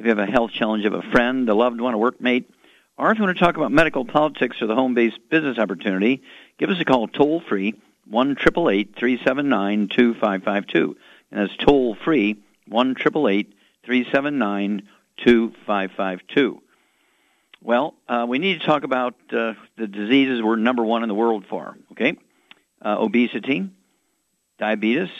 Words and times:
if 0.00 0.06
you 0.06 0.08
have 0.08 0.18
a 0.18 0.24
health 0.24 0.50
challenge 0.52 0.86
of 0.86 0.94
a 0.94 1.02
friend, 1.12 1.46
a 1.50 1.54
loved 1.54 1.78
one, 1.78 1.92
a 1.92 1.98
workmate, 1.98 2.46
or 2.96 3.12
if 3.12 3.18
you 3.18 3.24
want 3.24 3.36
to 3.36 3.44
talk 3.44 3.58
about 3.58 3.70
medical 3.70 4.06
politics 4.06 4.56
or 4.62 4.66
the 4.66 4.74
home-based 4.74 5.18
business 5.28 5.58
opportunity, 5.58 6.22
give 6.58 6.70
us 6.70 6.80
a 6.80 6.86
call 6.86 7.06
toll 7.06 7.42
free 7.46 7.74
one 8.08 8.34
triple 8.34 8.70
eight 8.70 8.96
three 8.96 9.20
seven 9.22 9.50
nine 9.50 9.88
two 9.88 10.14
five 10.14 10.42
five 10.42 10.66
two, 10.66 10.96
and 11.30 11.40
that's 11.40 11.54
toll 11.58 11.96
free 12.02 12.42
one 12.66 12.94
triple 12.94 13.28
eight 13.28 13.52
three 13.84 14.10
seven 14.10 14.38
nine 14.38 14.88
two 15.18 15.52
five 15.66 15.90
five 15.98 16.20
two. 16.28 16.62
Well, 17.62 17.94
uh, 18.08 18.24
we 18.26 18.38
need 18.38 18.60
to 18.60 18.66
talk 18.66 18.84
about 18.84 19.16
uh, 19.30 19.52
the 19.76 19.86
diseases 19.86 20.42
we're 20.42 20.56
number 20.56 20.82
one 20.82 21.02
in 21.02 21.10
the 21.10 21.14
world 21.14 21.44
for. 21.46 21.76
Okay, 21.92 22.16
uh, 22.80 22.96
obesity, 22.98 23.68
diabetes, 24.58 25.10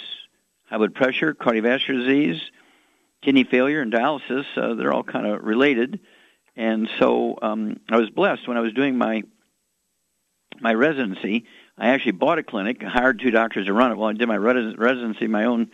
high 0.71 0.79
blood 0.79 0.95
pressure, 0.95 1.35
cardiovascular 1.35 1.99
disease, 1.99 2.41
kidney 3.23 3.45
failure, 3.45 3.81
and 3.81 3.93
dialysis. 3.93 4.45
Uh, 4.57 4.75
they're 4.75 4.93
all 4.93 5.03
kind 5.03 5.27
of 5.27 5.43
related. 5.43 6.01
And 6.57 6.89
so 6.99 7.39
um, 7.41 7.81
I 7.89 7.97
was 7.97 8.11
blessed 8.11 8.47
when 8.49 8.57
I 8.57 8.61
was 8.61 8.73
doing 8.73 8.97
my 8.99 9.23
my 10.61 10.75
residency. 10.75 11.47
I 11.79 11.89
actually 11.89 12.13
bought 12.13 12.39
a 12.39 12.43
clinic, 12.43 12.83
hired 12.83 13.21
two 13.21 13.31
doctors 13.31 13.67
to 13.67 13.73
run 13.73 13.93
it. 13.93 13.97
While 13.97 14.11
I 14.11 14.13
did 14.13 14.29
my 14.29 14.35
res- 14.35 14.77
residency, 14.77 15.27
my 15.27 15.45
own 15.45 15.71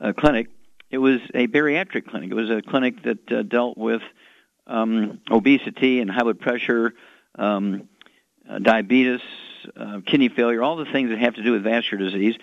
uh, 0.00 0.12
clinic. 0.12 0.48
It 0.90 0.98
was 0.98 1.20
a 1.34 1.48
bariatric 1.48 2.08
clinic. 2.08 2.30
It 2.30 2.34
was 2.34 2.50
a 2.50 2.62
clinic 2.62 3.02
that 3.02 3.32
uh, 3.32 3.42
dealt 3.42 3.76
with 3.76 4.02
um, 4.66 5.20
obesity 5.30 6.00
and 6.00 6.10
high 6.10 6.22
blood 6.22 6.40
pressure, 6.40 6.94
um, 7.36 7.88
uh, 8.48 8.58
diabetes, 8.58 9.20
uh, 9.76 10.00
kidney 10.06 10.28
failure, 10.28 10.62
all 10.62 10.76
the 10.76 10.86
things 10.86 11.10
that 11.10 11.18
have 11.18 11.34
to 11.34 11.42
do 11.42 11.52
with 11.52 11.64
vascular 11.64 12.04
disease, 12.04 12.36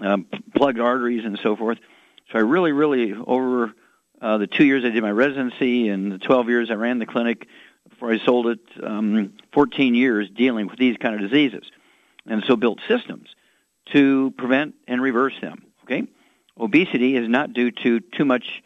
um, 0.00 0.26
plugged 0.54 0.78
arteries, 0.78 1.24
and 1.24 1.38
so 1.42 1.56
forth. 1.56 1.78
So 2.30 2.38
I 2.38 2.42
really, 2.42 2.72
really, 2.72 3.12
over 3.12 3.74
uh, 4.20 4.38
the 4.38 4.46
two 4.46 4.64
years 4.64 4.84
I 4.84 4.90
did 4.90 5.02
my 5.02 5.10
residency 5.10 5.88
and 5.88 6.12
the 6.12 6.18
12 6.18 6.48
years 6.48 6.70
I 6.70 6.74
ran 6.74 6.98
the 6.98 7.06
clinic 7.06 7.46
before 7.88 8.12
I 8.12 8.18
sold 8.18 8.46
it, 8.48 8.60
um, 8.82 9.34
14 9.52 9.94
years 9.94 10.28
dealing 10.30 10.66
with 10.66 10.78
these 10.78 10.96
kind 10.96 11.14
of 11.14 11.20
diseases. 11.20 11.64
And 12.26 12.42
so 12.46 12.56
built 12.56 12.80
systems 12.88 13.28
to 13.92 14.32
prevent 14.38 14.74
and 14.88 15.02
reverse 15.02 15.34
them. 15.40 15.64
Okay? 15.84 16.04
Obesity 16.58 17.16
is 17.16 17.28
not 17.28 17.52
due 17.52 17.70
to 17.70 18.00
too 18.00 18.24
much 18.24 18.62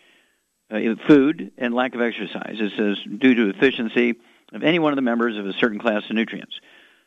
uh, 0.70 0.78
food 1.06 1.52
and 1.58 1.74
lack 1.74 1.94
of 1.94 2.00
exercise. 2.00 2.56
This 2.58 2.72
is 2.78 2.98
due 3.18 3.34
to 3.34 3.52
deficiency 3.52 4.14
of 4.52 4.62
any 4.62 4.78
one 4.78 4.92
of 4.92 4.96
the 4.96 5.02
members 5.02 5.36
of 5.36 5.46
a 5.46 5.52
certain 5.54 5.78
class 5.78 6.04
of 6.08 6.14
nutrients. 6.14 6.60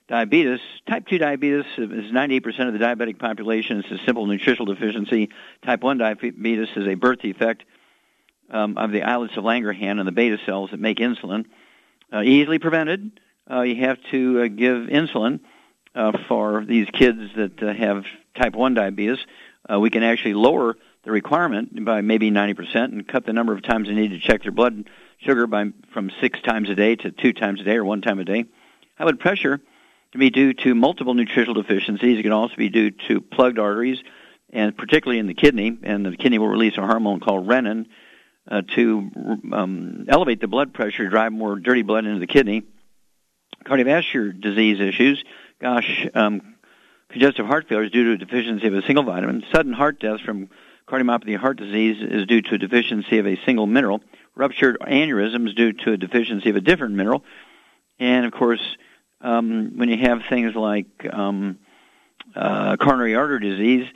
Diabetes, 0.07 0.59
type 0.89 1.07
2 1.07 1.19
diabetes 1.19 1.65
is 1.77 2.11
98% 2.11 2.67
of 2.67 2.73
the 2.73 2.79
diabetic 2.79 3.17
population. 3.17 3.79
It's 3.79 4.01
a 4.01 4.03
simple 4.05 4.25
nutritional 4.25 4.65
deficiency. 4.73 5.29
Type 5.63 5.81
1 5.81 5.99
diabetes 5.99 6.67
is 6.75 6.87
a 6.87 6.95
birth 6.95 7.19
defect 7.19 7.63
um, 8.51 8.77
of 8.77 8.91
the 8.91 9.03
islets 9.03 9.35
of 9.37 9.43
Langerhans 9.43 9.99
and 9.99 10.07
the 10.07 10.11
beta 10.11 10.37
cells 10.45 10.71
that 10.71 10.79
make 10.79 10.97
insulin. 10.97 11.45
Uh, 12.13 12.21
easily 12.21 12.59
prevented. 12.59 13.19
Uh, 13.49 13.61
you 13.61 13.77
have 13.77 13.97
to 14.11 14.43
uh, 14.43 14.47
give 14.47 14.87
insulin 14.87 15.39
uh, 15.95 16.11
for 16.27 16.63
these 16.65 16.87
kids 16.91 17.19
that 17.35 17.63
uh, 17.63 17.73
have 17.73 18.05
type 18.35 18.53
1 18.53 18.73
diabetes. 18.73 19.19
Uh, 19.71 19.79
we 19.79 19.89
can 19.89 20.03
actually 20.03 20.33
lower 20.33 20.75
the 21.03 21.11
requirement 21.11 21.83
by 21.83 22.01
maybe 22.01 22.29
90% 22.29 22.75
and 22.75 23.07
cut 23.07 23.25
the 23.25 23.33
number 23.33 23.53
of 23.53 23.63
times 23.63 23.87
they 23.87 23.95
need 23.95 24.11
to 24.11 24.19
check 24.19 24.43
their 24.43 24.51
blood 24.51 24.89
sugar 25.17 25.47
by 25.47 25.65
from 25.93 26.11
six 26.19 26.39
times 26.41 26.69
a 26.69 26.75
day 26.75 26.95
to 26.95 27.11
two 27.11 27.33
times 27.33 27.61
a 27.61 27.63
day 27.63 27.75
or 27.75 27.85
one 27.85 28.01
time 28.01 28.19
a 28.19 28.25
day. 28.25 28.45
High 28.97 29.05
blood 29.05 29.19
pressure 29.19 29.59
can 30.11 30.19
be 30.19 30.29
due 30.29 30.53
to 30.53 30.75
multiple 30.75 31.13
nutritional 31.13 31.61
deficiencies. 31.61 32.19
It 32.19 32.23
can 32.23 32.31
also 32.31 32.55
be 32.55 32.69
due 32.69 32.91
to 33.07 33.21
plugged 33.21 33.57
arteries, 33.57 33.99
and 34.51 34.77
particularly 34.77 35.19
in 35.19 35.27
the 35.27 35.33
kidney. 35.33 35.77
And 35.83 36.05
the 36.05 36.17
kidney 36.17 36.37
will 36.37 36.49
release 36.49 36.77
a 36.77 36.81
hormone 36.81 37.19
called 37.19 37.47
renin 37.47 37.87
uh, 38.49 38.61
to 38.75 39.11
um, 39.51 40.05
elevate 40.07 40.41
the 40.41 40.47
blood 40.47 40.73
pressure, 40.73 41.07
drive 41.09 41.31
more 41.31 41.57
dirty 41.57 41.81
blood 41.81 42.05
into 42.05 42.19
the 42.19 42.27
kidney. 42.27 42.63
Cardiovascular 43.65 44.39
disease 44.39 44.79
issues, 44.79 45.23
gosh, 45.59 46.07
um, 46.15 46.55
congestive 47.09 47.45
heart 47.45 47.67
failure 47.67 47.85
is 47.85 47.91
due 47.91 48.05
to 48.05 48.11
a 48.13 48.17
deficiency 48.17 48.67
of 48.67 48.73
a 48.73 48.81
single 48.83 49.03
vitamin. 49.03 49.43
Sudden 49.53 49.73
heart 49.73 49.99
deaths 49.99 50.23
from 50.23 50.49
cardiomyopathy 50.87 51.37
heart 51.37 51.57
disease 51.57 51.97
is 52.01 52.25
due 52.25 52.41
to 52.41 52.55
a 52.55 52.57
deficiency 52.57 53.19
of 53.19 53.27
a 53.27 53.37
single 53.45 53.67
mineral. 53.67 54.01
Ruptured 54.35 54.77
aneurysms 54.81 55.55
due 55.55 55.73
to 55.73 55.93
a 55.93 55.97
deficiency 55.97 56.49
of 56.49 56.55
a 56.55 56.61
different 56.61 56.95
mineral. 56.95 57.23
And 57.99 58.25
of 58.25 58.31
course, 58.31 58.61
um, 59.21 59.77
when 59.77 59.89
you 59.89 59.97
have 59.97 60.21
things 60.29 60.55
like 60.55 60.87
um, 61.11 61.59
uh, 62.35 62.77
coronary 62.77 63.15
artery 63.15 63.39
disease 63.39 63.87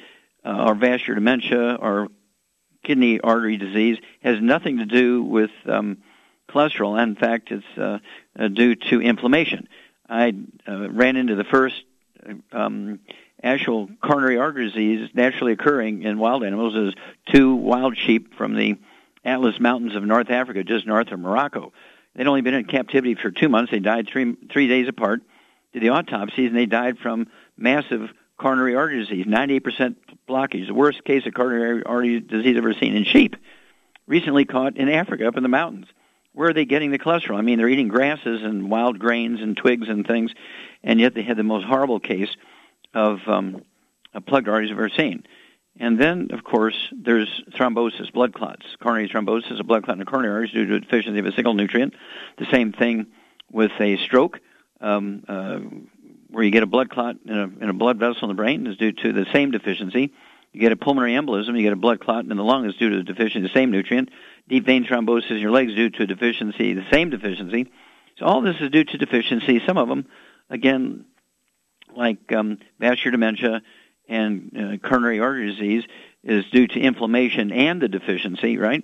uh, 0.46 0.66
or 0.68 0.76
vascular 0.76 1.16
dementia 1.16 1.76
or 1.76 2.10
kidney 2.86 3.20
artery 3.20 3.58
disease, 3.58 3.98
has 4.22 4.40
nothing 4.42 4.78
to 4.78 4.86
do 4.86 5.24
with 5.24 5.52
um, 5.66 5.98
cholesterol. 6.50 7.02
In 7.02 7.16
fact, 7.16 7.52
it's 7.52 7.78
uh, 7.78 8.00
uh 8.38 8.48
due 8.48 8.76
to 8.76 9.02
inflammation. 9.02 9.68
I 10.08 10.34
uh, 10.68 10.90
ran 10.90 11.16
into 11.16 11.36
the 11.36 11.44
first 11.44 11.84
um, 12.52 13.00
actual 13.44 13.90
coronary 14.02 14.38
artery 14.38 14.68
disease 14.68 15.10
naturally 15.14 15.54
occurring 15.54 16.04
in 16.04 16.18
wild 16.18 16.44
animals 16.44 16.76
is 16.76 16.94
two 17.32 17.56
wild 17.56 17.98
sheep 17.98 18.36
from 18.36 18.56
the 18.56 18.78
Atlas 19.24 19.60
Mountains 19.60 19.96
of 19.96 20.04
North 20.04 20.30
Africa, 20.30 20.64
just 20.64 20.86
north 20.86 21.12
of 21.12 21.20
Morocco. 21.20 21.74
They'd 22.16 22.28
only 22.28 22.42
been 22.42 22.54
in 22.54 22.66
captivity 22.66 23.16
for 23.16 23.32
two 23.32 23.50
months. 23.50 23.72
They 23.72 23.80
died 23.80 24.08
three 24.08 24.36
three 24.52 24.68
days 24.68 24.88
apart. 24.88 25.22
Did 25.74 25.84
the 25.84 25.90
autopsies, 25.90 26.48
and 26.48 26.56
they 26.56 26.66
died 26.66 26.98
from 27.00 27.28
massive 27.58 28.10
coronary 28.38 28.76
artery 28.76 29.00
disease, 29.00 29.26
98% 29.26 29.96
blockage, 30.28 30.68
the 30.68 30.74
worst 30.74 31.04
case 31.04 31.26
of 31.26 31.34
coronary 31.34 31.84
artery 31.84 32.20
disease 32.20 32.58
ever 32.58 32.74
seen 32.74 32.96
in 32.96 33.04
sheep. 33.04 33.36
Recently 34.08 34.46
caught 34.46 34.78
in 34.78 34.90
Africa, 34.90 35.28
up 35.28 35.38
in 35.38 35.44
the 35.44 35.50
mountains. 35.50 35.88
Where 36.34 36.50
are 36.50 36.54
they 36.54 36.66
getting 36.66 36.92
the 36.92 37.00
cholesterol? 37.00 37.38
I 37.38 37.42
mean, 37.42 37.58
they're 37.58 37.70
eating 37.70 37.88
grasses 37.88 38.44
and 38.44 38.70
wild 38.70 39.00
grains 39.00 39.42
and 39.42 39.56
twigs 39.56 39.88
and 39.88 40.06
things, 40.06 40.32
and 40.84 41.00
yet 41.00 41.14
they 41.14 41.24
had 41.24 41.38
the 41.38 41.44
most 41.44 41.66
horrible 41.66 42.00
case 42.00 42.36
of 42.94 43.20
um, 43.28 43.64
plugged 44.26 44.50
arteries 44.50 44.70
I've 44.72 44.78
ever 44.78 44.90
seen. 44.90 45.24
And 45.78 46.00
then, 46.00 46.30
of 46.32 46.44
course, 46.44 46.76
there's 46.92 47.44
thrombosis, 47.52 48.12
blood 48.12 48.34
clots. 48.34 48.66
Coronary 48.82 49.10
thrombosis, 49.10 49.60
a 49.60 49.64
blood 49.64 49.84
clot 49.84 49.96
in 49.96 50.00
the 50.00 50.06
coronary 50.06 50.34
arteries 50.34 50.52
due 50.52 50.66
to 50.66 50.80
deficiency 50.80 51.20
of 51.20 51.26
a 51.26 51.32
single 51.34 51.54
nutrient. 51.54 51.94
The 52.38 52.46
same 52.46 52.72
thing 52.72 53.08
with 53.52 53.72
a 53.80 53.98
stroke, 53.98 54.40
um, 54.80 55.24
uh, 55.28 55.60
where 56.36 56.44
you 56.44 56.52
get 56.52 56.64
a 56.64 56.68
blood 56.68 56.90
clot 56.90 57.16
in 57.24 57.38
a, 57.38 57.44
in 57.64 57.70
a 57.70 57.74
blood 57.74 57.98
vessel 57.98 58.24
in 58.24 58.28
the 58.28 58.34
brain 58.34 58.68
is 58.68 58.76
due 58.76 58.92
to 58.92 59.14
the 59.14 59.26
same 59.32 59.52
deficiency. 59.52 60.12
You 60.52 60.60
get 60.60 60.74
a 60.74 60.76
pulmonary 60.76 61.14
embolism, 61.14 61.56
you 61.56 61.64
get 61.64 61.72
a 61.72 61.78
blood 61.78 62.02
clot 62.02 62.26
in 62.26 62.36
the 62.36 62.44
lung 62.44 62.66
is 62.66 62.76
due 62.76 62.90
to 62.90 62.98
the 62.98 63.04
deficiency 63.04 63.48
the 63.48 63.54
same 63.54 63.72
nutrient. 63.72 64.10
Deep 64.50 64.66
vein 64.66 64.84
thrombosis 64.84 65.32
in 65.32 65.38
your 65.38 65.52
legs 65.52 65.74
due 65.74 65.90
to 65.92 66.04
a 66.04 66.06
deficiency, 66.06 66.74
the 66.74 66.86
same 66.92 67.10
deficiency. 67.10 67.72
So 68.18 68.26
all 68.26 68.42
this 68.42 68.58
is 68.60 68.70
due 68.70 68.84
to 68.84 68.98
deficiency. 68.98 69.62
Some 69.66 69.78
of 69.78 69.88
them, 69.88 70.08
again, 70.50 71.06
like 71.96 72.30
um, 72.34 72.58
vascular 72.82 73.12
dementia 73.12 73.62
and 74.10 74.82
uh, 74.84 74.86
coronary 74.86 75.22
artery 75.22 75.52
disease, 75.52 75.86
is 76.22 76.44
due 76.52 76.68
to 76.68 76.80
inflammation 76.82 77.54
and 77.54 77.82
the 77.82 77.88
deficiency, 77.88 78.58
right? 78.58 78.84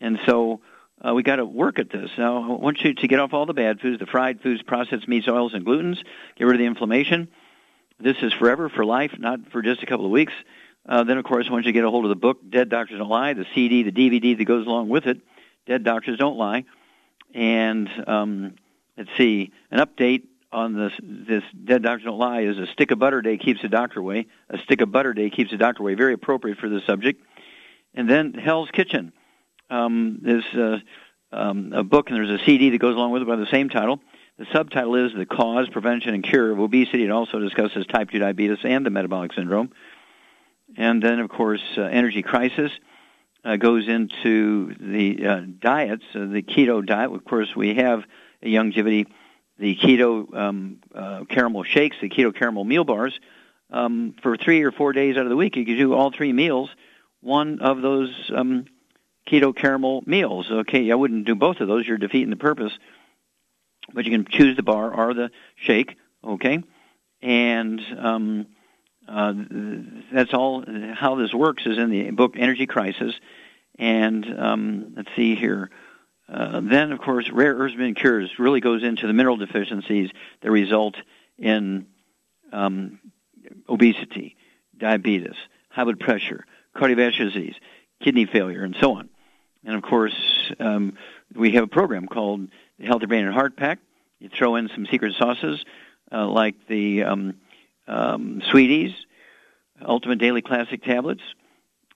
And 0.00 0.18
so 0.24 0.62
uh, 1.04 1.14
we 1.14 1.22
got 1.22 1.36
to 1.36 1.44
work 1.44 1.78
at 1.78 1.90
this. 1.90 2.10
Now, 2.16 2.42
I 2.42 2.56
want 2.56 2.80
you 2.82 2.94
to 2.94 3.08
get 3.08 3.18
off 3.18 3.34
all 3.34 3.46
the 3.46 3.52
bad 3.52 3.80
foods, 3.80 3.98
the 3.98 4.06
fried 4.06 4.40
foods, 4.40 4.62
processed 4.62 5.06
meats, 5.06 5.28
oils, 5.28 5.54
and 5.54 5.64
glutens. 5.64 5.98
Get 6.36 6.44
rid 6.44 6.54
of 6.54 6.58
the 6.58 6.66
inflammation. 6.66 7.28
This 8.00 8.16
is 8.22 8.32
forever, 8.32 8.68
for 8.68 8.84
life, 8.84 9.12
not 9.18 9.50
for 9.52 9.62
just 9.62 9.82
a 9.82 9.86
couple 9.86 10.06
of 10.06 10.10
weeks. 10.10 10.32
Uh, 10.88 11.04
then, 11.04 11.18
of 11.18 11.24
course, 11.24 11.50
once 11.50 11.66
you 11.66 11.72
get 11.72 11.84
a 11.84 11.90
hold 11.90 12.04
of 12.04 12.10
the 12.10 12.16
book, 12.16 12.38
Dead 12.48 12.68
Doctors 12.68 12.98
Don't 12.98 13.08
Lie, 13.08 13.34
the 13.34 13.46
CD, 13.54 13.82
the 13.82 13.92
DVD 13.92 14.36
that 14.36 14.44
goes 14.44 14.66
along 14.66 14.88
with 14.88 15.06
it, 15.06 15.20
Dead 15.66 15.82
Doctors 15.82 16.18
Don't 16.18 16.36
Lie, 16.36 16.64
and 17.34 17.88
um, 18.06 18.54
let's 18.96 19.10
see, 19.16 19.52
an 19.70 19.80
update 19.80 20.24
on 20.52 20.74
this, 20.74 20.92
this 21.02 21.42
Dead 21.64 21.82
Doctors 21.82 22.04
Don't 22.04 22.18
Lie 22.18 22.42
is 22.42 22.58
a 22.58 22.66
stick 22.68 22.90
of 22.92 22.98
butter 22.98 23.20
day 23.20 23.36
keeps 23.36 23.62
the 23.62 23.68
doctor 23.68 24.00
away. 24.00 24.26
A 24.48 24.58
stick 24.58 24.80
of 24.80 24.92
butter 24.92 25.12
day 25.12 25.28
keeps 25.28 25.50
the 25.50 25.56
doctor 25.56 25.82
away. 25.82 25.94
Very 25.94 26.14
appropriate 26.14 26.58
for 26.58 26.68
this 26.68 26.84
subject. 26.86 27.22
And 27.94 28.08
then 28.08 28.32
Hell's 28.34 28.70
Kitchen. 28.70 29.12
Um, 29.70 30.18
there's 30.22 30.44
uh, 30.54 30.78
um, 31.32 31.72
a 31.72 31.82
book 31.82 32.08
and 32.08 32.16
there's 32.16 32.40
a 32.40 32.44
CD 32.44 32.70
that 32.70 32.78
goes 32.78 32.94
along 32.94 33.12
with 33.12 33.22
it 33.22 33.28
by 33.28 33.36
the 33.36 33.46
same 33.46 33.68
title. 33.68 34.00
The 34.38 34.46
subtitle 34.52 34.94
is 34.96 35.12
The 35.14 35.26
Cause, 35.26 35.68
Prevention, 35.70 36.14
and 36.14 36.22
Cure 36.22 36.52
of 36.52 36.60
Obesity. 36.60 37.04
It 37.04 37.10
also 37.10 37.38
discusses 37.38 37.86
type 37.86 38.10
2 38.10 38.18
diabetes 38.18 38.58
and 38.64 38.84
the 38.84 38.90
metabolic 38.90 39.32
syndrome. 39.32 39.72
And 40.76 41.02
then, 41.02 41.20
of 41.20 41.30
course, 41.30 41.62
uh, 41.78 41.82
Energy 41.82 42.22
Crisis 42.22 42.70
uh, 43.44 43.56
goes 43.56 43.88
into 43.88 44.74
the 44.78 45.26
uh, 45.26 45.40
diets, 45.58 46.04
uh, 46.14 46.26
the 46.26 46.42
keto 46.42 46.84
diet. 46.84 47.12
Of 47.12 47.24
course, 47.24 47.54
we 47.56 47.76
have 47.76 48.02
a 48.42 48.48
longevity, 48.48 49.06
the 49.58 49.76
keto 49.76 50.34
um, 50.36 50.78
uh, 50.94 51.24
caramel 51.30 51.64
shakes, 51.64 51.96
the 52.00 52.10
keto 52.10 52.36
caramel 52.36 52.64
meal 52.64 52.84
bars. 52.84 53.18
Um, 53.70 54.14
for 54.22 54.36
three 54.36 54.62
or 54.62 54.70
four 54.70 54.92
days 54.92 55.16
out 55.16 55.24
of 55.24 55.30
the 55.30 55.36
week, 55.36 55.56
you 55.56 55.64
can 55.64 55.76
do 55.76 55.94
all 55.94 56.12
three 56.12 56.32
meals, 56.32 56.70
one 57.20 57.60
of 57.60 57.82
those 57.82 58.12
um, 58.34 58.66
keto 59.26 59.54
caramel 59.54 60.02
meals. 60.06 60.50
Okay, 60.50 60.90
I 60.90 60.94
wouldn't 60.94 61.26
do 61.26 61.34
both 61.34 61.60
of 61.60 61.68
those. 61.68 61.86
You're 61.86 61.98
defeating 61.98 62.30
the 62.30 62.36
purpose 62.36 62.72
but 63.92 64.04
you 64.04 64.10
can 64.10 64.26
choose 64.26 64.56
the 64.56 64.62
bar 64.62 64.92
or 64.92 65.14
the 65.14 65.30
shake, 65.56 65.96
okay? 66.24 66.62
And 67.22 67.80
um, 67.98 68.46
uh, 69.08 69.32
that's 70.12 70.34
all. 70.34 70.64
How 70.94 71.16
this 71.16 71.32
works 71.32 71.64
is 71.66 71.78
in 71.78 71.90
the 71.90 72.10
book 72.10 72.34
Energy 72.36 72.66
Crisis. 72.66 73.14
And 73.78 74.38
um, 74.38 74.94
let's 74.96 75.10
see 75.16 75.34
here. 75.34 75.70
Uh, 76.28 76.60
then, 76.62 76.92
of 76.92 76.98
course, 76.98 77.30
Rare 77.30 77.54
Earths 77.54 77.76
Cures 77.96 78.38
really 78.38 78.60
goes 78.60 78.82
into 78.82 79.06
the 79.06 79.12
mineral 79.12 79.36
deficiencies 79.36 80.10
that 80.40 80.50
result 80.50 80.96
in 81.38 81.86
um, 82.52 82.98
obesity, 83.68 84.36
diabetes, 84.76 85.36
high 85.70 85.84
blood 85.84 86.00
pressure, 86.00 86.44
cardiovascular 86.74 87.32
disease, 87.32 87.54
kidney 88.02 88.26
failure, 88.26 88.64
and 88.64 88.76
so 88.80 88.94
on. 88.94 89.08
And 89.66 89.74
of 89.74 89.82
course, 89.82 90.14
um, 90.60 90.96
we 91.34 91.50
have 91.52 91.64
a 91.64 91.68
program 91.68 92.06
called 92.06 92.48
the 92.78 92.86
Healthy 92.86 93.06
Brain 93.06 93.26
and 93.26 93.34
Heart 93.34 93.56
Pack. 93.56 93.80
You 94.20 94.30
throw 94.30 94.54
in 94.54 94.68
some 94.68 94.86
secret 94.86 95.14
sauces 95.18 95.62
uh, 96.10 96.26
like 96.28 96.54
the 96.68 97.02
um, 97.02 97.34
um, 97.88 98.42
Sweeties, 98.48 98.94
Ultimate 99.84 100.18
Daily 100.20 100.40
Classic 100.40 100.82
tablets, 100.82 101.22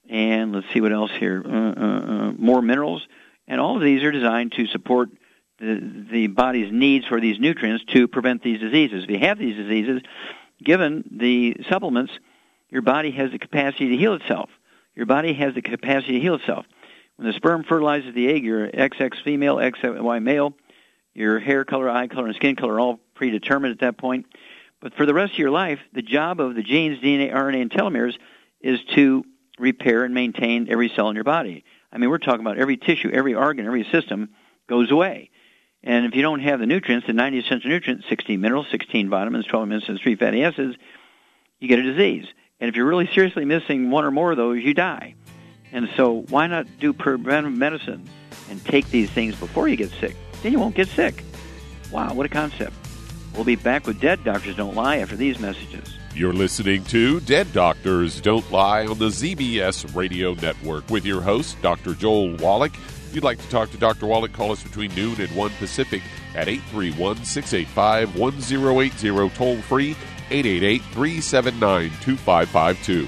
and 0.09 0.51
let's 0.51 0.67
see 0.73 0.81
what 0.81 0.91
else 0.91 1.11
here. 1.17 1.41
Uh, 1.43 1.49
uh, 1.49 1.83
uh, 1.83 2.31
more 2.33 2.61
minerals, 2.61 3.07
and 3.47 3.61
all 3.61 3.77
of 3.77 3.81
these 3.81 4.03
are 4.03 4.11
designed 4.11 4.51
to 4.51 4.67
support 4.67 5.09
the, 5.59 6.05
the 6.11 6.27
body's 6.27 6.71
needs 6.73 7.07
for 7.07 7.21
these 7.21 7.39
nutrients 7.39 7.85
to 7.93 8.07
prevent 8.07 8.43
these 8.43 8.59
diseases. 8.59 9.05
If 9.05 9.09
you 9.09 9.19
have 9.19 9.39
these 9.39 9.55
diseases, 9.55 10.01
given 10.61 11.05
the 11.09 11.55
supplements, 11.69 12.11
your 12.69 12.81
body 12.81 13.11
has 13.11 13.31
the 13.31 13.39
capacity 13.39 13.89
to 13.89 13.97
heal 13.97 14.13
itself. 14.15 14.49
Your 14.93 15.05
body 15.05 15.33
has 15.33 15.55
the 15.55 15.61
capacity 15.61 16.13
to 16.13 16.19
heal 16.19 16.35
itself. 16.35 16.65
When 17.17 17.27
the 17.27 17.33
sperm 17.33 17.63
fertilizes 17.63 18.13
the 18.13 18.29
egg, 18.29 18.43
you're 18.43 18.67
XX 18.67 19.23
female, 19.23 19.57
XY 19.57 20.23
male. 20.23 20.53
Your 21.13 21.39
hair 21.39 21.65
color, 21.65 21.89
eye 21.89 22.07
color, 22.07 22.27
and 22.27 22.35
skin 22.35 22.55
color 22.55 22.75
are 22.75 22.79
all 22.79 22.99
predetermined 23.15 23.73
at 23.73 23.79
that 23.79 23.97
point. 23.97 24.25
But 24.79 24.95
for 24.95 25.05
the 25.05 25.13
rest 25.13 25.33
of 25.33 25.39
your 25.39 25.51
life, 25.51 25.79
the 25.93 26.01
job 26.01 26.39
of 26.39 26.55
the 26.55 26.63
genes, 26.63 26.99
DNA, 26.99 27.31
RNA, 27.31 27.61
and 27.61 27.71
telomeres 27.71 28.17
is 28.61 28.79
to 28.95 29.23
repair 29.59 30.03
and 30.03 30.13
maintain 30.13 30.67
every 30.69 30.89
cell 30.89 31.09
in 31.09 31.15
your 31.15 31.23
body. 31.23 31.63
I 31.91 31.97
mean, 31.97 32.09
we're 32.09 32.17
talking 32.17 32.41
about 32.41 32.57
every 32.57 32.77
tissue, 32.77 33.11
every 33.11 33.35
organ, 33.35 33.65
every 33.65 33.83
system 33.91 34.29
goes 34.67 34.89
away. 34.91 35.29
And 35.83 36.05
if 36.05 36.15
you 36.15 36.21
don't 36.21 36.39
have 36.41 36.59
the 36.59 36.65
nutrients, 36.65 37.07
the 37.07 37.13
90 37.13 37.39
essential 37.39 37.69
nutrients, 37.69 38.07
16 38.07 38.39
minerals, 38.39 38.67
16 38.71 39.09
vitamins, 39.09 39.45
12 39.45 39.67
minerals, 39.67 40.01
3 40.01 40.15
fatty 40.15 40.43
acids, 40.43 40.77
you 41.59 41.67
get 41.67 41.79
a 41.79 41.83
disease. 41.83 42.25
And 42.59 42.69
if 42.69 42.75
you're 42.75 42.85
really 42.85 43.09
seriously 43.13 43.45
missing 43.45 43.89
one 43.89 44.05
or 44.05 44.11
more 44.11 44.31
of 44.31 44.37
those, 44.37 44.63
you 44.63 44.73
die. 44.73 45.15
And 45.71 45.89
so 45.95 46.25
why 46.29 46.47
not 46.47 46.67
do 46.79 46.93
preventive 46.93 47.53
medicine 47.53 48.07
and 48.49 48.63
take 48.65 48.89
these 48.89 49.09
things 49.09 49.35
before 49.35 49.67
you 49.67 49.75
get 49.75 49.91
sick? 49.91 50.15
Then 50.43 50.51
you 50.51 50.59
won't 50.59 50.75
get 50.75 50.87
sick. 50.87 51.23
Wow, 51.91 52.13
what 52.13 52.25
a 52.25 52.29
concept. 52.29 52.73
We'll 53.33 53.45
be 53.45 53.55
back 53.55 53.87
with 53.87 54.01
Dead 54.01 54.23
Doctors 54.23 54.57
Don't 54.57 54.75
Lie 54.75 54.97
after 54.97 55.15
these 55.15 55.39
messages. 55.39 55.95
You're 56.13 56.33
listening 56.33 56.83
to 56.85 57.21
Dead 57.21 57.51
Doctors 57.53 58.19
Don't 58.19 58.49
Lie 58.51 58.85
on 58.85 58.97
the 58.97 59.07
ZBS 59.07 59.95
Radio 59.95 60.33
Network 60.33 60.89
with 60.89 61.05
your 61.05 61.21
host, 61.21 61.61
Dr. 61.61 61.93
Joel 61.93 62.35
Wallach. 62.35 62.73
If 62.75 63.15
you'd 63.15 63.23
like 63.23 63.39
to 63.39 63.49
talk 63.49 63.71
to 63.71 63.77
Dr. 63.77 64.07
Wallach, 64.07 64.33
call 64.33 64.51
us 64.51 64.61
between 64.61 64.93
noon 64.93 65.19
and 65.21 65.33
1 65.33 65.49
Pacific 65.51 66.01
at 66.35 66.49
831 66.49 67.23
685 67.23 68.19
1080, 68.19 69.29
toll 69.35 69.61
free 69.61 69.91
888 70.29 70.81
379 70.81 71.91
2552. 72.01 73.07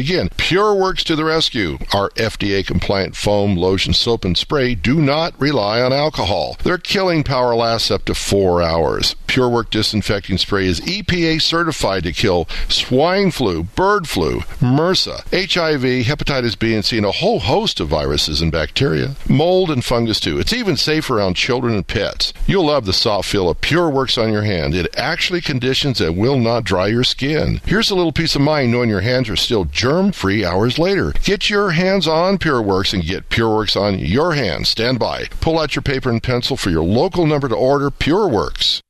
again. 0.01 0.29
Pure 0.35 0.75
Works 0.75 1.03
to 1.05 1.15
the 1.15 1.23
rescue. 1.23 1.77
Our 1.93 2.09
FDA 2.11 2.65
compliant 2.65 3.15
foam, 3.15 3.55
lotion, 3.55 3.93
soap, 3.93 4.25
and 4.25 4.37
spray 4.37 4.75
do 4.75 5.01
not 5.01 5.39
rely 5.39 5.81
on 5.81 5.93
alcohol. 5.93 6.57
Their 6.63 6.77
killing 6.77 7.23
power 7.23 7.55
lasts 7.55 7.89
up 7.89 8.03
to 8.05 8.13
four 8.13 8.61
hours. 8.61 9.15
Pure 9.27 9.49
Work 9.49 9.69
disinfecting 9.69 10.37
spray 10.37 10.65
is 10.65 10.81
EPA 10.81 11.41
certified 11.41 12.03
to 12.03 12.11
kill 12.11 12.49
swine 12.67 13.31
flu, 13.31 13.63
bird 13.63 14.07
flu, 14.07 14.39
MRSA, 14.59 15.21
HIV, 15.31 16.05
hepatitis 16.05 16.59
B 16.59 16.75
and 16.75 16.83
C, 16.83 16.97
and 16.97 17.05
a 17.05 17.11
whole 17.11 17.39
host 17.39 17.79
of 17.79 17.87
viruses 17.87 18.41
and 18.41 18.51
bacteria. 18.51 19.15
Mold 19.29 19.71
and 19.71 19.85
fungus 19.85 20.19
too. 20.19 20.37
It's 20.37 20.51
even 20.51 20.75
safe 20.75 21.09
around 21.09 21.35
children 21.35 21.75
and 21.75 21.87
pets. 21.87 22.33
You'll 22.45 22.65
love 22.65 22.85
the 22.85 22.91
soft 22.91 23.29
feel 23.29 23.49
of 23.49 23.61
Pure 23.61 23.91
Works 23.91 24.17
on 24.17 24.33
your 24.33 24.43
hand. 24.43 24.75
It 24.75 24.93
actually 24.97 25.39
conditions 25.39 26.01
and 26.01 26.17
will 26.17 26.37
not 26.37 26.65
dry 26.65 26.87
your 26.87 27.03
skin. 27.03 27.61
Here's 27.65 27.89
a 27.89 27.95
little 27.95 28.11
peace 28.11 28.35
of 28.35 28.41
mind 28.41 28.71
knowing 28.71 28.89
your 28.89 29.01
hands 29.01 29.29
are 29.29 29.35
still 29.37 29.63
germ 29.81 30.11
free 30.11 30.45
hours 30.45 30.77
later. 30.77 31.11
Get 31.23 31.49
your 31.49 31.71
hands 31.71 32.07
on 32.07 32.37
PureWorks 32.37 32.93
and 32.93 33.01
get 33.01 33.29
PureWorks 33.29 33.75
on 33.75 33.97
your 33.97 34.33
hands. 34.33 34.69
Stand 34.69 34.99
by. 34.99 35.25
Pull 35.41 35.57
out 35.57 35.75
your 35.75 35.81
paper 35.81 36.11
and 36.11 36.21
pencil 36.21 36.55
for 36.55 36.69
your 36.69 36.83
local 36.83 37.25
number 37.25 37.49
to 37.49 37.55
order 37.55 37.89
PureWorks. 37.89 38.81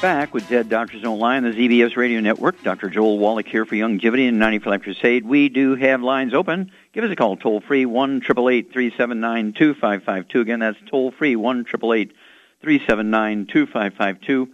Back 0.00 0.32
with 0.32 0.48
Dead 0.48 0.68
Doctors 0.68 1.02
Don't 1.02 1.18
Lie 1.18 1.38
on 1.38 1.42
the 1.42 1.50
ZBS 1.50 1.96
Radio 1.96 2.20
Network. 2.20 2.62
Dr. 2.62 2.88
Joel 2.88 3.18
Wallach 3.18 3.48
here 3.48 3.64
for 3.64 3.74
Youngevity 3.74 4.28
and 4.28 4.38
90 4.38 4.60
for 4.60 4.70
Life 4.70 4.82
Crusade. 4.82 5.26
We 5.26 5.48
do 5.48 5.74
have 5.74 6.02
lines 6.02 6.34
open. 6.34 6.70
Give 6.92 7.02
us 7.02 7.10
a 7.10 7.16
call 7.16 7.36
toll 7.36 7.60
free, 7.60 7.84
1 7.84 8.20
379 8.20 9.54
2552. 9.54 10.40
Again, 10.40 10.60
that's 10.60 10.78
toll 10.88 11.10
free, 11.10 11.34
1 11.34 11.64
379 11.64 13.46
2552. 13.46 14.48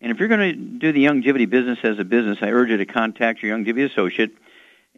And 0.00 0.12
if 0.12 0.18
you're 0.18 0.28
going 0.28 0.40
to 0.40 0.54
do 0.54 0.92
the 0.92 1.04
Youngevity 1.04 1.50
business 1.50 1.78
as 1.82 1.98
a 1.98 2.04
business, 2.04 2.38
I 2.40 2.48
urge 2.48 2.70
you 2.70 2.78
to 2.78 2.86
contact 2.86 3.42
your 3.42 3.56
Youngevity 3.56 3.90
associate 3.90 4.34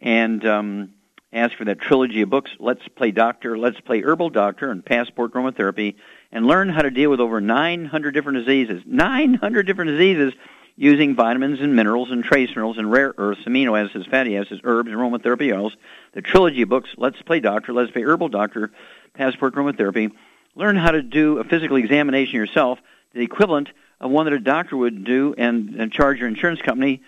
and 0.01 0.45
um, 0.45 0.93
ask 1.33 1.57
for 1.57 1.65
that 1.65 1.81
trilogy 1.81 2.21
of 2.21 2.29
books, 2.29 2.51
Let's 2.57 2.87
Play 2.87 3.11
Doctor, 3.11 3.57
Let's 3.57 3.81
Play 3.81 4.01
Herbal 4.01 4.29
Doctor, 4.29 4.71
and 4.71 4.85
Passport 4.85 5.33
Aromatherapy 5.33 5.95
and 6.31 6.45
learn 6.45 6.69
how 6.69 6.81
to 6.81 6.91
deal 6.91 7.09
with 7.09 7.19
over 7.19 7.41
900 7.41 8.11
different 8.11 8.39
diseases. 8.39 8.83
900 8.85 9.65
different 9.65 9.91
diseases 9.91 10.33
using 10.75 11.15
vitamins 11.15 11.59
and 11.59 11.75
minerals 11.75 12.09
and 12.11 12.23
trace 12.23 12.49
minerals 12.49 12.77
and 12.77 12.89
rare 12.89 13.13
earths, 13.17 13.41
amino 13.45 13.77
acids, 13.77 14.05
fatty 14.05 14.37
acids, 14.37 14.61
herbs, 14.63 14.89
and 14.89 14.97
aromatherapy 14.97 15.53
oils. 15.53 15.75
The 16.13 16.21
trilogy 16.21 16.63
books, 16.63 16.89
Let's 16.97 17.21
Play 17.21 17.41
Doctor, 17.41 17.73
Let's 17.73 17.91
Play 17.91 18.03
Herbal 18.03 18.29
Doctor, 18.29 18.71
Passport 19.13 19.55
Aromatherapy. 19.55 20.11
Learn 20.55 20.77
how 20.77 20.91
to 20.91 21.01
do 21.01 21.39
a 21.39 21.43
physical 21.43 21.77
examination 21.77 22.35
yourself, 22.35 22.79
the 23.13 23.21
equivalent 23.21 23.69
of 23.99 24.11
one 24.11 24.25
that 24.25 24.33
a 24.33 24.39
doctor 24.39 24.77
would 24.77 25.03
do 25.03 25.35
and, 25.37 25.75
and 25.75 25.91
charge 25.91 26.19
your 26.19 26.27
insurance 26.27 26.61
company 26.61 27.01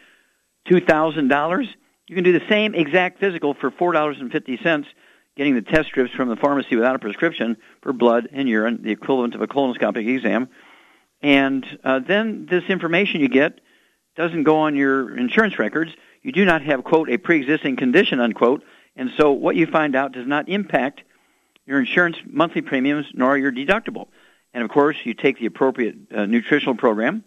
$2,000. 0.68 1.68
You 2.08 2.16
can 2.16 2.24
do 2.24 2.38
the 2.38 2.46
same 2.50 2.76
exact 2.76 3.20
physical 3.20 3.54
for 3.54 3.72
$4.50 3.72 4.86
getting 5.42 5.56
the 5.56 5.62
test 5.64 5.88
strips 5.88 6.14
from 6.14 6.30
the 6.30 6.36
pharmacy 6.36 6.76
without 6.76 6.96
a 6.96 7.00
prescription 7.00 7.58
for 7.82 7.92
blood 7.92 8.30
and 8.32 8.48
urine, 8.48 8.80
the 8.84 8.92
equivalent 8.92 9.34
of 9.34 9.42
a 9.42 9.48
colonoscopic 9.48 10.08
exam. 10.08 10.48
And 11.20 11.66
uh, 11.84 11.98
then 11.98 12.46
this 12.46 12.66
information 12.66 13.22
you 13.22 13.28
get 13.28 13.60
doesn't 14.16 14.44
go 14.44 14.58
on 14.60 14.76
your 14.76 15.18
insurance 15.18 15.58
records. 15.58 15.94
You 16.22 16.32
do 16.32 16.46
not 16.46 16.62
have, 16.62 16.84
quote, 16.84 17.10
a 17.10 17.18
pre-existing 17.18 17.76
condition, 17.78 18.20
unquote. 18.20 18.64
And 18.96 19.10
so 19.18 19.32
what 19.32 19.56
you 19.56 19.66
find 19.66 19.96
out 19.96 20.12
does 20.12 20.28
not 20.28 20.48
impact 20.48 21.02
your 21.66 21.80
insurance 21.80 22.18
monthly 22.24 22.62
premiums 22.62 23.08
nor 23.12 23.36
your 23.36 23.52
deductible. 23.52 24.10
And 24.54 24.64
of 24.64 24.70
course, 24.70 24.98
you 25.06 25.16
take 25.16 25.40
the 25.40 25.48
appropriate 25.48 25.96
uh, 26.16 26.28
nutritional 26.28 26.76
program. 26.76 27.24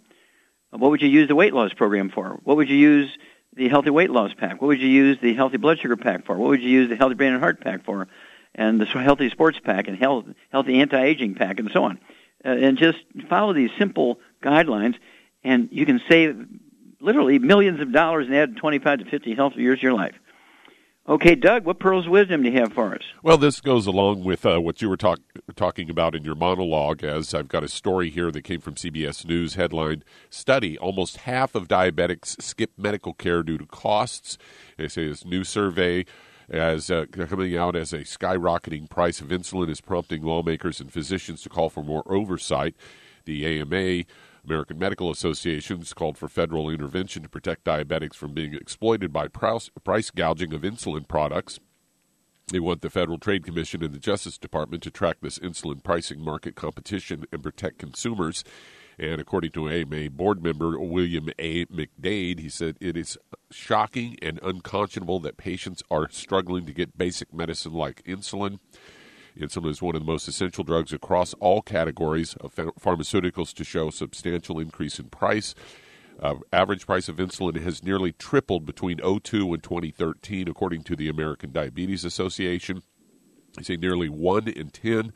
What 0.70 0.92
would 0.92 1.02
you 1.02 1.08
use 1.08 1.26
the 1.26 1.34
weight 1.34 1.52
loss 1.52 1.72
program 1.72 2.10
for? 2.10 2.38
What 2.44 2.58
would 2.58 2.68
you 2.68 2.76
use 2.76 3.10
the 3.56 3.68
healthy 3.68 3.90
weight 3.90 4.10
loss 4.10 4.32
pack? 4.34 4.60
What 4.60 4.68
would 4.68 4.80
you 4.80 4.88
use 4.88 5.18
the 5.20 5.34
healthy 5.34 5.56
blood 5.56 5.78
sugar 5.78 5.96
pack 5.96 6.26
for? 6.26 6.36
What 6.36 6.48
would 6.48 6.62
you 6.62 6.68
use 6.68 6.88
the 6.88 6.96
healthy 6.96 7.14
brain 7.14 7.32
and 7.32 7.40
heart 7.40 7.60
pack 7.60 7.84
for? 7.84 8.08
And 8.54 8.80
the 8.80 8.86
healthy 8.86 9.30
sports 9.30 9.58
pack 9.62 9.88
and 9.88 9.96
health, 9.96 10.26
healthy 10.50 10.80
anti-aging 10.80 11.34
pack 11.34 11.58
and 11.58 11.70
so 11.72 11.84
on. 11.84 11.98
Uh, 12.44 12.50
and 12.50 12.78
just 12.78 12.98
follow 13.28 13.52
these 13.52 13.70
simple 13.78 14.20
guidelines 14.42 14.94
and 15.42 15.68
you 15.70 15.86
can 15.86 16.00
save 16.08 16.46
literally 17.00 17.38
millions 17.38 17.80
of 17.80 17.92
dollars 17.92 18.26
and 18.26 18.34
add 18.34 18.56
25 18.56 19.00
to 19.00 19.04
50 19.04 19.34
healthy 19.34 19.60
years 19.60 19.78
to 19.80 19.82
your 19.82 19.92
life. 19.92 20.14
Okay, 21.06 21.34
Doug, 21.34 21.66
what 21.66 21.78
pearls 21.78 22.06
of 22.06 22.12
wisdom 22.12 22.42
do 22.42 22.50
you 22.50 22.58
have 22.58 22.72
for 22.72 22.94
us? 22.94 23.02
Well, 23.22 23.36
this 23.36 23.60
goes 23.60 23.86
along 23.86 24.24
with 24.24 24.46
uh, 24.46 24.58
what 24.58 24.80
you 24.80 24.88
were 24.88 24.96
talk- 24.96 25.20
talking 25.54 25.90
about 25.90 26.14
in 26.14 26.24
your 26.24 26.34
monologue, 26.34 27.04
as 27.04 27.34
I've 27.34 27.48
got 27.48 27.62
a 27.62 27.68
story 27.68 28.08
here 28.08 28.30
that 28.30 28.40
came 28.40 28.62
from 28.62 28.74
CBS 28.74 29.26
News 29.26 29.54
headline 29.54 30.02
Study 30.30 30.78
Almost 30.78 31.18
half 31.18 31.54
of 31.54 31.68
diabetics 31.68 32.40
skip 32.40 32.70
medical 32.78 33.12
care 33.12 33.42
due 33.42 33.58
to 33.58 33.66
costs. 33.66 34.38
They 34.78 34.88
say 34.88 35.06
this 35.06 35.26
new 35.26 35.44
survey 35.44 36.06
as 36.48 36.90
uh, 36.90 37.04
coming 37.12 37.54
out 37.54 37.76
as 37.76 37.92
a 37.92 37.98
skyrocketing 37.98 38.88
price 38.88 39.20
of 39.20 39.28
insulin 39.28 39.68
is 39.68 39.82
prompting 39.82 40.22
lawmakers 40.22 40.80
and 40.80 40.90
physicians 40.90 41.42
to 41.42 41.50
call 41.50 41.68
for 41.68 41.84
more 41.84 42.02
oversight. 42.06 42.74
The 43.26 43.60
AMA 43.60 44.04
American 44.44 44.78
Medical 44.78 45.10
Associations 45.10 45.92
called 45.92 46.18
for 46.18 46.28
federal 46.28 46.68
intervention 46.68 47.22
to 47.22 47.28
protect 47.28 47.64
diabetics 47.64 48.14
from 48.14 48.32
being 48.32 48.54
exploited 48.54 49.12
by 49.12 49.28
price, 49.28 49.70
price 49.84 50.10
gouging 50.10 50.52
of 50.52 50.62
insulin 50.62 51.06
products. 51.06 51.58
They 52.48 52.60
want 52.60 52.82
the 52.82 52.90
Federal 52.90 53.18
Trade 53.18 53.44
Commission 53.44 53.82
and 53.82 53.94
the 53.94 53.98
Justice 53.98 54.36
Department 54.36 54.82
to 54.82 54.90
track 54.90 55.16
this 55.22 55.38
insulin 55.38 55.82
pricing 55.82 56.20
market 56.20 56.56
competition 56.56 57.24
and 57.32 57.42
protect 57.42 57.78
consumers. 57.78 58.44
And 58.98 59.20
according 59.20 59.52
to 59.52 59.68
AMA 59.68 60.10
board 60.10 60.42
member 60.42 60.78
William 60.78 61.30
A. 61.38 61.64
McDade, 61.66 62.38
he 62.38 62.48
said 62.48 62.76
it 62.80 62.96
is 62.96 63.16
shocking 63.50 64.16
and 64.20 64.38
unconscionable 64.42 65.20
that 65.20 65.36
patients 65.36 65.82
are 65.90 66.08
struggling 66.10 66.66
to 66.66 66.72
get 66.72 66.98
basic 66.98 67.32
medicine 67.32 67.72
like 67.72 68.04
insulin. 68.04 68.58
Insulin 69.38 69.70
is 69.70 69.82
one 69.82 69.96
of 69.96 70.02
the 70.02 70.10
most 70.10 70.28
essential 70.28 70.62
drugs 70.64 70.92
across 70.92 71.34
all 71.34 71.60
categories 71.60 72.34
of 72.40 72.54
pharmaceuticals 72.54 73.52
to 73.54 73.64
show 73.64 73.90
substantial 73.90 74.60
increase 74.60 74.98
in 74.98 75.06
price. 75.06 75.54
Uh, 76.20 76.36
average 76.52 76.86
price 76.86 77.08
of 77.08 77.16
insulin 77.16 77.60
has 77.60 77.82
nearly 77.82 78.12
tripled 78.12 78.64
between 78.64 78.98
02 78.98 79.52
and 79.52 79.62
2013, 79.62 80.46
according 80.48 80.82
to 80.84 80.94
the 80.94 81.08
American 81.08 81.50
Diabetes 81.50 82.04
Association. 82.04 82.82
They 83.56 83.64
say 83.64 83.76
nearly 83.76 84.08
one 84.08 84.46
in 84.46 84.70
10 84.70 85.12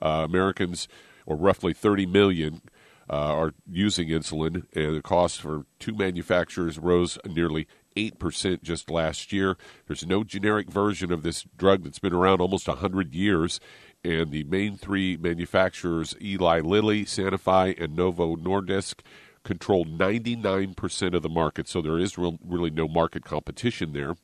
uh, 0.00 0.06
Americans, 0.24 0.86
or 1.24 1.36
roughly 1.36 1.72
30 1.72 2.06
million, 2.06 2.62
uh, 3.10 3.14
are 3.14 3.54
using 3.68 4.08
insulin, 4.08 4.66
and 4.74 4.96
the 4.96 5.02
cost 5.02 5.40
for 5.40 5.66
two 5.80 5.94
manufacturers 5.94 6.78
rose 6.78 7.18
nearly 7.24 7.66
8% 7.96 8.62
just 8.62 8.90
last 8.90 9.32
year. 9.32 9.56
There's 9.86 10.06
no 10.06 10.22
generic 10.22 10.70
version 10.70 11.10
of 11.10 11.22
this 11.22 11.44
drug 11.56 11.84
that's 11.84 11.98
been 11.98 12.12
around 12.12 12.40
almost 12.40 12.68
100 12.68 13.14
years. 13.14 13.60
And 14.04 14.30
the 14.30 14.44
main 14.44 14.76
three 14.76 15.16
manufacturers, 15.16 16.14
Eli 16.20 16.60
Lilly, 16.60 17.04
Sanofi, 17.04 17.82
and 17.82 17.96
Novo 17.96 18.36
Nordisk, 18.36 19.00
control 19.42 19.84
99% 19.84 21.14
of 21.14 21.22
the 21.22 21.28
market. 21.28 21.66
So 21.68 21.80
there 21.80 21.98
is 21.98 22.18
real, 22.18 22.38
really 22.44 22.70
no 22.70 22.86
market 22.86 23.24
competition 23.24 23.92
there. 23.92 24.14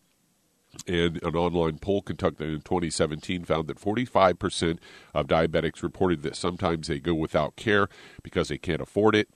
And 0.87 1.23
an 1.23 1.37
online 1.37 1.79
poll 1.79 2.01
conducted 2.01 2.49
in 2.49 2.61
2017 2.63 3.45
found 3.45 3.69
that 3.69 3.79
45% 3.79 4.79
of 5.15 5.27
diabetics 5.27 5.83
reported 5.83 6.23
that 6.23 6.37
sometimes 6.37 6.89
they 6.89 6.99
go 6.99 7.15
without 7.15 7.57
care 7.57 7.89
because 8.23 8.49
they 8.49 8.59
can't 8.59 8.81
afford 8.81 9.15
it. 9.15 9.29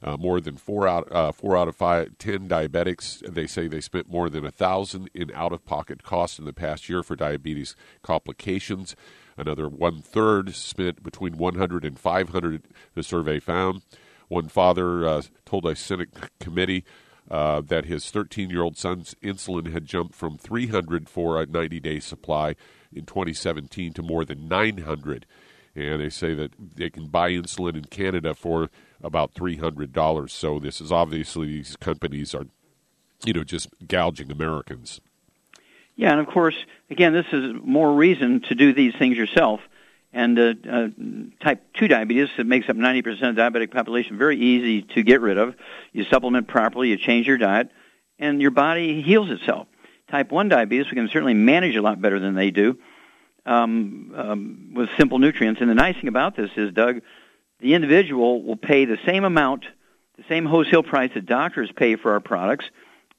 Uh, 0.00 0.16
more 0.16 0.40
than 0.40 0.56
four 0.56 0.86
out 0.86 1.10
uh, 1.10 1.32
four 1.32 1.56
out 1.56 1.66
of 1.66 1.74
five 1.74 2.16
ten 2.18 2.48
diabetics 2.48 3.18
they 3.28 3.48
say 3.48 3.66
they 3.66 3.80
spent 3.80 4.08
more 4.08 4.30
than 4.30 4.46
a 4.46 4.50
thousand 4.50 5.10
in 5.12 5.32
out 5.34 5.52
of 5.52 5.64
pocket 5.64 6.04
costs 6.04 6.38
in 6.38 6.44
the 6.44 6.52
past 6.52 6.88
year 6.88 7.02
for 7.02 7.16
diabetes 7.16 7.74
complications. 8.02 8.94
Another 9.36 9.68
one 9.68 10.02
third 10.02 10.54
spent 10.54 11.02
between 11.02 11.36
100 11.36 11.84
and 11.84 11.98
500. 11.98 12.62
The 12.94 13.02
survey 13.02 13.38
found. 13.40 13.82
One 14.28 14.48
father 14.48 15.06
uh, 15.06 15.22
told 15.46 15.64
a 15.64 15.74
Senate 15.74 16.10
committee 16.40 16.84
uh, 17.30 17.60
that 17.60 17.84
his 17.84 18.10
13 18.10 18.50
year 18.50 18.62
old 18.62 18.76
son's 18.76 19.14
insulin 19.22 19.72
had 19.72 19.86
jumped 19.86 20.14
from 20.14 20.38
300 20.38 21.08
for 21.08 21.40
a 21.40 21.46
90 21.46 21.80
day 21.80 22.00
supply 22.00 22.54
in 22.92 23.04
2017 23.04 23.92
to 23.92 24.02
more 24.02 24.24
than 24.24 24.48
900. 24.48 25.26
And 25.86 26.00
they 26.00 26.10
say 26.10 26.34
that 26.34 26.52
they 26.58 26.90
can 26.90 27.06
buy 27.06 27.30
insulin 27.30 27.76
in 27.76 27.84
Canada 27.84 28.34
for 28.34 28.70
about 29.02 29.34
$300. 29.34 30.30
So 30.30 30.58
this 30.58 30.80
is 30.80 30.90
obviously 30.90 31.46
these 31.46 31.76
companies 31.76 32.34
are, 32.34 32.46
you 33.24 33.32
know, 33.32 33.44
just 33.44 33.68
gouging 33.86 34.30
Americans. 34.30 35.00
Yeah, 35.96 36.12
and 36.12 36.20
of 36.20 36.28
course, 36.28 36.54
again, 36.90 37.12
this 37.12 37.26
is 37.32 37.54
more 37.62 37.92
reason 37.92 38.40
to 38.42 38.54
do 38.54 38.72
these 38.72 38.94
things 38.96 39.16
yourself. 39.16 39.60
And 40.12 40.38
uh, 40.38 40.54
uh, 40.70 40.88
type 41.40 41.62
2 41.74 41.88
diabetes, 41.88 42.30
that 42.36 42.46
makes 42.46 42.68
up 42.68 42.76
90% 42.76 43.28
of 43.28 43.36
the 43.36 43.42
diabetic 43.42 43.72
population, 43.72 44.16
very 44.16 44.38
easy 44.38 44.82
to 44.94 45.02
get 45.02 45.20
rid 45.20 45.36
of. 45.36 45.54
You 45.92 46.04
supplement 46.04 46.48
properly, 46.48 46.88
you 46.88 46.96
change 46.96 47.26
your 47.26 47.36
diet, 47.36 47.70
and 48.18 48.40
your 48.40 48.50
body 48.50 49.02
heals 49.02 49.30
itself. 49.30 49.66
Type 50.10 50.32
1 50.32 50.48
diabetes, 50.48 50.86
we 50.90 50.94
can 50.94 51.08
certainly 51.08 51.34
manage 51.34 51.76
a 51.76 51.82
lot 51.82 52.00
better 52.00 52.18
than 52.18 52.34
they 52.34 52.50
do 52.50 52.78
um, 53.48 54.12
um, 54.14 54.70
with 54.74 54.90
simple 54.96 55.18
nutrients. 55.18 55.60
And 55.60 55.70
the 55.70 55.74
nice 55.74 55.96
thing 55.96 56.08
about 56.08 56.36
this 56.36 56.50
is, 56.56 56.72
Doug, 56.72 57.00
the 57.60 57.74
individual 57.74 58.42
will 58.42 58.56
pay 58.56 58.84
the 58.84 58.98
same 59.06 59.24
amount, 59.24 59.64
the 60.16 60.24
same 60.28 60.44
wholesale 60.44 60.82
price 60.82 61.10
that 61.14 61.26
doctors 61.26 61.72
pay 61.72 61.96
for 61.96 62.12
our 62.12 62.20
products, 62.20 62.66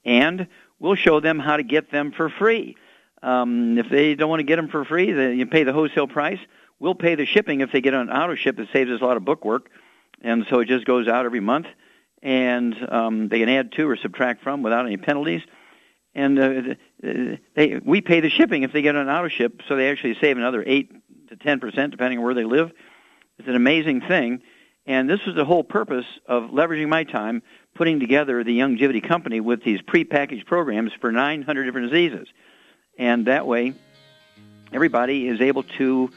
and 0.04 0.46
we'll 0.78 0.94
show 0.94 1.20
them 1.20 1.38
how 1.38 1.56
to 1.56 1.62
get 1.62 1.90
them 1.90 2.12
for 2.12 2.30
free. 2.30 2.76
Um, 3.22 3.76
if 3.76 3.90
they 3.90 4.14
don't 4.14 4.30
want 4.30 4.40
to 4.40 4.44
get 4.44 4.56
them 4.56 4.68
for 4.68 4.84
free, 4.84 5.12
then 5.12 5.38
you 5.38 5.46
pay 5.46 5.64
the 5.64 5.74
wholesale 5.74 6.06
price. 6.06 6.38
We'll 6.78 6.94
pay 6.94 7.16
the 7.16 7.26
shipping 7.26 7.60
if 7.60 7.72
they 7.72 7.82
get 7.82 7.92
an 7.92 8.08
auto 8.08 8.34
ship. 8.34 8.58
It 8.58 8.68
saves 8.72 8.90
us 8.90 9.02
a 9.02 9.04
lot 9.04 9.18
of 9.18 9.24
book 9.24 9.44
work, 9.44 9.68
and 10.22 10.46
so 10.48 10.60
it 10.60 10.68
just 10.68 10.86
goes 10.86 11.08
out 11.08 11.26
every 11.26 11.40
month, 11.40 11.66
and 12.22 12.74
um, 12.88 13.28
they 13.28 13.40
can 13.40 13.50
add 13.50 13.72
to 13.72 13.90
or 13.90 13.96
subtract 13.96 14.42
from 14.42 14.62
without 14.62 14.86
any 14.86 14.96
penalties. 14.96 15.42
And 16.14 16.38
uh, 16.38 17.36
they, 17.54 17.80
we 17.84 18.00
pay 18.00 18.20
the 18.20 18.30
shipping 18.30 18.62
if 18.64 18.72
they 18.72 18.82
get 18.82 18.96
an 18.96 19.08
auto 19.08 19.28
ship, 19.28 19.62
so 19.68 19.76
they 19.76 19.90
actually 19.90 20.16
save 20.20 20.36
another 20.36 20.64
eight 20.66 20.90
to 21.28 21.36
ten 21.36 21.60
percent 21.60 21.92
depending 21.92 22.18
on 22.18 22.24
where 22.24 22.34
they 22.34 22.44
live. 22.44 22.72
It's 23.38 23.48
an 23.48 23.54
amazing 23.54 24.02
thing. 24.02 24.42
And 24.86 25.08
this 25.08 25.24
was 25.24 25.34
the 25.34 25.44
whole 25.44 25.62
purpose 25.62 26.06
of 26.26 26.50
leveraging 26.50 26.88
my 26.88 27.04
time 27.04 27.42
putting 27.74 28.00
together 28.00 28.42
the 28.42 28.58
Youngevity 28.58 29.06
Company 29.06 29.40
with 29.40 29.62
these 29.62 29.80
prepackaged 29.80 30.46
programs 30.46 30.92
for 31.00 31.12
900 31.12 31.64
different 31.64 31.90
diseases. 31.90 32.28
And 32.98 33.26
that 33.26 33.46
way, 33.46 33.74
everybody 34.72 35.28
is 35.28 35.40
able 35.40 35.62
to 35.78 36.10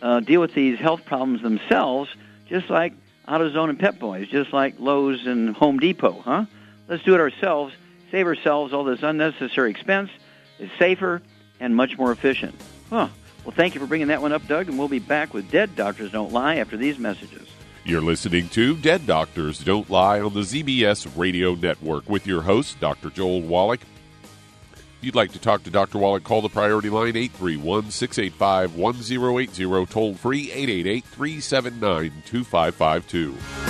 uh, 0.00 0.20
deal 0.20 0.40
with 0.40 0.54
these 0.54 0.78
health 0.78 1.04
problems 1.04 1.42
themselves, 1.42 2.10
just 2.48 2.70
like 2.70 2.94
AutoZone 3.28 3.70
and 3.70 3.78
Pep 3.78 3.98
Boys, 3.98 4.28
just 4.28 4.52
like 4.52 4.76
Lowe's 4.78 5.26
and 5.26 5.54
Home 5.56 5.78
Depot, 5.78 6.20
huh? 6.24 6.44
Let's 6.88 7.02
do 7.02 7.14
it 7.14 7.20
ourselves, 7.20 7.74
save 8.10 8.26
ourselves 8.26 8.72
all 8.72 8.84
this 8.84 9.02
unnecessary 9.02 9.70
expense. 9.70 10.10
It's 10.58 10.72
safer 10.78 11.22
and 11.58 11.74
much 11.74 11.96
more 11.98 12.12
efficient. 12.12 12.54
Huh. 12.88 13.08
Well, 13.44 13.54
thank 13.56 13.74
you 13.74 13.80
for 13.80 13.86
bringing 13.86 14.08
that 14.08 14.20
one 14.20 14.32
up, 14.32 14.46
Doug, 14.46 14.68
and 14.68 14.78
we'll 14.78 14.88
be 14.88 14.98
back 14.98 15.32
with 15.32 15.50
Dead 15.50 15.74
Doctors 15.74 16.12
Don't 16.12 16.32
Lie 16.32 16.56
after 16.56 16.76
these 16.76 16.98
messages. 16.98 17.48
You're 17.84 18.02
listening 18.02 18.48
to 18.50 18.76
Dead 18.76 19.06
Doctors 19.06 19.58
Don't 19.58 19.88
Lie 19.88 20.20
on 20.20 20.34
the 20.34 20.40
ZBS 20.40 21.16
Radio 21.16 21.54
Network 21.54 22.08
with 22.08 22.26
your 22.26 22.42
host, 22.42 22.78
Dr. 22.78 23.08
Joel 23.08 23.40
Wallach. 23.40 23.80
If 24.98 25.06
you'd 25.06 25.14
like 25.14 25.32
to 25.32 25.38
talk 25.38 25.62
to 25.62 25.70
Dr. 25.70 25.96
Wallach, 25.96 26.22
call 26.22 26.42
the 26.42 26.50
priority 26.50 26.90
line 26.90 27.16
831 27.16 27.90
685 27.90 28.76
1080, 28.76 29.86
toll 29.86 30.14
free 30.14 30.52
888 30.52 31.04
379 31.04 32.22
2552. 32.26 33.69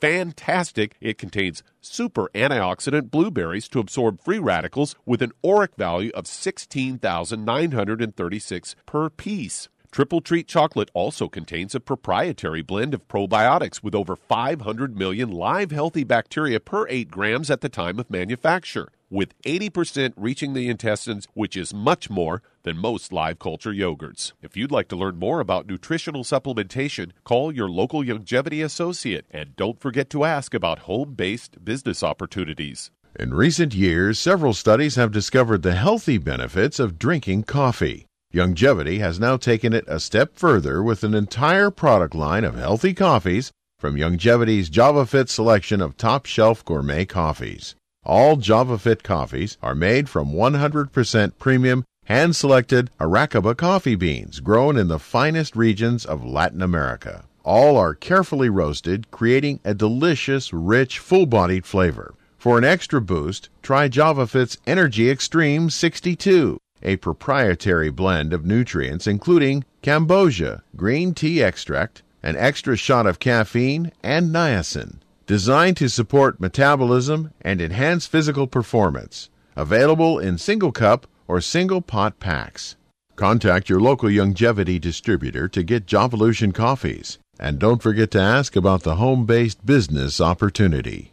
fantastic, 0.00 0.96
it 1.00 1.18
contains 1.18 1.62
super 1.80 2.28
antioxidant 2.34 3.10
blueberries 3.10 3.68
to 3.68 3.78
absorb 3.78 4.22
free 4.22 4.38
radicals 4.38 4.96
with 5.04 5.20
an 5.22 5.32
ORAC 5.44 5.76
value 5.76 6.10
of 6.14 6.26
16,936 6.26 8.76
per 8.86 9.10
piece. 9.10 9.68
Triple 9.96 10.20
Treat 10.20 10.46
chocolate 10.46 10.90
also 10.92 11.26
contains 11.26 11.74
a 11.74 11.80
proprietary 11.80 12.60
blend 12.60 12.92
of 12.92 13.08
probiotics 13.08 13.82
with 13.82 13.94
over 13.94 14.14
500 14.14 14.94
million 14.94 15.30
live 15.30 15.70
healthy 15.70 16.04
bacteria 16.04 16.60
per 16.60 16.86
8 16.86 17.10
grams 17.10 17.50
at 17.50 17.62
the 17.62 17.70
time 17.70 17.98
of 17.98 18.10
manufacture 18.10 18.90
with 19.08 19.32
80% 19.44 20.12
reaching 20.18 20.52
the 20.52 20.68
intestines, 20.68 21.26
which 21.32 21.56
is 21.56 21.72
much 21.72 22.10
more 22.10 22.42
than 22.62 22.76
most 22.76 23.10
live 23.10 23.38
culture 23.38 23.72
yogurts. 23.72 24.34
If 24.42 24.54
you'd 24.54 24.70
like 24.70 24.88
to 24.88 24.96
learn 24.96 25.18
more 25.18 25.40
about 25.40 25.66
nutritional 25.66 26.24
supplementation, 26.24 27.12
call 27.24 27.50
your 27.50 27.70
local 27.70 28.02
Youngevity 28.02 28.62
associate 28.62 29.24
and 29.30 29.56
don't 29.56 29.80
forget 29.80 30.10
to 30.10 30.24
ask 30.24 30.52
about 30.52 30.80
home 30.80 31.14
based 31.14 31.64
business 31.64 32.02
opportunities. 32.02 32.90
In 33.18 33.32
recent 33.32 33.74
years, 33.74 34.18
several 34.18 34.52
studies 34.52 34.96
have 34.96 35.10
discovered 35.10 35.62
the 35.62 35.74
healthy 35.74 36.18
benefits 36.18 36.78
of 36.78 36.98
drinking 36.98 37.44
coffee. 37.44 38.06
Youngevity 38.34 38.98
has 38.98 39.20
now 39.20 39.36
taken 39.36 39.72
it 39.72 39.84
a 39.86 40.00
step 40.00 40.36
further 40.36 40.82
with 40.82 41.04
an 41.04 41.14
entire 41.14 41.70
product 41.70 42.14
line 42.14 42.44
of 42.44 42.56
healthy 42.56 42.92
coffees 42.92 43.50
from 43.78 43.96
Youngevity's 43.96 44.68
JavaFit 44.68 45.28
selection 45.28 45.80
of 45.80 45.96
top 45.96 46.26
shelf 46.26 46.64
gourmet 46.64 47.04
coffees. 47.04 47.76
All 48.04 48.36
JavaFit 48.36 49.02
coffees 49.02 49.56
are 49.62 49.74
made 49.74 50.08
from 50.08 50.32
100% 50.32 51.32
premium, 51.38 51.84
hand 52.04 52.36
selected 52.36 52.90
Arabica 53.00 53.56
coffee 53.56 53.94
beans 53.94 54.40
grown 54.40 54.76
in 54.76 54.88
the 54.88 54.98
finest 54.98 55.56
regions 55.56 56.04
of 56.04 56.24
Latin 56.24 56.62
America. 56.62 57.24
All 57.42 57.76
are 57.76 57.94
carefully 57.94 58.48
roasted, 58.48 59.10
creating 59.10 59.60
a 59.64 59.72
delicious, 59.72 60.52
rich, 60.52 60.98
full 60.98 61.26
bodied 61.26 61.64
flavor. 61.64 62.14
For 62.38 62.58
an 62.58 62.64
extra 62.64 63.00
boost, 63.00 63.48
try 63.62 63.88
JavaFit's 63.88 64.58
Energy 64.66 65.10
Extreme 65.10 65.70
62, 65.70 66.58
a 66.82 66.96
proprietary 66.96 67.90
blend 67.90 68.32
of 68.32 68.44
nutrients 68.44 69.06
including 69.06 69.64
cambogia, 69.82 70.62
green 70.76 71.14
tea 71.14 71.42
extract, 71.42 72.02
an 72.22 72.36
extra 72.36 72.76
shot 72.76 73.06
of 73.06 73.18
caffeine, 73.18 73.92
and 74.02 74.30
niacin 74.34 74.98
designed 75.26 75.76
to 75.76 75.88
support 75.88 76.40
metabolism 76.40 77.32
and 77.40 77.60
enhance 77.60 78.06
physical 78.06 78.46
performance. 78.46 79.28
Available 79.56 80.18
in 80.18 80.38
single 80.38 80.72
cup 80.72 81.06
or 81.26 81.40
single 81.40 81.82
pot 81.82 82.20
packs. 82.20 82.76
Contact 83.16 83.68
your 83.68 83.80
local 83.80 84.08
Youngevity 84.08 84.80
distributor 84.80 85.48
to 85.48 85.62
get 85.62 85.86
Jovolution 85.86 86.54
coffees. 86.54 87.18
And 87.38 87.58
don't 87.58 87.82
forget 87.82 88.10
to 88.12 88.20
ask 88.20 88.54
about 88.54 88.82
the 88.82 88.96
home 88.96 89.26
based 89.26 89.64
business 89.66 90.20
opportunity. 90.20 91.12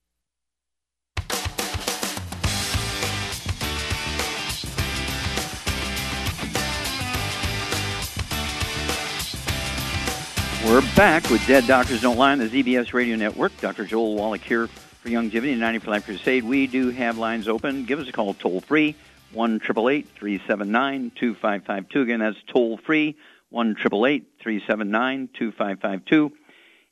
We're 10.65 10.81
back 10.95 11.27
with 11.31 11.45
Dead 11.47 11.65
Doctors 11.65 12.01
Don't 12.01 12.17
Lie 12.17 12.33
on 12.33 12.37
the 12.37 12.47
ZBS 12.47 12.93
Radio 12.93 13.15
Network. 13.15 13.51
Dr. 13.59 13.83
Joel 13.83 14.13
Wallach 14.13 14.41
here 14.41 14.67
for 14.67 15.09
Youngevity 15.09 15.51
and 15.51 15.59
90 15.59 15.79
for 15.79 15.89
Life 15.89 16.05
Crusade. 16.05 16.43
We 16.43 16.67
do 16.67 16.91
have 16.91 17.17
lines 17.17 17.47
open. 17.47 17.85
Give 17.85 17.99
us 17.99 18.07
a 18.07 18.11
call 18.11 18.35
toll 18.35 18.61
free, 18.61 18.95
1 19.33 19.59
379 19.59 21.11
2552. 21.15 22.01
Again, 22.01 22.19
that's 22.19 22.37
toll 22.45 22.77
free, 22.77 23.17
1 23.49 23.75
379 23.75 25.29
2552. 25.33 26.31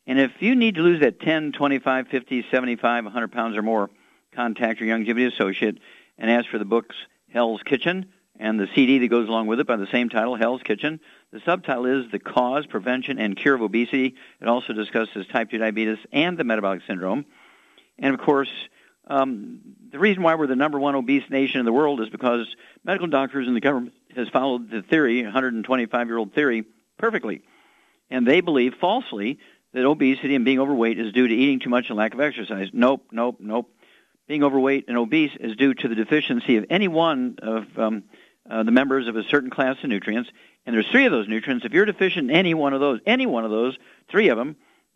And 0.08 0.20
if 0.20 0.32
you 0.42 0.56
need 0.56 0.76
to 0.76 0.82
lose 0.82 1.02
that 1.02 1.20
10, 1.20 1.52
25, 1.52 2.08
50, 2.08 2.46
75, 2.50 3.04
100 3.04 3.32
pounds 3.32 3.56
or 3.56 3.62
more, 3.62 3.92
contact 4.34 4.82
your 4.82 4.98
Youngevity 4.98 5.32
associate 5.32 5.78
and 6.18 6.32
ask 6.32 6.50
for 6.50 6.58
the 6.58 6.66
books 6.66 6.96
Hell's 7.32 7.62
Kitchen 7.62 8.08
and 8.40 8.60
the 8.60 8.68
CD 8.74 9.00
that 9.00 9.10
goes 9.10 9.28
along 9.28 9.48
with 9.48 9.60
it 9.60 9.68
by 9.68 9.76
the 9.76 9.88
same 9.88 10.08
title, 10.08 10.36
Hell's 10.36 10.64
Kitchen. 10.64 11.02
The 11.32 11.42
subtitle 11.42 11.86
is 11.86 12.12
The 12.12 12.20
Cause, 12.20 12.66
Prevention, 12.66 13.20
and 13.20 13.36
Cure 13.36 13.56
of 13.56 13.62
Obesity. 13.62 14.16
It 14.42 14.48
also 14.48 14.72
discusses 14.72 15.28
type 15.28 15.52
2 15.52 15.58
diabetes 15.58 15.98
and 16.14 16.38
the 16.38 16.46
metabolic 16.46 16.82
syndrome. 16.88 17.26
And 18.00 18.14
of 18.14 18.22
course, 18.22 18.50
um, 19.08 19.60
the 19.92 20.00
reason 20.00 20.24
why 20.24 20.36
we're 20.36 20.48
the 20.48 20.56
number 20.56 20.80
one 20.80 20.96
obese 20.96 21.30
nation 21.30 21.60
in 21.60 21.66
the 21.66 21.74
world 21.74 22.00
is 22.00 22.10
because 22.10 22.48
medical 22.84 23.08
doctors 23.08 23.46
and 23.46 23.56
the 23.56 23.62
government 23.62 23.94
has 24.16 24.30
followed 24.30 24.72
the 24.72 24.84
theory, 24.84 25.24
125-year-old 25.24 26.34
theory, 26.34 26.64
perfectly. 26.98 27.42
And 28.10 28.26
they 28.26 28.42
believe 28.42 28.76
falsely 28.80 29.40
that 29.74 29.86
obesity 29.86 30.36
and 30.36 30.46
being 30.46 30.60
overweight 30.60 30.98
is 30.98 31.12
due 31.12 31.28
to 31.28 31.34
eating 31.34 31.60
too 31.60 31.70
much 31.70 31.90
and 31.90 31.98
lack 31.98 32.14
of 32.14 32.22
exercise. 32.22 32.70
Nope, 32.72 33.06
nope, 33.12 33.38
nope. 33.40 33.70
Being 34.28 34.44
overweight 34.44 34.86
and 34.88 34.98
obese 34.98 35.32
is 35.40 35.56
due 35.56 35.74
to 35.74 35.88
the 35.88 35.96
deficiency 35.96 36.58
of 36.58 36.66
any 36.70 36.88
one 36.88 37.38
of 37.42 37.66
um, 37.78 38.04
uh, 38.50 38.64
the 38.64 38.72
members 38.72 39.08
of 39.08 39.16
a 39.16 39.24
certain 39.24 39.50
class 39.50 39.78
of 39.84 39.90
nutrients, 39.90 40.30
and 40.66 40.76
there's 40.76 40.88
three 40.88 41.06
of 41.06 41.12
those 41.12 41.28
nutrients. 41.28 41.66
If 41.66 41.74
you're 41.74 41.86
deficient 41.86 42.30
in 42.30 42.36
any 42.36 42.54
one 42.54 42.74
of 42.74 42.80
those, 42.80 43.00
any 43.06 43.26
one 43.26 43.46
of 43.46 43.52
those, 43.52 43.78
three 44.10 44.30
of 44.30 44.38
them, 44.38 44.56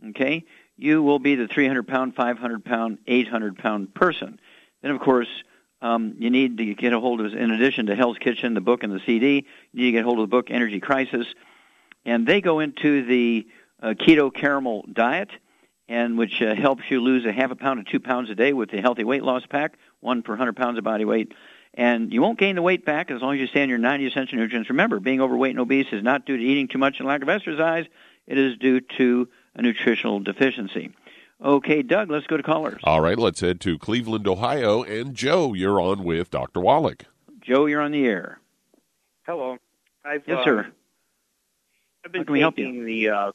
okay, 0.10 0.46
you 0.78 1.04
will 1.04 1.20
be 1.20 1.36
the 1.36 1.48
300 1.48 1.88
pound, 1.88 2.16
500 2.16 2.66
pound, 2.66 2.98
800 3.08 3.58
pound 3.58 3.94
person. 3.94 4.40
Then, 4.82 4.92
of 4.92 5.00
course, 5.00 5.28
um, 5.82 6.16
you 6.18 6.30
need 6.30 6.58
to 6.58 6.74
get 6.76 6.94
a 6.94 7.00
hold 7.00 7.22
of, 7.22 7.34
in 7.34 7.52
addition 7.52 7.88
to 7.88 7.96
Hell's 7.96 8.18
Kitchen, 8.18 8.54
the 8.54 8.62
book 8.62 8.84
and 8.84 8.92
the 8.92 9.02
CD, 9.06 9.46
you 9.72 9.80
need 9.80 9.86
to 9.88 9.92
get 9.92 10.02
a 10.02 10.04
hold 10.04 10.20
of 10.20 10.24
the 10.24 10.32
book 10.32 10.50
Energy 10.50 10.80
Crisis, 10.80 11.28
and 12.06 12.26
they 12.26 12.42
go 12.42 12.60
into 12.60 13.06
the 13.06 13.48
uh, 13.82 13.90
keto 13.90 14.34
caramel 14.34 14.86
diet, 14.92 15.30
and 15.90 16.18
which 16.18 16.42
uh, 16.42 16.56
helps 16.56 16.84
you 16.90 17.02
lose 17.02 17.26
a 17.26 17.32
half 17.32 17.52
a 17.52 17.56
pound 17.56 17.86
to 17.86 17.92
two 17.92 18.00
pounds 18.00 18.30
a 18.30 18.36
day 18.36 18.54
with 18.54 18.72
the 18.72 18.82
healthy 18.82 19.04
weight 19.04 19.24
loss 19.24 19.46
pack, 19.46 19.78
one 20.00 20.22
per 20.24 20.36
hundred 20.36 20.56
pounds 20.56 20.78
of 20.78 20.84
body 20.84 21.06
weight. 21.06 21.34
And 21.76 22.14
you 22.14 22.22
won't 22.22 22.38
gain 22.38 22.56
the 22.56 22.62
weight 22.62 22.86
back 22.86 23.10
as 23.10 23.22
long 23.22 23.34
as 23.34 23.40
you 23.40 23.48
stay 23.48 23.64
on 23.64 23.70
your 23.70 23.80
90 23.80 24.06
essential 24.08 24.38
nutrients. 24.38 24.70
Remember, 24.70 25.00
being 25.00 25.22
overweight 25.22 25.52
and 25.52 25.60
obese 25.60 25.88
is 25.92 26.04
not 26.04 26.26
due 26.26 26.38
to 26.38 26.44
eating 26.44 26.68
too 26.68 26.78
much 26.78 27.00
and 27.00 27.08
lack 27.08 27.24
of 27.24 27.30
exercise. 27.30 27.86
It 28.28 28.38
is 28.38 28.58
due 28.58 28.80
to 28.98 29.28
a 29.56 29.62
nutritional 29.62 30.20
deficiency. 30.20 30.92
Okay, 31.44 31.82
Doug, 31.82 32.12
let's 32.12 32.28
go 32.28 32.38
to 32.38 32.44
callers. 32.44 32.80
All 32.84 33.02
right, 33.02 33.18
let's 33.18 33.40
head 33.42 33.60
to 33.62 33.78
Cleveland, 33.80 34.28
Ohio. 34.28 34.84
And 34.84 35.16
Joe, 35.16 35.54
you're 35.54 35.82
on 35.82 36.04
with 36.04 36.30
Dr. 36.30 36.62
Wallach. 36.62 37.06
Joe, 37.42 37.66
you're 37.66 37.82
on 37.82 37.92
the 37.92 38.06
air. 38.06 38.40
Hello. 39.26 39.58
I've, 40.06 40.24
yes, 40.28 40.40
uh, 40.40 40.44
sir. 40.44 40.72
I've 42.06 42.12
been 42.12 42.22
How 42.22 42.26
can 42.26 42.34
we 42.34 42.40
help 42.40 42.56
taking 42.56 42.86
the 42.86 43.10
uh, 43.10 43.28
I've 43.28 43.34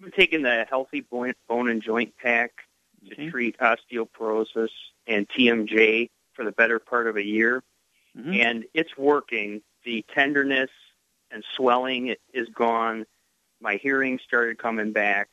been 0.00 0.10
taking 0.12 0.42
the 0.42 0.66
healthy 0.68 1.02
bone, 1.02 1.34
bone 1.48 1.68
and 1.68 1.82
joint 1.82 2.14
pack 2.20 2.52
to 3.06 3.12
Okay. 3.12 3.30
treat 3.30 3.58
osteoporosis 3.58 4.70
and 5.06 5.28
TMJ 5.28 6.10
for 6.34 6.44
the 6.44 6.52
better 6.52 6.78
part 6.78 7.06
of 7.06 7.16
a 7.16 7.24
year, 7.24 7.62
Mhm. 8.16 8.36
and 8.40 8.64
it's 8.74 8.96
working. 8.96 9.62
The 9.84 10.02
tenderness 10.14 10.70
and 11.30 11.44
swelling 11.56 12.14
is 12.32 12.48
gone. 12.50 13.06
My 13.60 13.76
hearing 13.76 14.18
started 14.18 14.58
coming 14.58 14.92
back. 14.92 15.30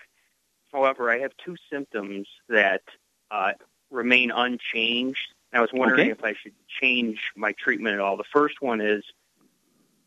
However, 0.72 1.10
I 1.12 1.20
have 1.20 1.36
two 1.38 1.56
symptoms 1.70 2.28
that 2.48 2.84
uh, 3.30 3.54
remain 3.90 4.30
unchanged. 4.32 5.34
And 5.52 5.60
I 5.60 5.62
was 5.62 5.72
wondering 5.74 6.02
Okay. 6.02 6.12
if 6.12 6.24
I 6.24 6.34
should 6.34 6.54
change 6.68 7.32
my 7.36 7.54
treatment 7.54 7.94
at 7.94 8.02
all. 8.02 8.18
The 8.18 8.24
first 8.26 8.62
one 8.62 8.82
is 8.82 9.04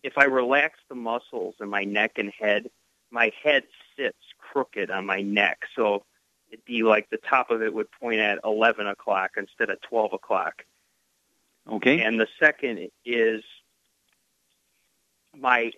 if 0.03 0.19
I 0.19 0.25
relax 0.25 0.79
the 0.89 0.95
muscles 0.95 1.55
in 1.61 1.69
my 1.71 1.85
neck 1.85 2.19
and 2.19 2.31
head, 2.31 2.71
my 3.11 3.33
head 3.43 3.65
sits 3.97 4.19
crooked 4.39 4.91
on 4.91 5.07
my 5.07 5.23
neck. 5.23 5.67
So 5.75 6.05
it'd 6.51 6.65
be 6.67 6.83
like 6.83 7.09
the 7.11 7.17
top 7.17 7.51
of 7.51 7.63
it 7.63 7.73
would 7.73 7.91
point 7.93 8.21
at 8.21 8.39
11 8.45 8.87
o'clock 8.87 9.33
instead 9.39 9.71
of 9.71 9.81
12 9.83 10.13
o'clock. 10.13 10.65
Okay. 11.71 12.03
And 12.03 12.21
the 12.21 12.29
second 12.39 12.91
is 13.05 13.43
my 15.37 15.73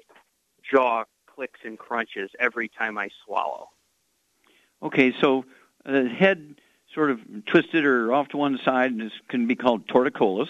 jaw 0.70 1.04
clicks 1.26 1.60
and 1.64 1.78
crunches 1.78 2.30
every 2.38 2.68
time 2.68 2.98
I 2.98 3.08
swallow. 3.24 3.68
Okay, 4.82 5.14
so 5.20 5.44
the 5.84 6.08
head 6.08 6.56
sort 6.94 7.10
of 7.10 7.20
twisted 7.46 7.84
or 7.84 8.12
off 8.12 8.28
to 8.28 8.36
one 8.36 8.58
side 8.64 8.92
and 8.92 9.02
is, 9.02 9.12
can 9.28 9.46
be 9.46 9.54
called 9.54 9.86
torticollis. 9.86 10.48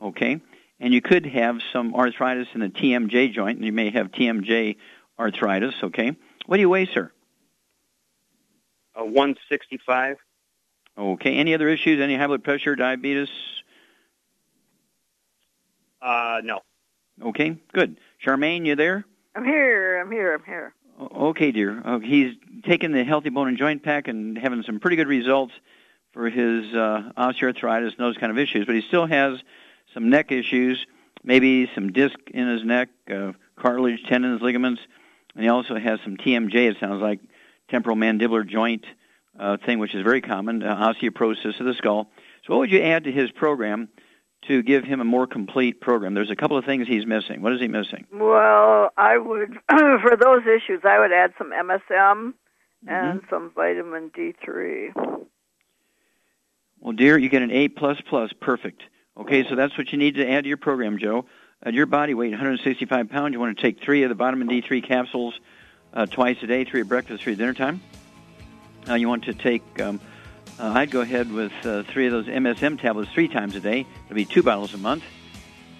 Okay, 0.00 0.40
and 0.78 0.92
you 0.92 1.00
could 1.00 1.24
have 1.26 1.58
some 1.72 1.94
arthritis 1.94 2.48
in 2.54 2.60
the 2.60 2.68
TMJ 2.68 3.32
joint, 3.32 3.56
and 3.56 3.64
you 3.64 3.72
may 3.72 3.90
have 3.90 4.08
TMJ 4.08 4.76
arthritis. 5.18 5.74
Okay, 5.82 6.12
what 6.46 6.56
do 6.56 6.60
you 6.60 6.68
weigh, 6.68 6.86
sir? 6.86 7.10
Uh, 8.94 9.04
165. 9.04 10.16
Okay, 10.98 11.36
any 11.36 11.54
other 11.54 11.68
issues? 11.68 12.00
Any 12.00 12.16
high 12.16 12.26
blood 12.26 12.44
pressure, 12.44 12.76
diabetes? 12.76 13.28
Uh, 16.06 16.40
no. 16.44 16.60
Okay, 17.20 17.56
good. 17.72 17.98
Charmaine, 18.24 18.64
you 18.64 18.76
there? 18.76 19.04
I'm 19.34 19.44
here. 19.44 19.98
I'm 20.00 20.10
here. 20.10 20.34
I'm 20.34 20.44
here. 20.44 20.72
Okay, 21.00 21.50
dear. 21.50 21.82
Uh, 21.84 21.98
he's 21.98 22.36
taken 22.64 22.92
the 22.92 23.02
Healthy 23.02 23.30
Bone 23.30 23.48
and 23.48 23.58
Joint 23.58 23.82
Pack 23.82 24.06
and 24.06 24.38
having 24.38 24.62
some 24.62 24.78
pretty 24.78 24.96
good 24.96 25.08
results 25.08 25.52
for 26.12 26.30
his 26.30 26.72
uh, 26.72 27.10
osteoarthritis 27.18 27.88
and 27.88 27.98
those 27.98 28.16
kind 28.18 28.30
of 28.30 28.38
issues, 28.38 28.66
but 28.66 28.76
he 28.76 28.82
still 28.82 29.06
has 29.06 29.40
some 29.92 30.08
neck 30.08 30.30
issues, 30.30 30.86
maybe 31.24 31.68
some 31.74 31.92
disc 31.92 32.16
in 32.32 32.48
his 32.48 32.62
neck, 32.62 32.88
uh, 33.12 33.32
cartilage, 33.56 34.04
tendons, 34.04 34.40
ligaments, 34.40 34.80
and 35.34 35.42
he 35.42 35.50
also 35.50 35.76
has 35.76 35.98
some 36.04 36.16
TMJ. 36.16 36.54
It 36.54 36.76
sounds 36.78 37.02
like 37.02 37.20
temporal 37.68 37.96
mandibular 37.96 38.46
joint 38.46 38.86
uh, 39.38 39.56
thing, 39.56 39.80
which 39.80 39.94
is 39.94 40.02
very 40.02 40.20
common, 40.20 40.62
uh, 40.62 40.76
osteoporosis 40.76 41.58
of 41.58 41.66
the 41.66 41.74
skull. 41.74 42.08
So, 42.46 42.54
what 42.54 42.60
would 42.60 42.70
you 42.70 42.80
add 42.80 43.04
to 43.04 43.12
his 43.12 43.32
program 43.32 43.88
to 44.42 44.62
give 44.62 44.84
him 44.84 45.00
a 45.00 45.04
more 45.04 45.26
complete 45.26 45.80
program? 45.80 46.14
There's 46.14 46.30
a 46.30 46.36
couple 46.36 46.56
of 46.56 46.64
things 46.64 46.86
he's 46.86 47.06
missing. 47.06 47.42
What 47.42 47.52
is 47.52 47.60
he 47.60 47.68
missing? 47.68 48.06
Well, 48.12 48.90
I 48.96 49.18
would, 49.18 49.58
for 49.68 50.16
those 50.16 50.42
issues, 50.42 50.80
I 50.84 50.98
would 50.98 51.12
add 51.12 51.32
some 51.38 51.50
MSM 51.52 52.34
and 52.86 53.20
Mm-hmm. 53.20 53.26
some 53.30 53.50
vitamin 53.54 54.10
D3. 54.10 54.92
Well, 56.80 56.92
dear, 56.92 57.18
you 57.18 57.28
get 57.28 57.42
an 57.42 57.50
A 57.50 57.68
plus 57.68 58.00
plus, 58.08 58.32
perfect. 58.40 58.82
Okay, 59.16 59.48
so 59.48 59.56
that's 59.56 59.76
what 59.76 59.90
you 59.90 59.98
need 59.98 60.16
to 60.16 60.28
add 60.30 60.44
to 60.44 60.48
your 60.48 60.58
program, 60.58 60.98
Joe. 60.98 61.24
At 61.62 61.72
your 61.74 61.86
body 61.86 62.12
weight, 62.14 62.30
165 62.30 63.08
pounds, 63.08 63.32
you 63.32 63.40
want 63.40 63.56
to 63.56 63.62
take 63.62 63.82
three 63.82 64.02
of 64.02 64.10
the 64.10 64.14
vitamin 64.14 64.46
D3 64.46 64.86
capsules 64.86 65.34
uh, 65.94 66.04
twice 66.06 66.36
a 66.42 66.46
day, 66.46 66.64
three 66.64 66.82
at 66.82 66.88
breakfast, 66.88 67.22
three 67.24 67.32
at 67.32 67.38
dinner 67.38 67.54
time. 67.54 67.80
Uh, 68.88 68.94
you 68.94 69.08
want 69.08 69.24
to 69.24 69.32
take, 69.34 69.62
um, 69.80 69.98
uh, 70.58 70.72
I'd 70.74 70.90
go 70.90 71.00
ahead 71.00 71.30
with 71.32 71.52
uh, 71.64 71.82
three 71.84 72.06
of 72.06 72.12
those 72.12 72.26
MSM 72.26 72.80
tablets 72.80 73.10
three 73.12 73.28
times 73.28 73.54
a 73.54 73.60
day. 73.60 73.86
It'll 74.06 74.14
be 74.14 74.24
two 74.24 74.42
bottles 74.42 74.74
a 74.74 74.78
month. 74.78 75.04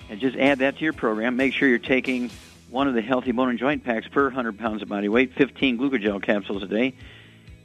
And 0.08 0.20
just 0.20 0.36
add 0.36 0.60
that 0.60 0.76
to 0.78 0.84
your 0.84 0.92
program. 0.92 1.36
Make 1.36 1.52
sure 1.52 1.68
you're 1.68 1.78
taking 1.78 2.30
one 2.70 2.86
of 2.86 2.94
the 2.94 3.02
healthy 3.02 3.32
bone 3.32 3.50
and 3.50 3.58
joint 3.58 3.84
packs 3.84 4.06
per 4.08 4.24
100 4.24 4.58
pounds 4.58 4.82
of 4.82 4.88
body 4.88 5.08
weight, 5.08 5.34
15 5.34 5.78
glucogel 5.78 6.22
capsules 6.22 6.62
a 6.62 6.66
day 6.66 6.94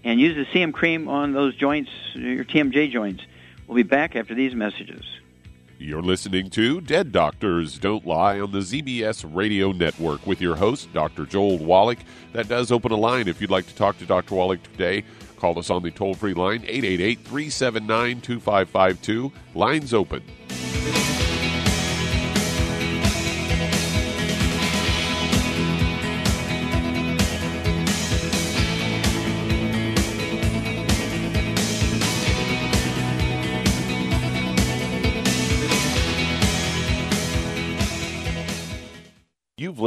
and 0.04 0.20
use 0.20 0.36
the 0.36 0.46
CM 0.46 0.74
cream 0.74 1.08
on 1.08 1.34
those 1.34 1.56
joints, 1.56 1.92
your 2.14 2.44
TMJ 2.44 2.92
joints. 2.92 3.24
We'll 3.68 3.76
be 3.76 3.84
back 3.84 4.16
after 4.16 4.34
these 4.34 4.56
messages. 4.56 5.04
You're 5.78 6.02
listening 6.02 6.52
to 6.52 6.80
Dead 6.80 7.12
Doctors 7.12 7.80
Don't 7.80 8.06
Lie 8.06 8.40
on 8.40 8.52
the 8.52 8.60
ZBS 8.60 9.26
Radio 9.34 9.72
Network 9.72 10.28
with 10.28 10.40
your 10.40 10.56
host, 10.56 10.94
Dr. 10.94 11.26
Joel 11.26 11.58
Wallach. 11.58 11.98
That 12.34 12.48
does 12.48 12.72
open 12.72 12.92
a 12.92 12.98
line 12.98 13.28
if 13.28 13.42
you'd 13.42 13.50
like 13.50 13.66
to 13.68 13.76
talk 13.76 13.98
to 13.98 14.06
Dr. 14.06 14.36
Wallach 14.36 14.62
today. 14.62 15.04
Call 15.42 15.58
us 15.58 15.72
on 15.72 15.82
the 15.82 15.90
toll 15.90 16.14
free 16.14 16.36
line, 16.36 16.64
888 16.68 17.20
379 17.22 18.22
2552. 18.22 19.32
Lines 19.56 19.92
open. 19.92 20.22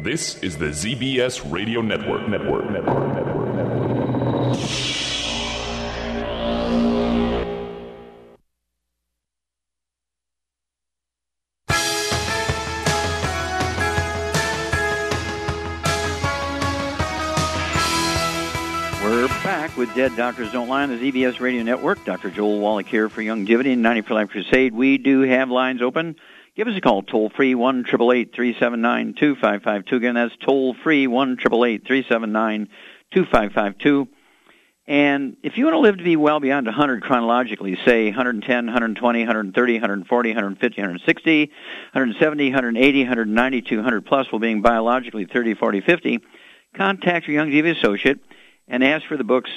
This 0.00 0.40
is 0.44 0.56
the 0.56 0.66
ZBS 0.66 1.50
Radio 1.50 1.82
Network. 1.82 2.28
Network. 2.28 2.70
Network. 2.70 3.16
Network. 3.16 3.54
Network. 3.56 3.78
We're 19.02 19.26
back 19.42 19.76
with 19.76 19.92
Dead 19.96 20.14
Doctors 20.14 20.52
Don't 20.52 20.68
Lie 20.68 20.84
on 20.84 20.90
the 20.90 21.12
ZBS 21.12 21.40
Radio 21.40 21.64
Network. 21.64 22.04
Dr. 22.04 22.30
Joel 22.30 22.60
Wallach 22.60 22.86
here 22.86 23.08
for 23.08 23.20
Youngevity 23.22 23.72
and 23.72 23.82
90 23.82 24.02
for 24.02 24.14
Life 24.14 24.30
Crusade. 24.30 24.72
We 24.72 24.98
do 24.98 25.22
have 25.22 25.50
lines 25.50 25.82
open. 25.82 26.14
Give 26.56 26.66
us 26.66 26.76
a 26.76 26.80
call, 26.80 27.02
toll 27.02 27.30
free, 27.30 27.54
1 27.54 27.84
379 27.84 29.14
2552. 29.14 29.96
Again, 29.96 30.14
that's 30.14 30.36
toll 30.44 30.74
free, 30.74 31.06
1 31.06 31.36
379 31.36 32.68
2552. 33.12 34.08
And 34.88 35.36
if 35.42 35.58
you 35.58 35.66
want 35.66 35.74
to 35.74 35.80
live 35.80 35.98
to 35.98 36.02
be 36.02 36.16
well 36.16 36.40
beyond 36.40 36.66
100 36.66 37.02
chronologically, 37.02 37.78
say 37.84 38.06
110, 38.06 38.66
120, 38.66 39.20
130, 39.20 39.72
140, 39.74 40.28
150, 40.30 40.80
160, 40.80 41.40
170, 41.92 42.44
180, 42.44 43.00
190, 43.02 43.62
200 43.62 44.06
plus, 44.06 44.32
while 44.32 44.38
being 44.38 44.62
biologically 44.62 45.26
30, 45.26 45.54
40, 45.54 45.82
50, 45.82 46.20
contact 46.74 47.28
your 47.28 47.34
Young 47.34 47.50
Youngevity 47.50 47.76
associate 47.76 48.18
and 48.66 48.82
ask 48.82 49.06
for 49.06 49.18
the 49.18 49.24
books, 49.24 49.50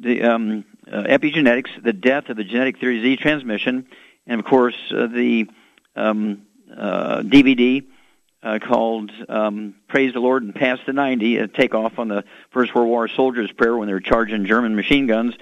the 0.00 0.22
um, 0.22 0.64
uh, 0.90 1.04
Epigenetics, 1.04 1.82
The 1.82 1.92
Death 1.92 2.28
of 2.28 2.36
the 2.36 2.44
Genetic 2.44 2.80
Theory 2.80 2.96
Disease 2.96 3.20
Transmission, 3.20 3.86
and 4.26 4.40
of 4.40 4.46
course 4.46 4.74
uh, 4.90 5.06
the 5.06 5.48
um, 5.96 6.42
uh, 6.74 7.22
DVD 7.22 7.84
uh, 8.42 8.58
called 8.58 9.10
um, 9.28 9.74
"Praise 9.88 10.12
the 10.12 10.20
Lord 10.20 10.42
and 10.42 10.54
Pass 10.54 10.78
the 10.86 10.92
90," 10.92 11.38
a 11.38 11.48
takeoff 11.48 11.98
on 11.98 12.08
the 12.08 12.24
First 12.50 12.74
World 12.74 12.88
War 12.88 13.08
soldiers' 13.08 13.50
prayer 13.52 13.76
when 13.76 13.88
they 13.88 13.94
were 13.94 14.00
charging 14.00 14.46
German 14.46 14.76
machine 14.76 15.06
guns. 15.06 15.34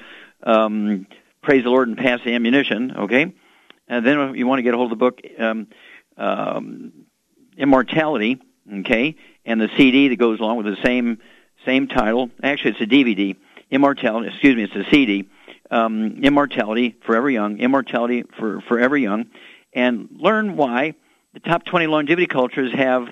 Um, 0.43 1.07
Praise 1.43 1.65
the 1.65 1.71
Lord 1.71 1.89
and 1.89 1.99
pass 1.99 2.21
the 2.25 2.33
ammunition. 2.33 2.97
Okay, 2.97 3.35
and 3.87 4.07
then 4.07 4.35
you 4.35 4.47
want 4.47 4.61
to 4.61 4.63
get 4.63 4.73
a 4.73 4.77
hold 4.79 4.91
of 4.91 4.99
the 4.99 5.05
book 5.05 5.21
um, 5.39 5.67
um, 6.17 6.93
"Immortality." 7.59 8.41
Okay, 8.81 9.17
and 9.45 9.61
the 9.61 9.69
CD 9.77 10.09
that 10.09 10.17
goes 10.17 10.41
along 10.41 10.57
with 10.57 10.67
the 10.67 10.83
same 10.83 11.19
same 11.67 11.89
title. 11.89 12.31
Actually, 12.43 12.73
it's 12.73 12.81
a 12.81 12.87
DVD. 12.87 13.37
Immortality. 13.71 14.29
Excuse 14.29 14.57
me, 14.57 14.63
it's 14.63 14.75
a 14.75 14.91
CD. 14.91 15.29
Um, 15.71 16.23
Immortality, 16.23 16.97
Forever 17.05 17.29
Young. 17.29 17.59
Immortality 17.59 18.25
for 18.39 18.63
Forever 18.63 18.97
Young 18.97 19.27
and 19.75 20.09
learn 20.13 20.57
why 20.57 20.95
the 21.33 21.41
top 21.41 21.65
20 21.65 21.87
longevity 21.87 22.27
cultures 22.27 22.73
have 22.73 23.09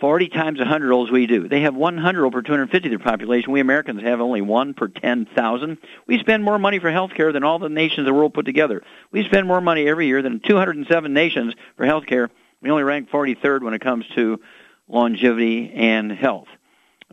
40 0.00 0.28
times 0.28 0.58
100 0.58 0.84
year 0.84 0.92
olds 0.92 1.10
we 1.10 1.26
do. 1.26 1.48
They 1.48 1.60
have 1.60 1.74
100 1.74 2.24
over 2.24 2.42
250 2.42 2.88
of 2.88 2.90
their 2.90 2.98
population. 2.98 3.52
We 3.52 3.60
Americans 3.60 4.02
have 4.02 4.20
only 4.20 4.40
one 4.40 4.74
per 4.74 4.88
10,000. 4.88 5.78
We 6.06 6.18
spend 6.18 6.42
more 6.42 6.58
money 6.58 6.78
for 6.78 6.90
health 6.90 7.12
care 7.14 7.32
than 7.32 7.44
all 7.44 7.58
the 7.58 7.68
nations 7.68 8.00
of 8.00 8.06
the 8.06 8.14
world 8.14 8.34
put 8.34 8.46
together. 8.46 8.82
We 9.10 9.24
spend 9.24 9.46
more 9.46 9.60
money 9.60 9.86
every 9.88 10.06
year 10.06 10.22
than 10.22 10.40
207 10.40 11.12
nations 11.12 11.54
for 11.76 11.86
health 11.86 12.06
care. 12.06 12.30
We 12.60 12.70
only 12.70 12.82
rank 12.82 13.10
43rd 13.10 13.62
when 13.62 13.74
it 13.74 13.80
comes 13.80 14.06
to 14.14 14.40
longevity 14.88 15.70
and 15.72 16.10
health. 16.10 16.48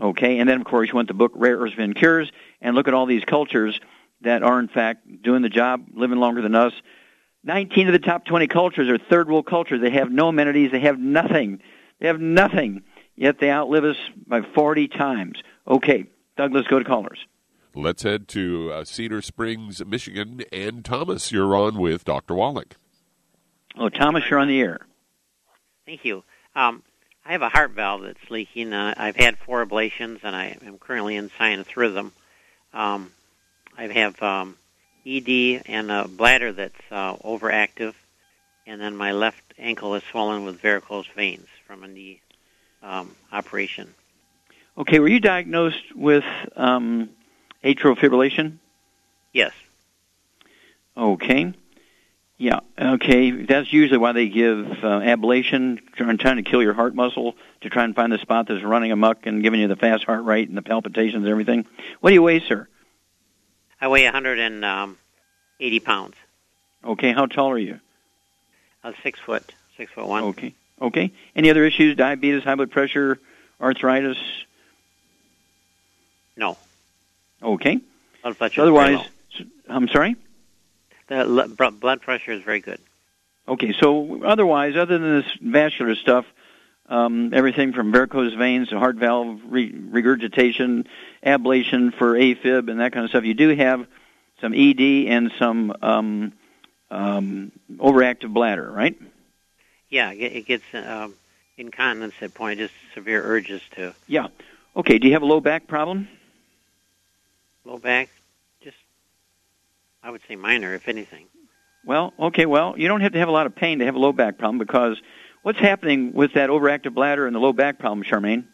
Okay, 0.01 0.39
and 0.39 0.49
then 0.49 0.59
of 0.59 0.65
course 0.65 0.89
you 0.89 0.95
want 0.95 1.09
the 1.09 1.13
book 1.13 1.33
Rare 1.35 1.57
Earths 1.57 1.75
and 1.77 1.95
Cures 1.95 2.31
and 2.61 2.75
look 2.75 2.87
at 2.87 2.93
all 2.93 3.05
these 3.05 3.25
cultures 3.25 3.79
that 4.21 4.43
are 4.43 4.59
in 4.59 4.67
fact 4.67 5.21
doing 5.21 5.41
the 5.41 5.49
job, 5.49 5.85
living 5.93 6.19
longer 6.19 6.41
than 6.41 6.55
us, 6.55 6.73
19 7.43 7.87
of 7.87 7.93
the 7.93 7.99
top 7.99 8.25
20 8.25 8.47
cultures 8.47 8.89
are 8.89 8.97
third 8.97 9.29
world 9.29 9.45
cultures. 9.45 9.81
They 9.81 9.91
have 9.91 10.11
no 10.11 10.27
amenities. 10.27 10.71
They 10.71 10.81
have 10.81 10.99
nothing. 10.99 11.61
They 11.99 12.07
have 12.07 12.19
nothing. 12.19 12.83
Yet 13.15 13.39
they 13.39 13.51
outlive 13.51 13.83
us 13.83 13.97
by 14.27 14.41
40 14.41 14.87
times. 14.89 15.41
Okay, 15.67 16.05
Doug, 16.37 16.53
let's 16.53 16.67
go 16.67 16.79
to 16.79 16.85
callers. 16.85 17.19
Let's 17.75 18.03
head 18.03 18.27
to 18.29 18.71
uh, 18.71 18.83
Cedar 18.83 19.21
Springs, 19.21 19.85
Michigan. 19.85 20.41
And 20.51 20.83
Thomas, 20.83 21.31
you're 21.31 21.55
on 21.55 21.77
with 21.77 22.03
Dr. 22.03 22.35
Wallach. 22.35 22.75
Oh, 23.77 23.89
Thomas, 23.89 24.23
you're 24.29 24.39
on 24.39 24.47
the 24.47 24.59
air. 24.59 24.79
Thank 25.85 26.03
you. 26.03 26.23
Um, 26.55 26.83
I 27.25 27.33
have 27.33 27.41
a 27.41 27.49
heart 27.49 27.71
valve 27.71 28.01
that's 28.01 28.29
leaking. 28.29 28.73
Uh, 28.73 28.93
I've 28.97 29.15
had 29.15 29.37
four 29.37 29.65
ablations, 29.65 30.19
and 30.23 30.35
I 30.35 30.57
am 30.65 30.77
currently 30.77 31.15
in 31.15 31.29
sinus 31.37 31.77
rhythm. 31.77 32.11
Um, 32.73 33.11
I 33.77 33.87
have 33.87 34.21
um, 34.21 34.57
ED 35.09 35.63
and 35.65 35.91
a 35.91 36.07
bladder 36.07 36.51
that's 36.51 36.81
uh, 36.91 37.15
overactive, 37.17 37.93
and 38.67 38.79
then 38.79 38.95
my 38.95 39.11
left 39.11 39.41
ankle 39.57 39.95
is 39.95 40.03
swollen 40.03 40.45
with 40.45 40.61
varicose 40.61 41.07
veins 41.15 41.47
from 41.65 41.83
a 41.83 41.87
knee 41.87 42.21
um, 42.83 43.15
operation. 43.31 43.93
Okay, 44.77 44.99
were 44.99 45.07
you 45.07 45.19
diagnosed 45.19 45.95
with 45.95 46.23
um, 46.55 47.09
atrial 47.63 47.97
fibrillation? 47.97 48.59
Yes. 49.33 49.51
Okay. 50.95 51.53
Yeah. 52.37 52.59
Okay. 52.79 53.31
That's 53.31 53.71
usually 53.73 53.97
why 53.97 54.13
they 54.13 54.29
give 54.29 54.65
uh, 54.65 55.01
ablation, 55.01 55.79
trying, 55.95 56.17
trying 56.17 56.37
to 56.37 56.43
kill 56.43 56.63
your 56.63 56.73
heart 56.73 56.95
muscle 56.95 57.35
to 57.61 57.69
try 57.69 57.83
and 57.83 57.93
find 57.93 58.11
the 58.11 58.17
spot 58.17 58.47
that's 58.47 58.63
running 58.63 58.93
amok 58.93 59.25
and 59.25 59.43
giving 59.43 59.59
you 59.59 59.67
the 59.67 59.75
fast 59.75 60.05
heart 60.05 60.23
rate 60.23 60.47
and 60.47 60.57
the 60.57 60.61
palpitations 60.61 61.23
and 61.23 61.27
everything. 61.27 61.65
What 61.99 62.11
do 62.11 62.13
you 62.13 62.23
weigh, 62.23 62.39
sir? 62.39 62.67
I 63.81 63.87
weigh 63.87 64.03
180 64.03 64.65
um, 64.65 65.85
pounds. 65.85 66.15
Okay, 66.83 67.11
how 67.11 67.25
tall 67.25 67.51
are 67.51 67.57
you? 67.57 67.79
Uh, 68.83 68.93
six 69.03 69.19
foot, 69.19 69.51
six 69.77 69.91
foot 69.91 70.07
one. 70.07 70.23
Okay, 70.25 70.53
okay. 70.81 71.11
Any 71.35 71.49
other 71.49 71.65
issues? 71.65 71.95
Diabetes, 71.95 72.43
high 72.43 72.55
blood 72.55 72.71
pressure, 72.71 73.19
arthritis? 73.59 74.17
No. 76.37 76.57
Okay. 77.43 77.79
Blood 78.21 78.37
pressure. 78.37 78.61
Otherwise, 78.61 79.05
I'm 79.67 79.87
sorry. 79.89 80.15
The 81.07 81.15
l- 81.15 81.71
blood 81.71 82.01
pressure 82.01 82.31
is 82.31 82.43
very 82.43 82.59
good. 82.61 82.79
Okay, 83.47 83.73
so 83.79 84.23
otherwise, 84.23 84.75
other 84.75 84.97
than 84.97 85.21
this 85.21 85.31
vascular 85.41 85.95
stuff, 85.95 86.25
um, 86.89 87.33
everything 87.33 87.71
from 87.71 87.91
varicose 87.91 88.33
veins 88.33 88.69
to 88.69 88.79
heart 88.79 88.95
valve 88.95 89.39
re- 89.45 89.71
regurgitation, 89.71 90.87
ablation 91.25 91.93
for 91.93 92.13
AFib, 92.15 92.69
and 92.69 92.79
that 92.79 92.91
kind 92.91 93.05
of 93.05 93.11
stuff, 93.11 93.23
you 93.23 93.35
do 93.35 93.55
have 93.55 93.85
some 94.41 94.53
ED 94.53 94.81
and 95.07 95.31
some 95.37 95.73
um, 95.81 96.33
um, 96.89 97.51
overactive 97.77 98.33
bladder, 98.33 98.69
right? 98.69 98.99
Yeah, 99.89 100.11
it 100.11 100.45
gets 100.45 100.63
um, 100.73 101.13
incontinence 101.57 102.15
at 102.21 102.33
point, 102.33 102.59
just 102.59 102.73
severe 102.93 103.23
urges 103.23 103.61
to. 103.75 103.93
Yeah. 104.07 104.27
Okay. 104.75 104.97
Do 104.97 105.07
you 105.07 105.13
have 105.13 105.21
a 105.21 105.27
low 105.27 105.41
back 105.41 105.67
problem? 105.67 106.07
Low 107.65 107.77
back, 107.77 108.09
just 108.63 108.77
I 110.01 110.09
would 110.09 110.21
say 110.27 110.35
minor, 110.35 110.73
if 110.73 110.87
anything. 110.87 111.25
Well, 111.85 112.13
okay. 112.19 112.45
Well, 112.45 112.75
you 112.77 112.87
don't 112.87 113.01
have 113.01 113.13
to 113.13 113.19
have 113.19 113.29
a 113.29 113.31
lot 113.31 113.45
of 113.45 113.55
pain 113.55 113.79
to 113.79 113.85
have 113.85 113.95
a 113.95 113.99
low 113.99 114.11
back 114.11 114.37
problem 114.37 114.57
because 114.57 114.99
what's 115.43 115.59
happening 115.59 116.13
with 116.13 116.33
that 116.33 116.49
overactive 116.49 116.93
bladder 116.93 117.25
and 117.27 117.35
the 117.35 117.39
low 117.39 117.53
back 117.53 117.79
problem, 117.79 118.03
Charmaine? 118.03 118.45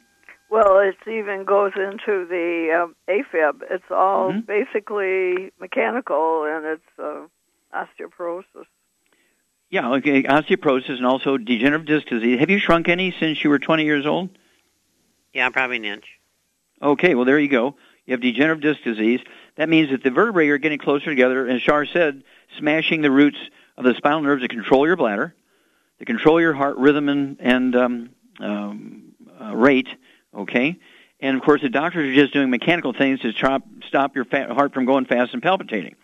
Well, 0.49 0.79
it 0.79 0.95
even 1.09 1.43
goes 1.43 1.71
into 1.75 2.25
the 2.27 2.83
um, 2.83 2.95
AFib. 3.09 3.61
It's 3.69 3.83
all 3.89 4.31
Mm-hmm. 4.31 4.39
basically 4.41 5.51
mechanical, 5.59 6.45
and 6.45 6.65
it's 6.65 6.83
uh, 6.99 7.25
osteoporosis. 7.73 8.65
Yeah, 9.69 9.93
okay, 9.95 10.23
osteoporosis 10.23 10.97
and 10.97 11.05
also 11.05 11.37
degenerative 11.37 11.85
disc 11.87 12.07
disease. 12.07 12.39
Have 12.39 12.49
you 12.49 12.59
shrunk 12.59 12.87
any 12.87 13.13
since 13.19 13.43
you 13.43 13.49
were 13.49 13.59
20 13.59 13.83
years 13.83 14.05
old? 14.05 14.29
Yeah, 15.33 15.49
probably 15.49 15.77
an 15.77 15.85
inch. 15.85 16.05
Okay, 16.81 17.15
well, 17.15 17.25
there 17.25 17.39
you 17.39 17.49
go. 17.49 17.75
You 18.05 18.11
have 18.13 18.21
degenerative 18.21 18.61
disc 18.61 18.83
disease. 18.83 19.19
That 19.57 19.67
means 19.67 19.89
that 19.89 20.03
the 20.03 20.11
vertebrae 20.11 20.47
are 20.49 20.59
getting 20.59 20.77
closer 20.79 21.05
together, 21.05 21.47
and 21.47 21.59
Shar 21.59 21.85
said, 21.85 22.23
smashing 22.59 23.01
the 23.01 23.11
roots 23.11 23.37
of 23.77 23.83
the 23.83 23.95
spinal 23.95 24.21
nerves 24.21 24.43
that 24.43 24.49
control 24.49 24.85
your 24.85 24.95
bladder, 24.95 25.33
that 25.99 26.05
control 26.05 26.39
your 26.39 26.53
heart 26.53 26.77
rhythm 26.77 27.09
and, 27.09 27.37
and 27.39 27.75
um, 27.75 28.09
um, 28.39 29.03
uh, 29.41 29.55
rate, 29.55 29.87
okay? 30.33 30.77
And, 31.19 31.37
of 31.37 31.43
course, 31.43 31.61
the 31.61 31.69
doctors 31.69 32.09
are 32.09 32.13
just 32.13 32.33
doing 32.33 32.49
mechanical 32.49 32.93
things 32.93 33.21
to 33.21 33.31
stop, 33.33 33.63
stop 33.87 34.15
your 34.15 34.25
fa- 34.25 34.53
heart 34.53 34.73
from 34.73 34.85
going 34.85 35.05
fast 35.05 35.33
and 35.33 35.41
palpitating. 35.41 35.95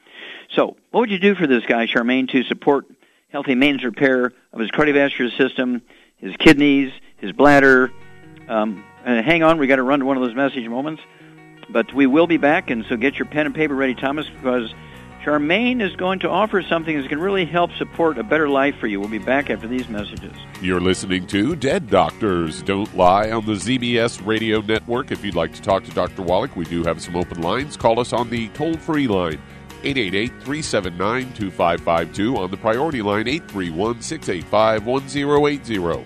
So, 0.55 0.77
what 0.91 1.01
would 1.01 1.11
you 1.11 1.19
do 1.19 1.35
for 1.35 1.47
this 1.47 1.63
guy, 1.65 1.87
Charmaine, 1.87 2.29
to 2.31 2.43
support 2.43 2.85
healthy 3.29 3.55
maintenance 3.55 3.83
repair 3.83 4.33
of 4.53 4.59
his 4.59 4.69
cardiovascular 4.71 5.35
system, 5.37 5.81
his 6.17 6.35
kidneys, 6.37 6.91
his 7.17 7.31
bladder? 7.31 7.91
Um, 8.47 8.83
and 9.05 9.25
hang 9.25 9.43
on, 9.43 9.57
we 9.57 9.67
got 9.67 9.77
to 9.77 9.83
run 9.83 9.99
to 9.99 10.05
one 10.05 10.17
of 10.17 10.23
those 10.23 10.35
message 10.35 10.67
moments. 10.67 11.01
But 11.69 11.93
we 11.93 12.05
will 12.05 12.27
be 12.27 12.37
back, 12.37 12.69
and 12.69 12.85
so 12.89 12.97
get 12.97 13.15
your 13.15 13.27
pen 13.27 13.45
and 13.45 13.55
paper 13.55 13.75
ready, 13.75 13.95
Thomas, 13.95 14.27
because 14.27 14.73
Charmaine 15.23 15.81
is 15.81 15.95
going 15.95 16.19
to 16.19 16.29
offer 16.29 16.61
something 16.63 16.95
that's 16.95 17.07
going 17.07 17.19
to 17.19 17.23
really 17.23 17.45
help 17.45 17.71
support 17.73 18.17
a 18.17 18.23
better 18.23 18.49
life 18.49 18.75
for 18.79 18.87
you. 18.87 18.99
We'll 18.99 19.09
be 19.09 19.19
back 19.19 19.51
after 19.51 19.67
these 19.67 19.87
messages. 19.87 20.33
You're 20.61 20.81
listening 20.81 21.27
to 21.27 21.55
Dead 21.55 21.91
Doctors 21.91 22.63
Don't 22.63 22.97
Lie 22.97 23.29
on 23.29 23.45
the 23.45 23.53
ZBS 23.53 24.25
Radio 24.25 24.61
Network. 24.61 25.11
If 25.11 25.23
you'd 25.23 25.35
like 25.35 25.53
to 25.53 25.61
talk 25.61 25.83
to 25.83 25.91
Dr. 25.91 26.23
Wallach, 26.23 26.55
we 26.55 26.65
do 26.65 26.83
have 26.83 26.99
some 27.01 27.15
open 27.15 27.39
lines. 27.41 27.77
Call 27.77 27.99
us 27.99 28.13
on 28.13 28.31
the 28.31 28.47
toll 28.49 28.75
free 28.77 29.07
line. 29.07 29.39
888-379-2552 29.83 32.37
on 32.37 32.49
the 32.49 32.57
priority 32.57 33.03
line 33.03 33.25
831-685-1080. 33.25 36.05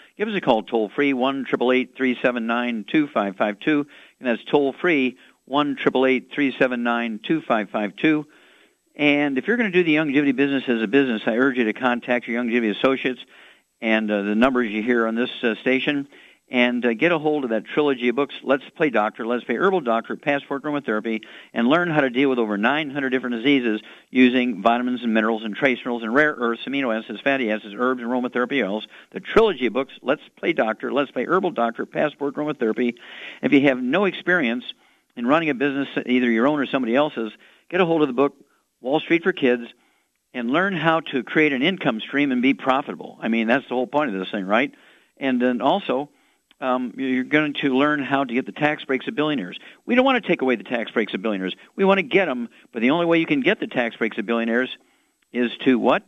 Give 0.17 0.27
us 0.27 0.35
a 0.35 0.41
call 0.41 0.63
toll 0.63 0.89
free, 0.89 1.13
1 1.13 1.45
379 1.45 2.85
2552. 2.91 3.87
And 4.19 4.27
that's 4.27 4.43
toll 4.43 4.73
free, 4.73 5.17
1 5.45 5.75
379 5.77 7.19
2552. 7.25 8.27
And 8.95 9.37
if 9.37 9.47
you're 9.47 9.57
going 9.57 9.71
to 9.71 9.77
do 9.77 9.83
the 9.83 9.95
Youngevity 9.95 10.35
business 10.35 10.63
as 10.67 10.81
a 10.81 10.87
business, 10.87 11.21
I 11.25 11.37
urge 11.37 11.57
you 11.57 11.63
to 11.65 11.73
contact 11.73 12.27
your 12.27 12.43
Youngevity 12.43 12.77
associates 12.77 13.21
and 13.81 14.11
uh, 14.11 14.21
the 14.21 14.35
numbers 14.35 14.71
you 14.71 14.83
hear 14.83 15.07
on 15.07 15.15
this 15.15 15.31
uh, 15.43 15.55
station 15.55 16.07
and 16.51 16.85
uh, 16.85 16.93
get 16.93 17.13
a 17.13 17.17
hold 17.17 17.45
of 17.45 17.51
that 17.51 17.63
trilogy 17.63 18.09
of 18.09 18.15
books, 18.17 18.35
Let's 18.43 18.69
Play 18.75 18.89
Doctor, 18.89 19.25
Let's 19.25 19.45
Play 19.45 19.55
Herbal 19.55 19.81
Doctor, 19.81 20.17
Passport 20.17 20.63
Aromatherapy, 20.63 21.21
and 21.53 21.65
learn 21.67 21.89
how 21.89 22.01
to 22.01 22.09
deal 22.09 22.29
with 22.29 22.39
over 22.39 22.57
900 22.57 23.09
different 23.09 23.37
diseases 23.37 23.81
using 24.09 24.61
vitamins 24.61 25.01
and 25.01 25.13
minerals 25.13 25.45
and 25.45 25.55
trace 25.55 25.79
minerals 25.79 26.03
and 26.03 26.13
rare 26.13 26.35
earths, 26.37 26.63
amino 26.65 26.95
acids, 26.95 27.21
fatty 27.21 27.49
acids, 27.49 27.73
herbs, 27.77 28.01
and 28.01 28.11
aromatherapy 28.11 28.61
oils. 28.67 28.85
The 29.11 29.21
trilogy 29.21 29.67
of 29.67 29.73
books, 29.73 29.93
Let's 30.01 30.23
Play 30.35 30.51
Doctor, 30.51 30.91
Let's 30.91 31.09
Play 31.09 31.25
Herbal 31.25 31.51
Doctor, 31.51 31.85
Passport 31.85 32.35
Aromatherapy. 32.35 32.95
If 33.41 33.53
you 33.53 33.61
have 33.61 33.81
no 33.81 34.03
experience 34.03 34.65
in 35.15 35.25
running 35.25 35.49
a 35.49 35.53
business, 35.53 35.87
either 36.05 36.29
your 36.29 36.47
own 36.47 36.59
or 36.59 36.65
somebody 36.65 36.97
else's, 36.97 37.31
get 37.69 37.79
a 37.79 37.85
hold 37.85 38.01
of 38.01 38.09
the 38.09 38.13
book 38.13 38.35
Wall 38.81 38.99
Street 38.99 39.23
for 39.23 39.31
Kids 39.31 39.63
and 40.33 40.51
learn 40.51 40.73
how 40.73 40.99
to 40.99 41.23
create 41.23 41.53
an 41.53 41.61
income 41.61 42.01
stream 42.01 42.33
and 42.33 42.41
be 42.41 42.53
profitable. 42.53 43.17
I 43.21 43.29
mean, 43.29 43.47
that's 43.47 43.67
the 43.69 43.75
whole 43.75 43.87
point 43.87 44.13
of 44.13 44.19
this 44.19 44.31
thing, 44.31 44.45
right? 44.45 44.73
And 45.17 45.41
then 45.41 45.61
also, 45.61 46.09
um, 46.61 46.93
you're 46.95 47.23
going 47.23 47.53
to 47.55 47.75
learn 47.75 48.01
how 48.01 48.23
to 48.23 48.33
get 48.33 48.45
the 48.45 48.51
tax 48.51 48.85
breaks 48.85 49.07
of 49.07 49.15
billionaires. 49.15 49.57
We 49.85 49.95
don't 49.95 50.05
want 50.05 50.23
to 50.23 50.27
take 50.27 50.41
away 50.41 50.55
the 50.55 50.63
tax 50.63 50.91
breaks 50.91 51.13
of 51.13 51.21
billionaires. 51.21 51.55
We 51.75 51.83
want 51.83 51.97
to 51.97 52.03
get 52.03 52.25
them, 52.25 52.49
but 52.71 52.81
the 52.81 52.91
only 52.91 53.07
way 53.07 53.19
you 53.19 53.25
can 53.25 53.41
get 53.41 53.59
the 53.59 53.67
tax 53.67 53.95
breaks 53.95 54.17
of 54.17 54.25
billionaires 54.25 54.69
is 55.33 55.51
to 55.65 55.79
what? 55.79 56.03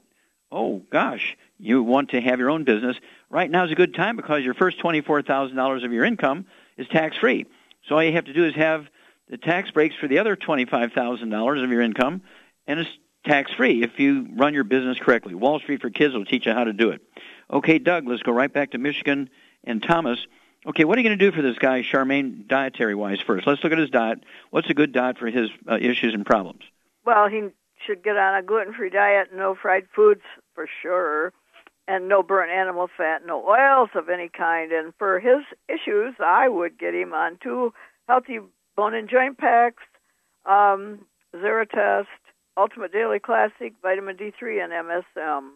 Oh, 0.52 0.84
gosh, 0.92 1.36
you 1.58 1.82
want 1.82 2.12
to 2.12 2.22
have 2.22 2.40
your 2.40 2.52
own 2.52 2.64
business. 2.64 2.96
Right 3.32 3.50
now 3.50 3.66
is 3.66 3.72
a 3.72 3.76
good 3.76 3.96
time 3.96 4.16
because 4.16 4.44
your 4.44 4.54
first 4.54 4.80
$24,000 4.80 5.84
of 5.84 5.92
your 5.92 6.06
income 6.06 6.46
is 6.78 6.88
tax 6.88 7.18
free. 7.18 7.48
So 7.88 7.96
all 7.96 8.04
you 8.04 8.14
have 8.14 8.26
to 8.26 8.34
do 8.34 8.46
is 8.46 8.54
have 8.56 8.88
the 9.30 9.38
tax 9.38 9.72
breaks 9.72 9.96
for 9.96 10.08
the 10.08 10.20
other 10.20 10.36
$25,000 10.36 11.64
of 11.64 11.72
your 11.72 11.82
income, 11.82 12.22
and 12.68 12.80
it's 12.80 12.90
tax 13.26 13.52
free 13.54 13.82
if 13.82 14.00
you 14.00 14.28
run 14.36 14.54
your 14.54 14.64
business 14.64 15.00
correctly. 15.00 15.34
Wall 15.34 15.60
Street 15.60 15.82
for 15.82 15.90
Kids 15.90 16.14
will 16.14 16.26
teach 16.26 16.46
you 16.46 16.54
how 16.54 16.66
to 16.66 16.74
do 16.74 16.92
it. 16.92 17.02
Okay, 17.50 17.80
Doug, 17.80 18.08
let's 18.08 18.22
go 18.22 18.32
right 18.32 18.52
back 18.52 18.72
to 18.72 18.78
Michigan 18.78 19.30
and 19.64 19.82
Thomas. 19.82 20.20
Okay, 20.66 20.86
what 20.86 20.98
are 20.98 21.02
you 21.02 21.08
going 21.08 21.18
to 21.18 21.32
do 21.32 21.36
for 21.36 21.42
this 21.42 21.58
guy, 21.58 21.82
Charmaine, 21.82 22.48
dietary 22.48 22.96
wise 22.96 23.20
first? 23.20 23.46
Let's 23.46 23.64
look 23.64 23.74
at 23.74 23.80
his 23.80 23.90
diet. 23.90 24.24
What's 24.50 24.70
a 24.70 24.74
good 24.74 24.94
diet 24.94 25.18
for 25.18 25.28
his 25.28 25.50
uh, 25.70 25.76
issues 25.76 26.14
and 26.14 26.26
problems? 26.26 26.62
Well, 27.06 27.28
he 27.28 27.50
should 27.86 28.02
get 28.02 28.16
on 28.16 28.36
a 28.36 28.42
gluten 28.42 28.74
free 28.74 28.90
diet, 28.90 29.30
no 29.36 29.56
fried 29.62 29.88
foods 29.94 30.22
for 30.56 30.68
sure, 30.82 31.34
and 31.86 32.08
no 32.08 32.24
burnt 32.24 32.50
animal 32.50 32.88
fat, 32.96 33.26
no 33.26 33.46
oils 33.46 33.90
of 33.94 34.08
any 34.08 34.30
kind. 34.30 34.72
And 34.72 34.94
for 34.98 35.20
his 35.20 35.44
issues, 35.68 36.16
I 36.20 36.48
would 36.48 36.80
get 36.80 36.94
him 36.94 37.14
on 37.14 37.38
two 37.44 37.74
healthy 38.08 38.40
bone 38.78 38.94
and 38.94 39.10
joint 39.10 39.38
packs, 39.38 39.84
um, 40.46 41.00
Zeratest, 41.36 42.06
Ultimate 42.56 42.94
Daily 42.94 43.20
Classic, 43.20 43.74
vitamin 43.82 44.16
D3, 44.16 44.64
and 44.64 44.72
MSM. 44.72 45.50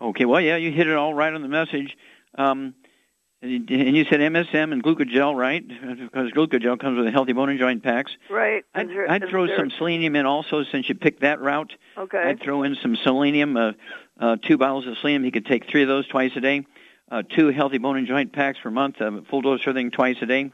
Okay, 0.00 0.26
well, 0.26 0.40
yeah, 0.40 0.56
you 0.56 0.70
hit 0.70 0.86
it 0.86 0.96
all 0.96 1.14
right 1.14 1.32
on 1.32 1.40
the 1.40 1.48
message. 1.48 1.96
Um, 2.36 2.74
and 3.40 3.70
you 3.70 4.04
said 4.04 4.20
MSM 4.20 4.72
and 4.72 4.82
glucogel, 4.82 5.36
right? 5.36 5.66
Because 5.66 6.32
glucogel 6.32 6.78
comes 6.78 6.96
with 6.96 7.06
the 7.06 7.12
healthy 7.12 7.32
bone 7.32 7.50
and 7.50 7.58
joint 7.58 7.84
packs. 7.84 8.12
Right. 8.28 8.64
I'd, 8.74 8.90
I'd 9.08 9.28
throw 9.28 9.46
some 9.56 9.70
selenium 9.70 10.16
in 10.16 10.26
also, 10.26 10.64
since 10.64 10.88
you 10.88 10.96
picked 10.96 11.20
that 11.20 11.40
route. 11.40 11.72
Okay. 11.96 12.18
I'd 12.18 12.42
throw 12.42 12.64
in 12.64 12.76
some 12.82 12.96
selenium, 12.96 13.56
uh, 13.56 13.72
uh, 14.18 14.36
two 14.42 14.58
bottles 14.58 14.88
of 14.88 14.98
selenium. 14.98 15.22
He 15.22 15.30
could 15.30 15.46
take 15.46 15.68
three 15.70 15.82
of 15.82 15.88
those 15.88 16.08
twice 16.08 16.32
a 16.34 16.40
day. 16.40 16.66
Uh, 17.10 17.22
two 17.22 17.48
healthy 17.48 17.78
bone 17.78 17.96
and 17.96 18.06
joint 18.06 18.32
packs 18.32 18.58
per 18.62 18.70
month, 18.70 19.00
uh, 19.00 19.20
full 19.30 19.40
dose 19.40 19.60
of 19.60 19.68
everything 19.68 19.90
twice 19.90 20.16
a 20.20 20.26
day. 20.26 20.50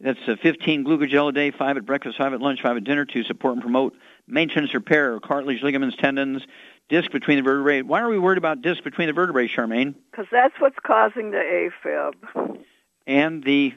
That's 0.00 0.18
uh, 0.26 0.36
15 0.42 0.84
glucogel 0.84 1.28
a 1.28 1.32
day, 1.32 1.50
five 1.50 1.76
at 1.76 1.84
breakfast, 1.84 2.18
five 2.18 2.32
at 2.32 2.40
lunch, 2.40 2.62
five 2.62 2.76
at 2.76 2.84
dinner 2.84 3.04
to 3.04 3.24
support 3.24 3.54
and 3.54 3.62
promote 3.62 3.94
maintenance 4.26 4.72
repair 4.74 5.14
of 5.14 5.22
cartilage, 5.22 5.62
ligaments, 5.62 5.96
tendons, 5.96 6.42
disc 6.88 7.10
between 7.10 7.36
the 7.38 7.42
vertebrae. 7.42 7.82
Why 7.82 8.00
are 8.00 8.08
we 8.08 8.18
worried 8.18 8.38
about 8.38 8.62
disc 8.62 8.82
between 8.84 9.08
the 9.08 9.12
vertebrae, 9.14 9.48
Charmaine? 9.48 9.94
Because 10.10 10.26
that's 10.30 10.54
what's 10.58 10.78
causing 10.84 11.30
the 11.30 11.70
AFib. 11.84 12.58
And 13.06 13.42
the 13.42 13.74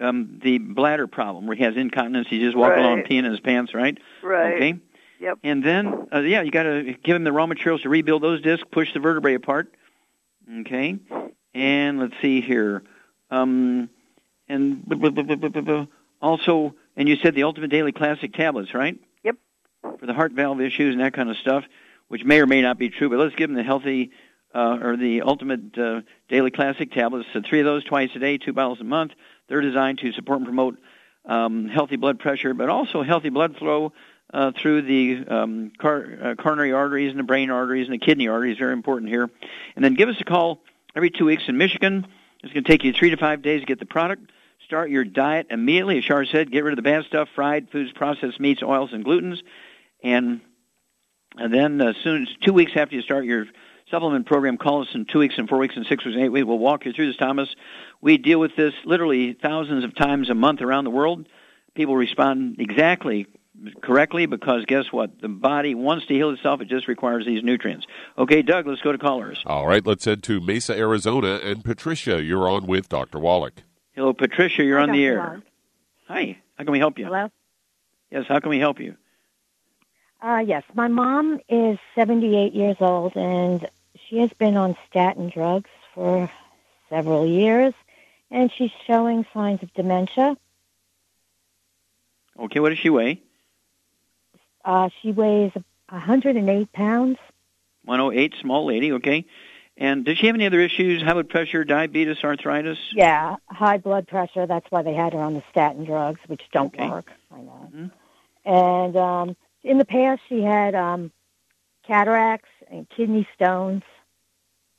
um, 0.00 0.40
the 0.42 0.58
bladder 0.58 1.06
problem 1.06 1.46
where 1.46 1.56
he 1.56 1.62
has 1.62 1.76
incontinence. 1.76 2.26
He 2.28 2.40
just 2.40 2.56
walk 2.56 2.70
Right. 2.70 2.80
along 2.80 3.02
peeing 3.02 3.20
in 3.24 3.30
his 3.30 3.38
pants, 3.40 3.74
right? 3.74 3.96
Right. 4.22 4.54
Okay. 4.54 4.74
Yep. 5.20 5.38
And 5.44 5.62
then, 5.62 6.08
uh, 6.12 6.18
yeah, 6.20 6.42
you 6.42 6.50
got 6.50 6.64
to 6.64 6.94
give 7.04 7.14
him 7.14 7.22
the 7.22 7.30
raw 7.32 7.46
materials 7.46 7.82
to 7.82 7.88
rebuild 7.88 8.20
those 8.22 8.42
discs, 8.42 8.66
push 8.72 8.92
the 8.92 8.98
vertebrae 8.98 9.34
apart. 9.34 9.72
Okay. 10.60 10.98
And 11.54 12.00
let's 12.00 12.14
see 12.20 12.40
here. 12.40 12.82
Um, 13.30 13.88
and 14.48 14.86
b- 14.86 14.96
b- 14.96 15.10
b- 15.10 15.22
b- 15.22 15.48
b- 15.48 15.60
b- 15.60 15.88
also, 16.20 16.74
and 16.96 17.08
you 17.08 17.14
said 17.16 17.36
the 17.36 17.44
Ultimate 17.44 17.70
Daily 17.70 17.92
Classic 17.92 18.32
tablets, 18.34 18.74
right? 18.74 18.98
Yep. 19.22 19.36
For 20.00 20.06
the 20.06 20.12
heart 20.14 20.32
valve 20.32 20.60
issues 20.60 20.92
and 20.92 21.02
that 21.02 21.14
kind 21.14 21.30
of 21.30 21.36
stuff, 21.36 21.64
which 22.08 22.24
may 22.24 22.40
or 22.40 22.46
may 22.46 22.62
not 22.62 22.78
be 22.78 22.90
true, 22.90 23.08
but 23.08 23.18
let's 23.18 23.34
give 23.34 23.50
him 23.50 23.56
the 23.56 23.62
healthy 23.62 24.10
uh, 24.54 24.78
or 24.80 24.96
the 24.96 25.22
Ultimate 25.22 25.76
uh, 25.76 26.02
Daily 26.28 26.50
Classic 26.50 26.90
tablets. 26.92 27.28
So 27.32 27.40
three 27.48 27.60
of 27.60 27.64
those 27.64 27.84
twice 27.84 28.10
a 28.14 28.18
day, 28.18 28.38
two 28.38 28.52
bottles 28.52 28.80
a 28.80 28.84
month. 28.84 29.12
They're 29.48 29.60
designed 29.60 29.98
to 29.98 30.12
support 30.12 30.38
and 30.38 30.46
promote 30.46 30.78
um, 31.24 31.68
healthy 31.68 31.96
blood 31.96 32.18
pressure, 32.18 32.54
but 32.54 32.68
also 32.68 33.02
healthy 33.02 33.30
blood 33.30 33.56
flow 33.56 33.92
uh, 34.32 34.52
through 34.60 34.82
the 34.82 35.24
um, 35.28 35.72
car- 35.78 36.18
uh, 36.22 36.34
coronary 36.34 36.72
arteries 36.72 37.10
and 37.10 37.18
the 37.18 37.24
brain 37.24 37.50
arteries 37.50 37.86
and 37.86 37.94
the 37.94 38.04
kidney 38.04 38.28
arteries. 38.28 38.58
Very 38.58 38.72
important 38.72 39.10
here. 39.10 39.30
And 39.76 39.84
then 39.84 39.94
give 39.94 40.08
us 40.08 40.16
a 40.20 40.24
call 40.24 40.60
every 40.94 41.10
two 41.10 41.24
weeks 41.24 41.44
in 41.48 41.56
Michigan. 41.56 42.06
It's 42.42 42.52
going 42.52 42.64
to 42.64 42.70
take 42.70 42.84
you 42.84 42.92
three 42.92 43.10
to 43.10 43.16
five 43.16 43.42
days 43.42 43.60
to 43.60 43.66
get 43.66 43.78
the 43.78 43.86
product. 43.86 44.30
Start 44.64 44.90
your 44.90 45.04
diet 45.04 45.48
immediately. 45.50 45.98
As 45.98 46.04
Shar 46.04 46.24
said, 46.24 46.50
get 46.50 46.64
rid 46.64 46.72
of 46.72 46.76
the 46.76 46.82
bad 46.82 47.04
stuff, 47.04 47.28
fried 47.34 47.70
foods, 47.70 47.92
processed 47.92 48.40
meats, 48.40 48.62
oils, 48.62 48.92
and 48.92 49.04
glutens. 49.04 49.42
And, 50.02 50.40
and 51.36 51.52
then 51.52 51.80
as 51.80 51.96
soon 52.02 52.22
as 52.22 52.28
two 52.42 52.52
weeks 52.52 52.72
after 52.76 52.94
you 52.94 53.02
start 53.02 53.24
your 53.24 53.46
supplement 53.90 54.26
program, 54.26 54.56
call 54.56 54.82
us 54.82 54.88
in 54.94 55.04
two 55.04 55.18
weeks 55.18 55.34
and 55.38 55.48
four 55.48 55.58
weeks 55.58 55.76
and 55.76 55.86
six 55.86 56.04
weeks 56.04 56.14
and 56.16 56.24
eight 56.24 56.30
weeks. 56.30 56.46
We'll 56.46 56.58
walk 56.58 56.84
you 56.84 56.92
through 56.92 57.08
this, 57.08 57.16
Thomas. 57.16 57.54
We 58.00 58.18
deal 58.18 58.38
with 58.40 58.56
this 58.56 58.74
literally 58.84 59.34
thousands 59.34 59.84
of 59.84 59.94
times 59.94 60.30
a 60.30 60.34
month 60.34 60.60
around 60.62 60.84
the 60.84 60.90
world. 60.90 61.28
People 61.74 61.96
respond 61.96 62.56
exactly 62.60 63.26
correctly 63.82 64.26
because 64.26 64.64
guess 64.66 64.86
what? 64.90 65.20
The 65.20 65.28
body 65.28 65.74
wants 65.74 66.06
to 66.06 66.14
heal 66.14 66.30
itself. 66.30 66.60
It 66.60 66.68
just 66.68 66.88
requires 66.88 67.24
these 67.24 67.42
nutrients. 67.42 67.86
Okay, 68.18 68.42
Doug, 68.42 68.66
let's 68.66 68.80
go 68.80 68.92
to 68.92 68.98
callers. 68.98 69.42
All 69.46 69.66
right, 69.66 69.84
let's 69.84 70.04
head 70.04 70.22
to 70.24 70.40
Mesa, 70.40 70.76
Arizona. 70.76 71.40
And 71.42 71.64
Patricia, 71.64 72.22
you're 72.22 72.48
on 72.48 72.66
with 72.66 72.88
Dr. 72.88 73.18
Wallach. 73.18 73.62
Hello, 73.92 74.12
Patricia. 74.12 74.64
You're 74.64 74.78
on 74.78 74.90
the 74.90 75.04
air. 75.04 75.18
Wallach. 75.18 75.42
Hi. 76.08 76.38
How 76.56 76.64
can 76.64 76.72
we 76.72 76.78
help 76.78 76.98
you? 76.98 77.06
Hello? 77.06 77.30
Yes. 78.10 78.24
How 78.28 78.40
can 78.40 78.50
we 78.50 78.58
help 78.58 78.80
you? 78.80 78.96
Uh, 80.24 80.38
yes, 80.38 80.62
my 80.74 80.88
mom 80.88 81.38
is 81.50 81.78
78 81.94 82.54
years 82.54 82.76
old 82.80 83.14
and 83.14 83.68
she 84.08 84.18
has 84.18 84.30
been 84.32 84.56
on 84.56 84.74
statin 84.88 85.28
drugs 85.28 85.68
for 85.94 86.30
several 86.88 87.26
years 87.26 87.74
and 88.30 88.50
she's 88.50 88.70
showing 88.86 89.26
signs 89.34 89.62
of 89.62 89.70
dementia. 89.74 90.34
Okay. 92.40 92.58
What 92.58 92.70
does 92.70 92.78
she 92.78 92.88
weigh? 92.88 93.20
Uh, 94.64 94.88
she 95.02 95.12
weighs 95.12 95.52
108 95.90 96.72
pounds. 96.72 97.18
108, 97.84 98.34
small 98.40 98.64
lady. 98.64 98.92
Okay. 98.92 99.26
And 99.76 100.06
does 100.06 100.16
she 100.16 100.26
have 100.28 100.36
any 100.36 100.46
other 100.46 100.60
issues? 100.60 101.02
High 101.02 101.12
blood 101.12 101.28
pressure, 101.28 101.64
diabetes, 101.64 102.24
arthritis? 102.24 102.78
Yeah, 102.94 103.36
high 103.50 103.76
blood 103.76 104.08
pressure. 104.08 104.46
That's 104.46 104.70
why 104.70 104.80
they 104.80 104.94
had 104.94 105.12
her 105.12 105.18
on 105.20 105.34
the 105.34 105.42
statin 105.50 105.84
drugs, 105.84 106.20
which 106.28 106.40
don't 106.50 106.74
Okay. 106.74 106.88
work. 106.88 107.12
I 107.30 107.40
know. 107.40 107.70
Mhm. 107.74 107.90
And 108.46 108.96
um, 108.96 109.36
in 109.64 109.78
the 109.78 109.84
past, 109.84 110.20
she 110.28 110.42
had 110.42 110.74
um, 110.74 111.10
cataracts 111.86 112.50
and 112.70 112.88
kidney 112.88 113.26
stones, 113.34 113.82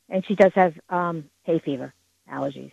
and 0.08 0.26
she 0.26 0.36
does 0.36 0.52
have 0.54 0.76
um, 0.90 1.30
hay 1.44 1.60
fever 1.60 1.94
allergies. 2.32 2.72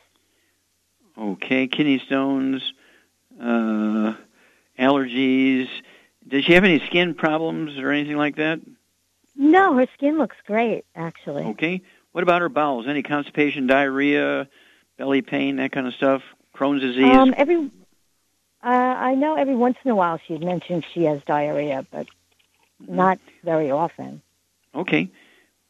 Okay. 1.19 1.67
Kidney 1.67 1.99
stones, 1.99 2.63
uh, 3.41 4.15
allergies. 4.79 5.69
Does 6.29 6.45
she 6.45 6.53
have 6.53 6.65
any 6.65 6.81
skin 6.87 7.15
problems 7.15 7.79
or 7.79 7.91
anything 7.91 8.17
like 8.17 8.37
that? 8.37 8.61
No, 9.35 9.75
her 9.75 9.87
skin 9.95 10.19
looks 10.19 10.37
great, 10.47 10.85
actually. 10.95 11.45
Okay. 11.45 11.83
What 12.13 12.23
about 12.23 12.43
her 12.43 12.51
bowels? 12.51 12.87
Any 12.87 13.03
constipation, 13.03 13.67
diarrhea, 13.67 14.49
belly 14.99 15.23
pain, 15.23 15.57
that 15.57 15.73
kind 15.73 15.87
of 15.87 15.95
stuff? 15.95 16.23
Crohn's 16.55 16.83
disease? 16.83 17.17
Um, 17.17 17.35
every, 17.37 17.71
uh, 18.63 18.67
I 18.69 19.15
know 19.15 19.35
every 19.37 19.55
once 19.57 19.77
in 19.85 19.91
a 19.91 19.95
while 19.97 20.19
she 20.27 20.39
mentions 20.39 20.85
she 20.93 21.05
has 21.05 21.23
diarrhea, 21.25 21.87
but 21.91 22.07
Mm-hmm. 22.83 22.97
not 22.97 23.19
very 23.45 23.71
often. 23.71 24.23
okay. 24.75 25.09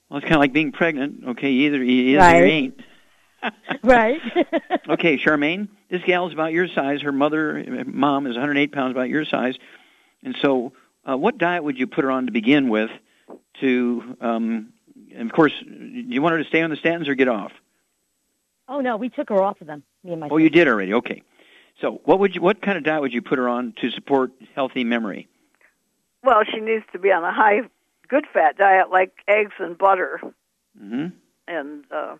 Well, 0.08 0.16
it's 0.18 0.24
kind 0.24 0.36
of 0.36 0.40
like 0.40 0.54
being 0.54 0.72
pregnant. 0.72 1.24
Okay, 1.28 1.50
either 1.50 1.82
you 1.84 2.16
is 2.16 2.22
or 2.22 2.26
Right. 2.26 2.36
you 2.38 2.44
ain't. 2.50 2.80
right. 3.82 4.20
Okay, 4.88 5.18
Charmaine, 5.18 5.68
this 5.90 6.00
gal's 6.06 6.32
about 6.32 6.52
your 6.52 6.68
size. 6.68 7.02
Her 7.02 7.12
mother, 7.12 7.84
mom, 7.86 8.26
is 8.26 8.32
108 8.34 8.72
pounds, 8.72 8.92
about 8.92 9.10
your 9.10 9.24
size. 9.26 9.56
And 10.22 10.34
so, 10.40 10.72
uh, 11.06 11.16
what 11.18 11.36
diet 11.36 11.64
would 11.64 11.78
you 11.78 11.86
put 11.86 12.04
her 12.04 12.10
on 12.10 12.26
to 12.26 12.32
begin 12.32 12.68
with? 12.70 12.90
To, 13.60 14.16
um, 14.22 14.72
and 15.14 15.28
of 15.30 15.34
course, 15.36 15.52
do 15.62 15.70
you 15.74 16.22
want 16.22 16.32
her 16.32 16.42
to 16.42 16.48
stay 16.48 16.62
on 16.62 16.70
the 16.70 16.76
statins 16.76 17.08
or 17.08 17.14
get 17.14 17.28
off? 17.28 17.52
oh 18.68 18.80
no, 18.80 18.96
we 18.96 19.08
took 19.10 19.28
her 19.28 19.42
off 19.42 19.60
of 19.60 19.66
them. 19.66 19.82
Me 20.02 20.12
and 20.12 20.20
my 20.20 20.28
Oh, 20.30 20.38
you 20.38 20.48
did 20.50 20.66
already. 20.66 20.94
Okay. 20.94 21.22
So, 21.82 22.00
what 22.04 22.20
would 22.20 22.36
you, 22.36 22.40
what 22.40 22.62
kind 22.62 22.78
of 22.78 22.84
diet 22.84 23.02
would 23.02 23.12
you 23.12 23.20
put 23.20 23.38
her 23.38 23.48
on 23.48 23.74
to 23.80 23.90
support 23.90 24.30
healthy 24.54 24.84
memory? 24.84 25.28
Well, 26.22 26.42
she 26.48 26.60
needs 26.60 26.84
to 26.92 26.98
be 27.00 27.10
on 27.10 27.24
a 27.24 27.32
high 27.32 27.62
good 28.08 28.24
fat 28.32 28.56
diet 28.56 28.90
like 28.90 29.12
eggs 29.26 29.54
and 29.58 29.76
butter 29.76 30.20
hmm 30.78 31.06
and 31.48 31.84
uh 31.90 32.16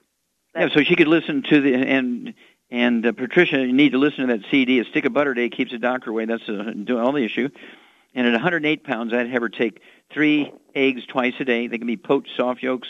Yeah, 0.57 0.69
so 0.75 0.83
she 0.83 0.97
could 0.97 1.07
listen 1.07 1.43
to 1.45 1.61
the 1.61 1.75
and 1.75 2.35
and 2.71 3.07
uh, 3.07 3.13
Patricia, 3.13 3.59
you 3.59 3.73
need 3.73 3.93
to 3.93 3.99
listen 3.99 4.27
to 4.27 4.37
that 4.37 4.47
CD. 4.51 4.81
A 4.81 4.85
stick 4.85 5.05
of 5.05 5.13
butter 5.13 5.31
a 5.31 5.35
day 5.37 5.49
keeps 5.49 5.71
the 5.71 5.79
doctor 5.79 6.11
away. 6.11 6.25
That's 6.25 6.49
uh, 6.49 6.73
all 6.97 7.13
the 7.13 7.25
issue. 7.25 7.49
And 8.15 8.27
at 8.27 8.33
108 8.33 8.83
pounds, 8.85 9.13
I'd 9.13 9.31
have 9.31 9.43
her 9.43 9.49
take 9.49 9.81
three 10.13 10.53
eggs 10.75 11.07
twice 11.07 11.35
a 11.39 11.45
day. 11.45 11.69
They 11.69 11.79
can 11.79 11.87
be 11.87 11.97
poached 11.97 12.31
soft 12.37 12.63
yolks, 12.63 12.89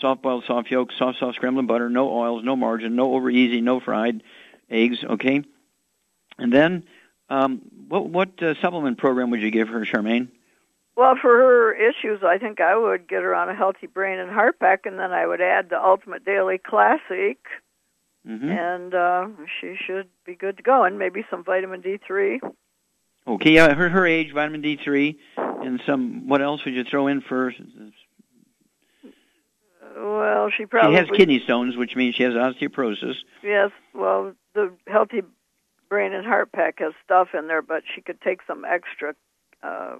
soft 0.00 0.22
boiled 0.22 0.44
soft 0.46 0.70
yolks, 0.70 0.94
soft 0.98 1.18
soft 1.18 1.36
scrambled 1.36 1.66
butter, 1.66 1.90
no 1.90 2.10
oils, 2.10 2.44
no 2.44 2.54
margarine, 2.54 2.94
no 2.94 3.14
over 3.14 3.28
easy, 3.28 3.60
no 3.60 3.80
fried 3.80 4.22
eggs. 4.70 5.02
Okay, 5.02 5.42
and 6.42 6.52
then 6.52 6.84
Um, 7.28 7.62
what 7.88 8.08
what 8.10 8.42
uh, 8.42 8.54
supplement 8.60 8.98
program 8.98 9.30
would 9.30 9.40
you 9.40 9.50
give 9.50 9.68
her, 9.68 9.80
Charmaine? 9.86 10.28
Well, 10.96 11.14
for 11.20 11.30
her 11.30 11.72
issues, 11.72 12.22
I 12.22 12.36
think 12.36 12.60
I 12.60 12.76
would 12.76 13.08
get 13.08 13.22
her 13.22 13.34
on 13.34 13.48
a 13.48 13.54
healthy 13.54 13.86
brain 13.86 14.18
and 14.18 14.30
heart 14.30 14.58
pack, 14.58 14.84
and 14.84 14.98
then 14.98 15.12
I 15.12 15.26
would 15.26 15.40
add 15.40 15.70
the 15.70 15.82
Ultimate 15.82 16.24
Daily 16.24 16.58
Classic, 16.58 17.38
Mm-hmm. 18.28 18.48
and 18.50 18.94
uh, 18.94 19.26
she 19.60 19.74
should 19.84 20.06
be 20.24 20.36
good 20.36 20.56
to 20.58 20.62
go, 20.62 20.84
and 20.84 20.96
maybe 20.96 21.24
some 21.28 21.42
vitamin 21.42 21.82
D3. 21.82 22.38
Okay, 23.26 23.50
yeah, 23.50 23.74
her 23.74 23.88
her 23.88 24.06
age, 24.06 24.32
vitamin 24.32 24.60
D 24.60 24.76
three, 24.84 25.18
and 25.36 25.80
some. 25.86 26.28
What 26.28 26.40
else 26.40 26.64
would 26.64 26.74
you 26.74 26.84
throw 26.84 27.08
in 27.08 27.20
for? 27.20 27.52
Well, 29.96 30.50
she 30.56 30.66
probably 30.66 30.92
She 30.92 30.96
has 30.98 31.08
kidney 31.16 31.40
stones, 31.40 31.76
which 31.76 31.96
means 31.96 32.14
she 32.14 32.22
has 32.22 32.34
osteoporosis. 32.34 33.16
Yes, 33.42 33.70
well, 33.94 34.34
the 34.54 34.72
healthy 34.86 35.22
brain 35.92 36.14
and 36.14 36.24
heart 36.24 36.50
pack 36.52 36.78
has 36.78 36.94
stuff 37.04 37.28
in 37.38 37.48
there, 37.48 37.60
but 37.60 37.82
she 37.94 38.00
could 38.00 38.18
take 38.22 38.40
some 38.46 38.64
extra 38.64 39.10
uh, 39.62 39.96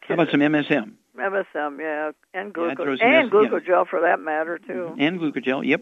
How 0.00 0.14
about 0.14 0.30
some 0.30 0.40
MSM 0.40 0.92
MSM, 1.18 1.78
yeah, 1.80 2.10
and 2.34 2.48
Yeah, 2.48 2.74
glucose 2.74 2.98
some 2.98 3.08
and 3.08 3.32
S- 3.32 3.66
yeah. 3.66 3.84
for 3.88 4.00
that 4.02 4.20
matter 4.20 4.58
too. 4.58 4.94
and 4.98 5.18
glucogel? 5.18 5.66
Yep. 5.66 5.80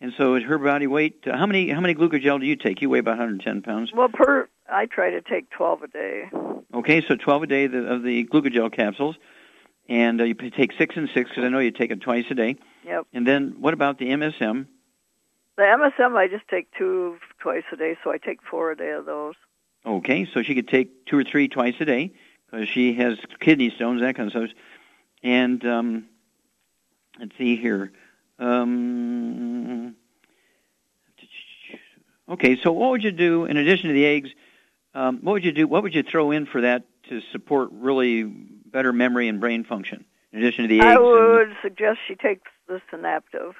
And 0.00 0.12
so, 0.16 0.34
at 0.34 0.42
her 0.42 0.58
body 0.58 0.88
weight, 0.88 1.22
uh, 1.26 1.36
how 1.36 1.46
many 1.46 1.70
how 1.70 1.80
many 1.80 1.94
glucogel 1.94 2.40
do 2.40 2.46
you 2.46 2.56
take? 2.56 2.82
You 2.82 2.90
weigh 2.90 2.98
about 2.98 3.18
110 3.18 3.62
pounds. 3.62 3.92
Well, 3.94 4.08
per 4.12 4.48
I 4.68 4.86
try 4.86 5.10
to 5.10 5.20
take 5.20 5.48
twelve 5.50 5.82
a 5.84 5.88
day. 5.88 6.30
Okay, 6.74 7.04
so 7.06 7.14
12 7.16 7.42
a 7.44 7.46
day 7.46 7.64
of 7.66 7.72
the, 7.72 7.86
of 7.94 8.02
the 8.02 8.24
glucogel 8.24 8.72
capsules, 8.72 9.14
and 9.88 10.20
uh, 10.20 10.24
you 10.24 10.34
take 10.34 10.72
six 10.78 10.96
and 10.96 11.08
six 11.14 11.30
because 11.30 11.44
I 11.44 11.48
know 11.48 11.58
you 11.60 11.70
take 11.70 11.90
it 11.92 12.00
twice 12.00 12.24
a 12.30 12.34
day. 12.34 12.56
Yep. 12.84 13.06
And 13.12 13.26
then 13.26 13.56
what 13.60 13.74
about 13.74 13.98
the 13.98 14.06
MSM? 14.06 14.66
The 15.60 15.66
MSM 15.66 16.16
I 16.16 16.26
just 16.26 16.48
take 16.48 16.72
two 16.72 17.18
twice 17.38 17.64
a 17.70 17.76
day, 17.76 17.94
so 18.02 18.10
I 18.10 18.16
take 18.16 18.38
four 18.42 18.70
a 18.70 18.76
day 18.78 18.92
of 18.92 19.04
those. 19.04 19.34
Okay, 19.84 20.26
so 20.32 20.42
she 20.42 20.54
could 20.54 20.68
take 20.68 21.04
two 21.04 21.18
or 21.18 21.22
three 21.22 21.48
twice 21.48 21.74
a 21.80 21.84
day 21.84 22.14
because 22.46 22.66
she 22.66 22.94
has 22.94 23.18
kidney 23.40 23.68
stones, 23.68 24.00
that 24.00 24.16
kind 24.16 24.28
of 24.28 24.48
stuff. 24.48 24.56
And 25.22 25.62
um, 25.66 26.06
let's 27.18 27.36
see 27.36 27.56
here. 27.56 27.92
Um, 28.38 29.96
okay, 32.26 32.58
so 32.62 32.72
what 32.72 32.92
would 32.92 33.04
you 33.04 33.12
do 33.12 33.44
in 33.44 33.58
addition 33.58 33.88
to 33.88 33.94
the 33.94 34.06
eggs? 34.06 34.30
Um, 34.94 35.18
what 35.20 35.34
would 35.34 35.44
you 35.44 35.52
do? 35.52 35.68
What 35.68 35.82
would 35.82 35.94
you 35.94 36.02
throw 36.02 36.30
in 36.30 36.46
for 36.46 36.62
that 36.62 36.84
to 37.10 37.20
support 37.32 37.68
really 37.72 38.22
better 38.22 38.94
memory 38.94 39.28
and 39.28 39.40
brain 39.40 39.64
function? 39.64 40.06
In 40.32 40.38
addition 40.38 40.64
to 40.64 40.68
the 40.68 40.80
eggs, 40.80 40.86
I 40.86 40.94
and 40.94 41.04
would 41.04 41.56
suggest 41.60 41.98
she 42.08 42.14
takes 42.14 42.50
the 42.66 42.80
Synaptiv. 42.90 43.52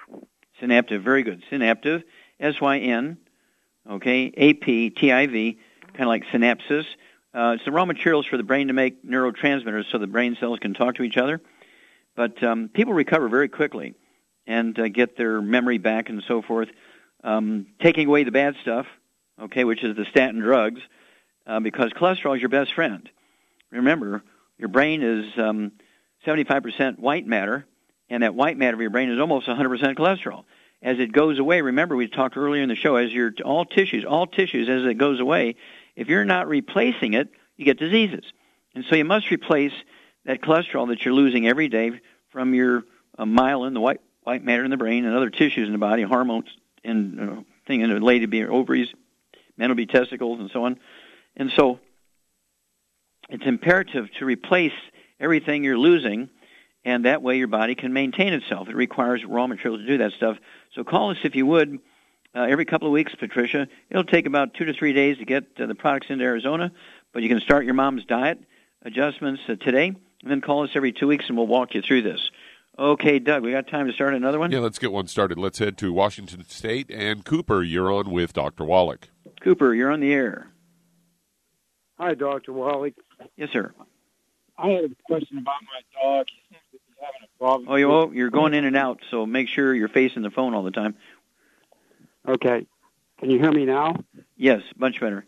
Synaptiv, 0.61 1.03
very 1.03 1.23
good. 1.23 1.43
Synaptiv, 1.51 2.03
S 2.39 2.61
Y 2.61 2.79
N, 2.79 3.19
okay, 3.89 4.33
A 4.37 4.55
P 4.55 4.91
T 4.91 5.13
I 5.13 5.27
V, 5.27 5.59
kind 5.89 6.03
of 6.03 6.09
like 6.09 6.25
synapses. 6.27 6.85
Uh, 7.33 7.55
it's 7.55 7.65
the 7.65 7.71
raw 7.71 7.85
materials 7.85 8.27
for 8.27 8.37
the 8.37 8.43
brain 8.43 8.67
to 8.69 8.73
make 8.73 9.05
neurotransmitters 9.05 9.91
so 9.91 9.99
the 9.99 10.07
brain 10.07 10.37
cells 10.41 10.59
can 10.59 10.75
talk 10.75 10.97
to 10.97 11.03
each 11.03 11.17
other. 11.17 11.41
But 12.17 12.43
um, 12.43 12.69
people 12.69 12.93
recover 12.93 13.29
very 13.29 13.49
quickly 13.49 13.95
and 14.47 14.79
uh, 14.79 14.89
get 14.89 15.17
their 15.17 15.41
memory 15.41 15.79
back 15.79 16.09
and 16.09 16.23
so 16.27 16.43
forth. 16.43 16.69
Um, 17.23 17.67
taking 17.81 18.09
away 18.09 18.25
the 18.25 18.33
bad 18.33 18.57
stuff, 18.63 18.87
okay, 19.41 19.65
which 19.65 19.85
is 19.85 19.95
the 19.97 20.07
statin 20.07 20.41
drugs, 20.41 20.81
uh, 21.47 21.61
because 21.61 21.93
cholesterol 21.93 22.35
is 22.35 22.43
your 22.43 22.49
best 22.49 22.75
friend. 22.75 23.09
Remember, 23.71 24.23
your 24.59 24.69
brain 24.69 25.03
is 25.03 25.27
um, 25.39 25.73
75% 26.27 26.99
white 26.99 27.27
matter, 27.27 27.67
and 28.11 28.23
that 28.25 28.35
white 28.35 28.59
matter 28.59 28.75
of 28.75 28.81
your 28.81 28.91
brain 28.91 29.09
is 29.09 29.21
almost 29.21 29.47
100% 29.47 29.95
cholesterol. 29.95 30.45
As 30.83 30.99
it 30.99 31.13
goes 31.13 31.39
away, 31.39 31.61
remember 31.61 31.95
we 31.95 32.09
talked 32.09 32.37
earlier 32.37 32.63
in 32.63 32.69
the 32.69 32.75
show, 32.75 32.97
as 32.97 33.13
your 33.13 33.33
all 33.45 33.65
tissues, 33.65 34.05
all 34.05 34.27
tissues, 34.27 34.69
as 34.69 34.85
it 34.85 34.95
goes 34.95 35.21
away, 35.21 35.57
if 35.95 36.09
you're 36.09 36.25
not 36.25 36.49
replacing 36.49 37.15
it, 37.15 37.29
you 37.57 37.65
get 37.65 37.79
diseases. 37.79 38.25
And 38.75 38.85
so 38.89 38.97
you 38.97 39.05
must 39.05 39.31
replace 39.31 39.73
that 40.25 40.41
cholesterol 40.41 40.89
that 40.89 41.05
you're 41.05 41.15
losing 41.15 41.47
every 41.47 41.69
day 41.69 42.01
from 42.31 42.55
your 42.55 42.85
uh, 43.19 43.25
myelin, 43.25 43.75
the 43.75 43.81
white 43.81 44.01
white 44.23 44.45
matter 44.45 44.65
in 44.65 44.71
the 44.71 44.77
brain, 44.77 45.05
and 45.05 45.15
other 45.15 45.31
tissues 45.31 45.67
in 45.67 45.73
the 45.73 45.79
body, 45.79 46.03
hormones, 46.03 46.49
and 46.85 47.21
uh, 47.21 47.43
thing 47.67 47.81
in 47.81 47.91
the 47.91 48.01
lady 48.01 48.27
be 48.27 48.45
ovaries, 48.45 48.89
men 49.57 49.69
will 49.69 49.77
be 49.77 49.87
testicles, 49.87 50.41
and 50.41 50.51
so 50.51 50.65
on. 50.65 50.79
And 51.37 51.51
so 51.57 51.81
it's 53.29 53.45
imperative 53.47 54.09
to 54.19 54.25
replace 54.25 54.73
everything 55.19 55.65
you're 55.65 55.79
losing, 55.79 56.31
and 56.85 57.05
that 57.05 57.23
way 57.23 57.37
your 57.37 57.49
body 57.49 57.75
can 57.75 57.93
maintain 57.93 58.33
itself. 58.33 58.69
It 58.69 58.77
requires 58.77 59.25
raw 59.25 59.47
materials 59.47 59.83
to 59.83 59.87
do 59.87 59.99
that 59.99 60.13
stuff. 60.13 60.39
So 60.75 60.85
call 60.85 61.11
us 61.11 61.19
if 61.25 61.35
you 61.35 61.47
would 61.47 61.79
uh, 62.35 62.43
every 62.43 62.65
couple 62.65 62.87
of 62.87 62.93
weeks, 62.93 63.15
Patricia. 63.15 63.69
It'll 63.91 64.05
take 64.05 64.27
about 64.27 64.55
two 64.55 64.65
to 64.65 64.73
three 64.73 64.93
days 64.93 65.19
to 65.19 65.25
get 65.25 65.45
uh, 65.59 65.67
the 65.67 65.75
products 65.75 66.07
into 66.11 66.25
Arizona, 66.25 66.73
but 67.13 67.23
you 67.23 67.29
can 67.29 67.41
start 67.41 67.65
your 67.65 67.75
mom's 67.75 68.05
diet 68.05 68.39
adjustments 68.83 69.43
uh, 69.49 69.57
today, 69.57 69.89
and 69.89 70.31
then 70.31 70.41
call 70.41 70.63
us 70.63 70.71
every 70.75 70.93
two 70.93 71.07
weeks, 71.07 71.27
and 71.29 71.37
we'll 71.37 71.47
walk 71.47 71.75
you 71.75 71.83
through 71.83 72.03
this. 72.03 72.31
Okay, 72.79 73.19
Doug, 73.19 73.43
we 73.43 73.51
got 73.51 73.69
time 73.69 73.89
to 73.89 73.93
start 73.93 74.15
another 74.15 74.39
one? 74.39 74.51
Yeah, 74.51 74.61
let's 74.61 74.79
get 74.79 74.91
one 74.91 75.07
started. 75.07 75.39
Let's 75.39 75.59
head 75.59 75.77
to 75.79 75.93
Washington 75.93 76.45
State. 76.49 76.91
And 76.91 77.25
Cooper, 77.25 77.63
you're 77.63 77.93
on 77.93 78.11
with 78.11 78.33
Dr. 78.33 78.65
Wallach. 78.65 79.09
Cooper, 79.43 79.75
you're 79.75 79.91
on 79.91 80.01
the 80.01 80.13
air. 80.13 80.51
Hi, 81.99 82.15
Dr. 82.15 82.55
Wallach. 82.55 82.95
Yes, 83.37 83.51
sir. 83.53 83.75
I 84.57 84.69
had 84.69 84.85
a 84.85 84.89
question 85.05 85.39
about 85.39 85.57
my 85.63 86.03
dog. 86.03 86.27
He 86.29 86.55
seems 86.55 86.63
to 86.73 86.79
be 86.79 86.90
having 87.01 87.23
a 87.25 87.39
problem. 87.39 87.69
Oh, 87.69 87.77
you, 87.77 87.93
oh, 87.93 88.11
you're 88.13 88.31
going 88.31 88.55
in 88.55 88.65
and 88.65 88.77
out, 88.77 89.01
so 89.11 89.27
make 89.27 89.49
sure 89.49 89.75
you're 89.75 89.89
facing 89.89 90.23
the 90.23 90.31
phone 90.31 90.55
all 90.55 90.63
the 90.63 90.71
time. 90.71 90.95
Okay. 92.29 92.67
Can 93.19 93.31
you 93.31 93.39
hear 93.39 93.53
me 93.53 93.65
now? 93.65 93.97
Yes, 94.37 94.63
much 94.77 95.01
better. 95.01 95.25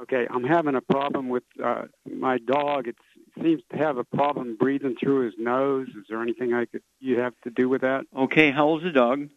Okay, 0.00 0.26
I'm 0.30 0.44
having 0.44 0.74
a 0.74 0.80
problem 0.80 1.28
with 1.28 1.44
uh, 1.62 1.84
my 2.04 2.38
dog. 2.38 2.86
It 2.86 2.96
seems 3.42 3.62
to 3.70 3.78
have 3.78 3.96
a 3.96 4.04
problem 4.04 4.56
breathing 4.56 4.94
through 5.00 5.24
his 5.24 5.34
nose. 5.38 5.88
Is 5.88 6.04
there 6.08 6.20
anything 6.20 6.52
I 6.52 6.66
could 6.66 6.82
you 7.00 7.18
have 7.20 7.32
to 7.44 7.50
do 7.50 7.68
with 7.68 7.80
that? 7.80 8.04
Okay, 8.14 8.50
how 8.50 8.66
old's 8.66 8.84
the 8.84 8.92
dog? 8.92 9.28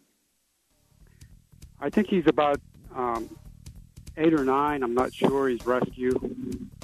I 1.80 1.88
think 1.88 2.08
he's 2.08 2.26
about 2.26 2.60
um, 2.94 3.30
eight 4.18 4.34
or 4.34 4.44
nine. 4.44 4.82
I'm 4.82 4.94
not 4.94 5.14
sure. 5.14 5.48
He's 5.48 5.64
rescue. 5.64 6.12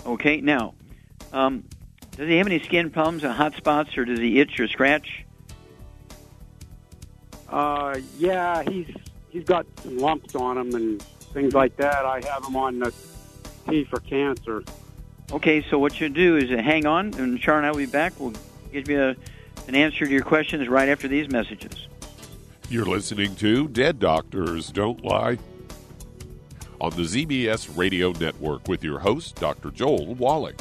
Okay, 0.06 0.40
now, 0.40 0.74
um, 1.32 1.64
does 2.16 2.28
he 2.28 2.36
have 2.38 2.46
any 2.46 2.60
skin 2.60 2.90
problems 2.90 3.24
and 3.24 3.32
hot 3.32 3.54
spots, 3.56 3.96
or 3.96 4.04
does 4.04 4.18
he 4.18 4.40
itch 4.40 4.58
or 4.58 4.68
scratch? 4.68 5.24
Uh, 7.48 7.98
yeah, 8.18 8.62
he's 8.62 8.88
he's 9.28 9.44
got 9.44 9.66
some 9.82 9.98
lumps 9.98 10.34
on 10.34 10.58
him 10.58 10.74
and 10.74 11.02
things 11.32 11.54
like 11.54 11.76
that. 11.76 12.04
I 12.04 12.20
have 12.26 12.44
him 12.44 12.56
on 12.56 12.78
the 12.78 12.92
T 13.68 13.84
for 13.84 14.00
cancer. 14.00 14.64
Okay, 15.30 15.64
so 15.68 15.78
what 15.78 16.00
you 16.00 16.08
do 16.08 16.36
is 16.36 16.50
uh, 16.50 16.62
hang 16.62 16.86
on, 16.86 17.12
and 17.14 17.38
Char 17.38 17.58
and 17.58 17.66
I 17.66 17.70
will 17.70 17.78
be 17.78 17.86
back. 17.86 18.14
We'll 18.18 18.32
give 18.72 18.88
you 18.88 19.02
a, 19.02 19.16
an 19.68 19.74
answer 19.74 20.06
to 20.06 20.10
your 20.10 20.22
questions 20.22 20.68
right 20.68 20.88
after 20.88 21.08
these 21.08 21.28
messages. 21.28 21.86
You're 22.70 22.86
listening 22.86 23.36
to 23.36 23.68
Dead 23.68 23.98
Doctors 24.00 24.70
Don't 24.70 25.04
Lie 25.04 25.38
on 26.80 26.90
the 26.90 27.02
ZBS 27.02 27.76
Radio 27.76 28.12
Network 28.12 28.68
with 28.68 28.82
your 28.82 28.98
host, 29.00 29.36
Dr. 29.36 29.70
Joel 29.70 30.14
Wallach. 30.14 30.60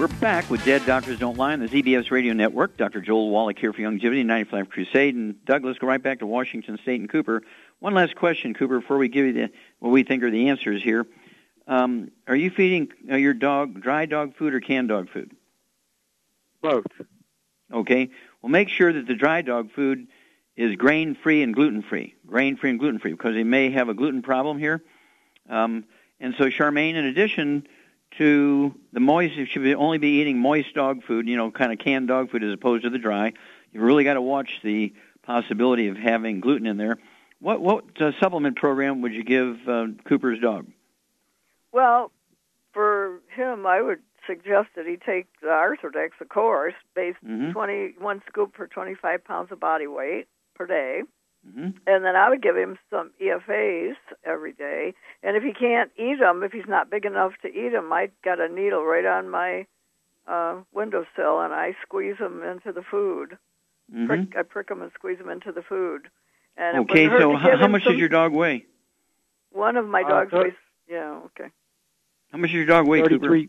We're 0.00 0.08
back 0.08 0.48
with 0.48 0.64
Dead 0.64 0.86
Doctors 0.86 1.18
Don't 1.18 1.36
Lie 1.36 1.52
on 1.52 1.60
the 1.60 1.68
ZBS 1.68 2.10
Radio 2.10 2.32
Network. 2.32 2.78
Dr. 2.78 3.02
Joel 3.02 3.28
Wallach 3.28 3.58
here 3.58 3.70
for 3.70 3.82
Youngevity 3.82 4.24
95 4.24 4.70
Crusade. 4.70 5.14
And 5.14 5.44
Douglas, 5.44 5.76
go 5.76 5.86
right 5.86 6.02
back 6.02 6.20
to 6.20 6.26
Washington 6.26 6.78
State 6.78 7.00
and 7.00 7.10
Cooper. 7.10 7.42
One 7.80 7.92
last 7.92 8.16
question, 8.16 8.54
Cooper, 8.54 8.80
before 8.80 8.96
we 8.96 9.08
give 9.08 9.26
you 9.26 9.32
the, 9.34 9.50
what 9.78 9.90
we 9.90 10.02
think 10.02 10.22
are 10.22 10.30
the 10.30 10.48
answers 10.48 10.82
here. 10.82 11.06
Um, 11.68 12.12
are 12.26 12.34
you 12.34 12.48
feeding 12.48 12.90
uh, 13.12 13.16
your 13.16 13.34
dog 13.34 13.82
dry 13.82 14.06
dog 14.06 14.36
food 14.36 14.54
or 14.54 14.60
canned 14.60 14.88
dog 14.88 15.10
food? 15.10 15.36
Both. 16.62 16.86
Okay. 17.70 18.08
Well, 18.40 18.48
make 18.48 18.70
sure 18.70 18.90
that 18.90 19.06
the 19.06 19.14
dry 19.14 19.42
dog 19.42 19.70
food 19.72 20.06
is 20.56 20.76
grain 20.76 21.14
free 21.14 21.42
and 21.42 21.54
gluten 21.54 21.82
free. 21.82 22.14
Grain 22.26 22.56
free 22.56 22.70
and 22.70 22.78
gluten 22.78 23.00
free, 23.00 23.12
because 23.12 23.34
they 23.34 23.44
may 23.44 23.70
have 23.72 23.90
a 23.90 23.94
gluten 23.94 24.22
problem 24.22 24.58
here. 24.58 24.82
Um, 25.50 25.84
and 26.20 26.34
so, 26.38 26.44
Charmaine, 26.44 26.94
in 26.94 27.04
addition 27.04 27.66
to 28.18 28.74
the 28.92 29.00
moist. 29.00 29.34
You 29.34 29.46
should 29.46 29.66
only 29.74 29.98
be 29.98 30.20
eating 30.20 30.38
moist 30.38 30.74
dog 30.74 31.04
food, 31.04 31.28
you 31.28 31.36
know, 31.36 31.50
kind 31.50 31.72
of 31.72 31.78
canned 31.78 32.08
dog 32.08 32.30
food 32.30 32.42
as 32.42 32.52
opposed 32.52 32.84
to 32.84 32.90
the 32.90 32.98
dry. 32.98 33.32
You've 33.72 33.82
really 33.82 34.04
got 34.04 34.14
to 34.14 34.22
watch 34.22 34.50
the 34.62 34.92
possibility 35.22 35.88
of 35.88 35.96
having 35.96 36.40
gluten 36.40 36.66
in 36.66 36.76
there. 36.76 36.98
What 37.40 37.60
what 37.60 38.00
uh, 38.00 38.12
supplement 38.20 38.56
program 38.56 39.00
would 39.02 39.12
you 39.14 39.24
give 39.24 39.66
uh, 39.68 39.86
Cooper's 40.04 40.40
dog? 40.40 40.66
Well, 41.72 42.10
for 42.72 43.20
him, 43.34 43.66
I 43.66 43.80
would 43.80 44.00
suggest 44.26 44.68
that 44.76 44.86
he 44.86 44.96
take 44.96 45.26
the 45.40 45.48
Arthrodex, 45.48 46.10
of 46.20 46.28
course, 46.28 46.74
based 46.94 47.18
Mhm. 47.24 47.52
twenty 47.52 47.94
one 47.98 48.22
scoop 48.28 48.52
per 48.52 48.66
twenty 48.66 48.94
five 48.94 49.24
pounds 49.24 49.50
of 49.52 49.60
body 49.60 49.86
weight 49.86 50.26
per 50.54 50.66
day. 50.66 51.02
Mhm. 51.48 51.74
And 51.86 52.04
then 52.04 52.16
I 52.16 52.28
would 52.28 52.42
give 52.42 52.56
him 52.56 52.78
some 52.90 53.10
EFAs 53.20 53.96
every 54.24 54.52
day. 54.52 54.94
And 55.22 55.36
if 55.36 55.42
he 55.42 55.52
can't 55.52 55.90
eat 55.96 56.18
them, 56.20 56.42
if 56.42 56.52
he's 56.52 56.66
not 56.68 56.90
big 56.90 57.06
enough 57.06 57.32
to 57.42 57.48
eat 57.48 57.70
them, 57.70 57.92
I 57.92 58.10
got 58.22 58.40
a 58.40 58.48
needle 58.48 58.84
right 58.84 59.06
on 59.06 59.28
my 59.30 59.66
uh, 60.26 60.60
windowsill, 60.72 61.40
and 61.40 61.52
I 61.52 61.74
squeeze 61.82 62.18
them 62.18 62.42
into 62.42 62.72
the 62.72 62.82
food. 62.82 63.36
Mhm. 63.92 64.06
Prick, 64.06 64.36
I 64.36 64.42
prick 64.42 64.68
them 64.68 64.80
and 64.82 64.92
squeeze 64.92 65.18
them 65.18 65.28
into 65.30 65.50
the 65.50 65.62
food. 65.62 66.08
And 66.56 66.78
Okay, 66.80 67.06
so 67.08 67.34
how, 67.34 67.56
how 67.56 67.66
much 67.68 67.82
some, 67.84 67.92
does 67.94 67.98
your 68.00 68.10
dog 68.10 68.32
weigh? 68.32 68.66
One 69.50 69.76
of 69.76 69.88
my 69.88 70.02
Uh, 70.02 70.08
dogs 70.08 70.30
thir- 70.30 70.42
weighs. 70.44 70.52
Yeah, 70.88 71.20
okay. 71.26 71.50
How 72.30 72.38
much 72.38 72.50
does 72.50 72.56
your 72.56 72.66
dog 72.66 72.86
weigh, 72.86 73.00
Cooper? 73.02 73.18
33, 73.28 73.48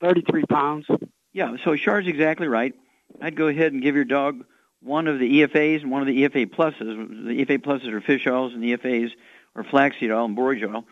33 0.00 0.44
pounds. 0.46 0.86
Yeah, 1.32 1.56
so 1.62 1.76
Char's 1.76 2.06
exactly 2.08 2.48
right. 2.48 2.74
I'd 3.20 3.36
go 3.36 3.46
ahead 3.48 3.72
and 3.72 3.80
give 3.82 3.94
your 3.94 4.04
dog 4.04 4.44
one 4.84 5.08
of 5.08 5.18
the 5.18 5.42
EFAs 5.42 5.82
and 5.82 5.90
one 5.90 6.02
of 6.02 6.06
the 6.06 6.24
EFA 6.24 6.46
pluses. 6.46 6.78
The 7.26 7.44
EFA 7.44 7.58
pluses 7.58 7.92
are 7.92 8.00
fish 8.00 8.26
oils, 8.26 8.52
and 8.52 8.62
the 8.62 8.76
EFAs 8.76 9.10
are 9.56 9.64
flaxseed 9.64 10.10
oil 10.10 10.26
and 10.26 10.36
borage 10.36 10.62
oil. 10.62 10.84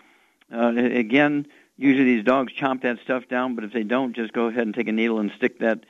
Uh, 0.53 0.72
again, 0.76 1.47
usually 1.76 2.05
these 2.05 2.24
dogs 2.24 2.53
chomp 2.55 2.82
that 2.82 2.99
stuff 3.05 3.28
down, 3.28 3.55
but 3.55 3.64
if 3.64 3.72
they 3.72 3.82
don't, 3.82 4.16
just 4.16 4.32
go 4.32 4.47
ahead 4.47 4.62
and 4.62 4.74
take 4.74 4.88
a 4.88 4.93
needle 4.93 5.18
and 5.18 5.30
stick 5.36 5.59
that 5.59 5.84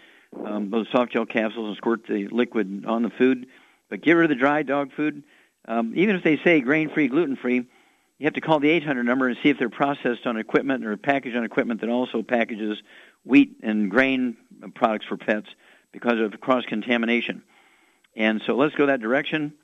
um, 0.44 0.70
those 0.70 0.88
soft 0.90 1.12
gel 1.12 1.26
capsules 1.26 1.68
and 1.68 1.76
squirt 1.76 2.06
the 2.06 2.28
liquid 2.28 2.84
on 2.86 3.02
the 3.02 3.10
food. 3.10 3.46
But 3.88 4.00
get 4.00 4.12
rid 4.14 4.24
of 4.24 4.30
the 4.30 4.40
dry 4.40 4.62
dog 4.62 4.92
food. 4.92 5.22
Um, 5.66 5.92
even 5.94 6.16
if 6.16 6.24
they 6.24 6.38
say 6.38 6.60
grain-free, 6.60 7.08
gluten-free, 7.08 7.66
you 8.18 8.26
have 8.26 8.34
to 8.34 8.40
call 8.40 8.58
the 8.58 8.70
800 8.70 9.04
number 9.04 9.28
and 9.28 9.36
see 9.42 9.48
if 9.48 9.58
they're 9.58 9.68
processed 9.68 10.26
on 10.26 10.36
equipment 10.36 10.84
or 10.84 10.96
packaged 10.96 11.36
on 11.36 11.44
equipment 11.44 11.80
that 11.80 11.90
also 11.90 12.22
packages 12.22 12.78
wheat 13.24 13.56
and 13.62 13.90
grain 13.90 14.36
products 14.74 15.06
for 15.06 15.16
pets 15.16 15.48
because 15.92 16.18
of 16.18 16.40
cross 16.40 16.64
contamination. 16.64 17.42
And 18.14 18.42
so 18.46 18.56
let's 18.56 18.74
go 18.74 18.86
that 18.86 19.00
direction 19.00 19.54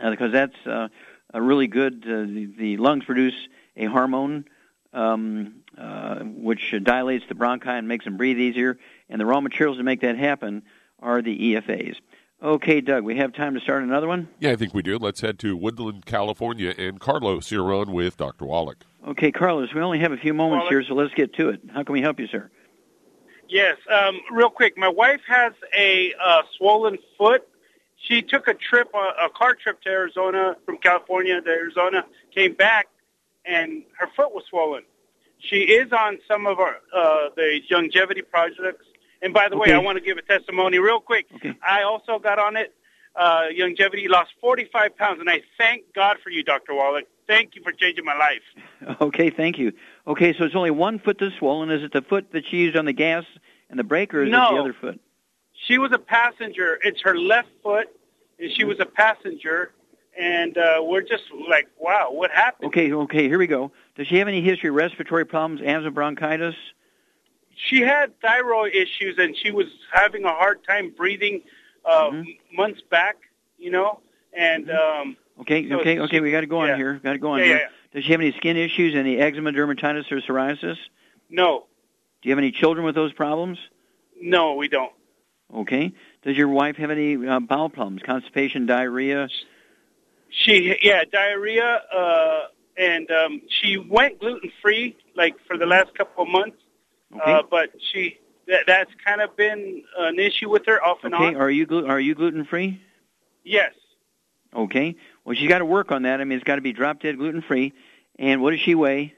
uh, 0.00 0.10
because 0.10 0.32
that's 0.32 0.66
uh, 0.66 0.88
a 1.32 1.42
really 1.42 1.66
good. 1.66 2.04
Uh, 2.04 2.22
the, 2.22 2.52
the 2.58 2.76
lungs 2.78 3.04
produce 3.04 3.34
a 3.76 3.86
hormone 3.86 4.46
um, 4.92 5.62
uh, 5.78 6.20
which 6.20 6.74
dilates 6.82 7.24
the 7.28 7.34
bronchi 7.34 7.66
and 7.66 7.86
makes 7.86 8.04
them 8.04 8.16
breathe 8.16 8.38
easier. 8.38 8.78
And 9.08 9.20
the 9.20 9.26
raw 9.26 9.40
materials 9.40 9.78
to 9.78 9.82
make 9.82 10.00
that 10.00 10.16
happen 10.16 10.62
are 11.00 11.22
the 11.22 11.54
EFAs. 11.54 11.96
Okay, 12.42 12.80
Doug, 12.80 13.04
we 13.04 13.16
have 13.16 13.34
time 13.34 13.52
to 13.54 13.60
start 13.60 13.82
another 13.82 14.08
one. 14.08 14.28
Yeah, 14.38 14.52
I 14.52 14.56
think 14.56 14.72
we 14.72 14.82
do. 14.82 14.96
Let's 14.96 15.20
head 15.20 15.38
to 15.40 15.56
Woodland, 15.56 16.06
California, 16.06 16.74
and 16.78 16.98
Carlos, 16.98 17.50
you're 17.50 17.72
on 17.74 17.92
with 17.92 18.16
Dr. 18.16 18.46
Wallach. 18.46 18.86
Okay, 19.06 19.30
Carlos, 19.30 19.74
we 19.74 19.82
only 19.82 19.98
have 19.98 20.12
a 20.12 20.16
few 20.16 20.32
moments 20.32 20.68
here, 20.70 20.82
so 20.82 20.94
let's 20.94 21.12
get 21.12 21.34
to 21.34 21.50
it. 21.50 21.60
How 21.74 21.82
can 21.82 21.92
we 21.92 22.00
help 22.00 22.18
you, 22.18 22.26
sir? 22.26 22.50
Yes, 23.46 23.76
um, 23.90 24.20
real 24.30 24.48
quick. 24.48 24.78
My 24.78 24.88
wife 24.88 25.20
has 25.28 25.52
a 25.76 26.14
uh, 26.22 26.42
swollen 26.56 26.96
foot. 27.18 27.46
She 28.06 28.22
took 28.22 28.48
a 28.48 28.54
trip, 28.54 28.88
a, 28.94 29.26
a 29.26 29.30
car 29.30 29.54
trip 29.54 29.80
to 29.82 29.88
Arizona 29.90 30.56
from 30.64 30.78
California 30.78 31.40
to 31.40 31.48
Arizona, 31.50 32.04
came 32.34 32.54
back, 32.54 32.88
and 33.44 33.82
her 33.98 34.08
foot 34.16 34.32
was 34.34 34.44
swollen. 34.48 34.82
She 35.38 35.56
is 35.62 35.92
on 35.92 36.18
some 36.28 36.46
of 36.46 36.58
our 36.58 36.76
uh, 36.94 37.28
the 37.36 37.60
Youngevity 37.70 38.22
projects. 38.30 38.86
And 39.22 39.34
by 39.34 39.48
the 39.48 39.56
way, 39.56 39.72
I 39.72 39.78
want 39.78 39.98
to 39.98 40.04
give 40.04 40.16
a 40.18 40.22
testimony 40.22 40.78
real 40.78 41.00
quick. 41.00 41.26
I 41.66 41.82
also 41.82 42.18
got 42.18 42.38
on 42.38 42.56
it. 42.56 42.72
uh, 43.16 43.46
Youngevity, 43.54 44.08
lost 44.08 44.30
45 44.40 44.96
pounds, 44.96 45.20
and 45.20 45.28
I 45.28 45.42
thank 45.58 45.82
God 45.94 46.16
for 46.22 46.30
you, 46.30 46.42
Dr. 46.42 46.74
Wallach. 46.74 47.04
Thank 47.26 47.54
you 47.54 47.62
for 47.62 47.72
changing 47.72 48.04
my 48.04 48.16
life. 48.16 48.42
Okay, 49.02 49.28
thank 49.28 49.58
you. 49.58 49.72
Okay, 50.06 50.34
so 50.36 50.44
it's 50.44 50.54
only 50.54 50.70
one 50.70 50.98
foot 50.98 51.18
that's 51.20 51.34
swollen. 51.36 51.70
Is 51.70 51.82
it 51.82 51.92
the 51.92 52.00
foot 52.00 52.32
that 52.32 52.44
she 52.48 52.56
used 52.56 52.76
on 52.76 52.86
the 52.86 52.94
gas 52.94 53.24
and 53.68 53.78
the 53.78 53.84
brake, 53.84 54.14
or 54.14 54.22
is 54.24 54.30
No. 54.30 54.48
it 54.48 54.52
the 54.54 54.60
other 54.60 54.72
foot? 54.72 55.00
She 55.70 55.78
was 55.78 55.92
a 55.92 55.98
passenger. 56.00 56.80
It's 56.82 57.00
her 57.02 57.16
left 57.16 57.48
foot, 57.62 57.86
and 58.40 58.50
she 58.52 58.64
was 58.64 58.80
a 58.80 58.86
passenger. 58.86 59.70
And 60.18 60.58
uh, 60.58 60.80
we're 60.82 61.00
just 61.02 61.22
like, 61.48 61.68
wow, 61.78 62.08
what 62.10 62.32
happened? 62.32 62.66
Okay, 62.70 62.92
okay, 62.92 63.28
here 63.28 63.38
we 63.38 63.46
go. 63.46 63.70
Does 63.94 64.08
she 64.08 64.16
have 64.16 64.26
any 64.26 64.42
history 64.42 64.68
of 64.70 64.74
respiratory 64.74 65.24
problems, 65.24 65.60
asthma, 65.64 65.92
bronchitis? 65.92 66.56
She 67.54 67.82
had 67.82 68.20
thyroid 68.20 68.74
issues, 68.74 69.16
and 69.18 69.36
she 69.36 69.52
was 69.52 69.66
having 69.92 70.24
a 70.24 70.32
hard 70.32 70.64
time 70.64 70.92
breathing 70.96 71.42
uh, 71.84 72.10
Mm-hmm. 72.10 72.56
months 72.56 72.80
back, 72.90 73.18
you 73.56 73.70
know. 73.70 74.00
And 74.36 74.68
um, 74.72 75.16
Okay, 75.42 75.68
So 75.68 75.78
okay, 75.78 75.94
she- 75.94 76.00
okay. 76.00 76.20
We 76.20 76.32
got 76.32 76.40
to 76.40 76.46
go 76.48 76.58
on 76.62 76.68
yeah. 76.70 76.76
here. 76.78 76.94
Got 76.94 77.12
to 77.12 77.18
go 77.18 77.30
on 77.30 77.38
Yeah, 77.38 77.44
here. 77.44 77.56
yeah, 77.58 77.68
Does 77.94 78.04
she 78.04 78.10
have 78.10 78.20
any 78.20 78.32
skin 78.32 78.56
issues, 78.56 78.96
any 78.96 79.18
eczema, 79.18 79.52
dermatitis, 79.52 80.10
or 80.10 80.20
psoriasis? 80.20 80.76
no, 81.30 81.66
Do 82.22 82.28
you 82.28 82.32
have 82.32 82.38
any 82.38 82.50
children 82.50 82.84
with 82.84 82.96
those 82.96 83.12
problems? 83.12 83.58
no, 84.20 84.54
we 84.54 84.66
don't. 84.66 84.92
Okay. 85.54 85.92
Does 86.22 86.36
your 86.36 86.48
wife 86.48 86.76
have 86.76 86.90
any 86.90 87.26
uh, 87.26 87.40
bowel 87.40 87.68
problems, 87.68 88.02
constipation, 88.04 88.66
diarrhea? 88.66 89.28
She, 90.30 90.76
yeah, 90.82 91.02
diarrhea, 91.10 91.82
uh, 91.94 92.40
and 92.76 93.10
um, 93.10 93.42
she 93.48 93.76
went 93.78 94.20
gluten 94.20 94.52
free 94.62 94.96
like 95.16 95.34
for 95.46 95.58
the 95.58 95.66
last 95.66 95.92
couple 95.96 96.22
of 96.24 96.30
months. 96.30 96.56
Okay. 97.12 97.32
Uh, 97.32 97.42
but 97.50 97.70
she, 97.92 98.18
that, 98.46 98.60
that's 98.66 98.90
kind 99.04 99.20
of 99.20 99.36
been 99.36 99.82
an 99.98 100.20
issue 100.20 100.48
with 100.48 100.66
her 100.66 100.82
off 100.84 100.98
and 101.02 101.14
Okay. 101.14 101.24
on. 101.26 101.36
Are 101.36 101.50
you 101.50 101.66
glu- 101.66 101.86
are 101.86 101.98
you 101.98 102.14
gluten 102.14 102.44
free? 102.44 102.80
Yes, 103.44 103.72
Okay. 104.54 104.96
Well, 105.24 105.36
she's 105.36 105.48
got 105.48 105.58
to 105.58 105.64
work 105.64 105.92
on 105.92 106.02
that. 106.02 106.20
I 106.20 106.24
mean, 106.24 106.36
it's 106.36 106.44
got 106.44 106.56
to 106.56 106.60
be 106.60 106.72
drop 106.72 107.00
dead 107.00 107.16
gluten 107.18 107.40
free. 107.42 107.72
And 108.18 108.42
what 108.42 108.50
does 108.50 108.60
she 108.60 108.74
weigh? 108.74 109.14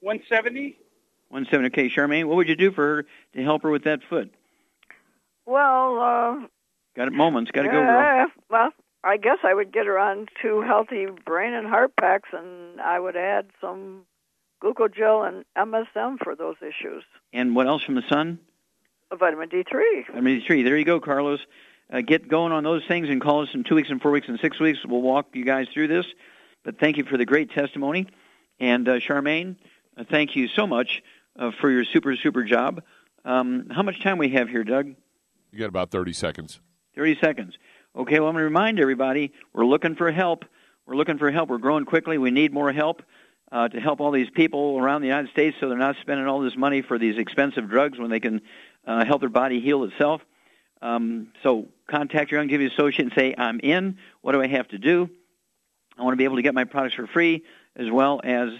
170. 0.00 0.76
One 1.28 1.46
seven. 1.50 1.66
Okay, 1.66 1.88
Charmaine, 1.88 2.24
what 2.24 2.36
would 2.36 2.48
you 2.48 2.56
do 2.56 2.70
for 2.72 2.96
her 2.96 3.06
to 3.34 3.42
help 3.42 3.62
her 3.62 3.70
with 3.70 3.84
that 3.84 4.00
foot? 4.08 4.32
Well, 5.50 5.98
uh, 6.00 6.46
Got 6.96 7.08
it. 7.08 7.12
Moments. 7.12 7.50
Got 7.50 7.62
to 7.62 7.68
go. 7.68 7.74
Girl. 7.74 8.26
well, 8.48 8.70
I 9.02 9.16
guess 9.16 9.38
I 9.42 9.52
would 9.52 9.72
get 9.72 9.86
her 9.86 9.98
on 9.98 10.26
two 10.40 10.60
healthy 10.60 11.06
brain 11.26 11.54
and 11.54 11.66
heart 11.66 11.92
packs, 11.98 12.28
and 12.32 12.80
I 12.80 13.00
would 13.00 13.16
add 13.16 13.46
some 13.60 14.02
glucogel 14.62 15.26
and 15.26 15.44
MSM 15.58 16.18
for 16.22 16.36
those 16.36 16.54
issues. 16.60 17.02
And 17.32 17.56
what 17.56 17.66
else 17.66 17.82
from 17.82 17.96
the 17.96 18.04
sun? 18.08 18.38
Vitamin 19.12 19.48
D3. 19.48 20.06
Vitamin 20.06 20.40
D3. 20.40 20.62
There 20.62 20.76
you 20.76 20.84
go, 20.84 21.00
Carlos. 21.00 21.40
Uh, 21.92 22.00
get 22.00 22.28
going 22.28 22.52
on 22.52 22.62
those 22.62 22.82
things 22.86 23.08
and 23.08 23.20
call 23.20 23.42
us 23.42 23.48
in 23.52 23.64
two 23.64 23.74
weeks 23.74 23.90
and 23.90 24.00
four 24.00 24.12
weeks 24.12 24.28
and 24.28 24.38
six 24.38 24.60
weeks. 24.60 24.78
We'll 24.86 25.02
walk 25.02 25.30
you 25.32 25.44
guys 25.44 25.66
through 25.74 25.88
this. 25.88 26.06
But 26.64 26.78
thank 26.78 26.96
you 26.96 27.04
for 27.04 27.16
the 27.16 27.26
great 27.26 27.50
testimony. 27.50 28.06
And 28.60 28.88
uh, 28.88 29.00
Charmaine, 29.00 29.56
uh, 29.96 30.04
thank 30.08 30.36
you 30.36 30.46
so 30.46 30.68
much 30.68 31.02
uh, 31.36 31.50
for 31.60 31.70
your 31.70 31.84
super, 31.84 32.14
super 32.14 32.44
job. 32.44 32.84
Um, 33.24 33.66
how 33.70 33.82
much 33.82 34.00
time 34.00 34.18
we 34.18 34.28
have 34.30 34.48
here, 34.48 34.62
Doug? 34.62 34.94
You 35.52 35.58
got 35.58 35.68
about 35.68 35.90
30 35.90 36.12
seconds. 36.12 36.60
30 36.96 37.18
seconds. 37.20 37.58
Okay, 37.96 38.20
well, 38.20 38.28
I'm 38.28 38.34
going 38.34 38.42
to 38.42 38.44
remind 38.44 38.78
everybody 38.78 39.32
we're 39.52 39.66
looking 39.66 39.96
for 39.96 40.10
help. 40.12 40.44
We're 40.86 40.96
looking 40.96 41.18
for 41.18 41.30
help. 41.30 41.48
We're 41.48 41.58
growing 41.58 41.84
quickly. 41.84 42.18
We 42.18 42.30
need 42.30 42.52
more 42.52 42.72
help 42.72 43.02
uh, 43.50 43.68
to 43.68 43.80
help 43.80 44.00
all 44.00 44.12
these 44.12 44.30
people 44.30 44.78
around 44.78 45.02
the 45.02 45.08
United 45.08 45.30
States 45.30 45.56
so 45.58 45.68
they're 45.68 45.78
not 45.78 45.96
spending 46.00 46.26
all 46.26 46.40
this 46.40 46.56
money 46.56 46.82
for 46.82 46.98
these 46.98 47.18
expensive 47.18 47.68
drugs 47.68 47.98
when 47.98 48.10
they 48.10 48.20
can 48.20 48.42
uh, 48.86 49.04
help 49.04 49.20
their 49.20 49.28
body 49.28 49.60
heal 49.60 49.84
itself. 49.84 50.20
Um, 50.82 51.28
so 51.42 51.68
contact 51.88 52.30
your 52.30 52.42
Young 52.42 52.62
associate 52.62 53.06
and 53.06 53.12
say, 53.14 53.34
I'm 53.36 53.60
in. 53.60 53.98
What 54.22 54.32
do 54.32 54.42
I 54.42 54.46
have 54.46 54.68
to 54.68 54.78
do? 54.78 55.10
I 55.98 56.02
want 56.02 56.14
to 56.14 56.16
be 56.16 56.24
able 56.24 56.36
to 56.36 56.42
get 56.42 56.54
my 56.54 56.64
products 56.64 56.94
for 56.94 57.06
free 57.06 57.44
as 57.76 57.90
well 57.90 58.20
as 58.22 58.50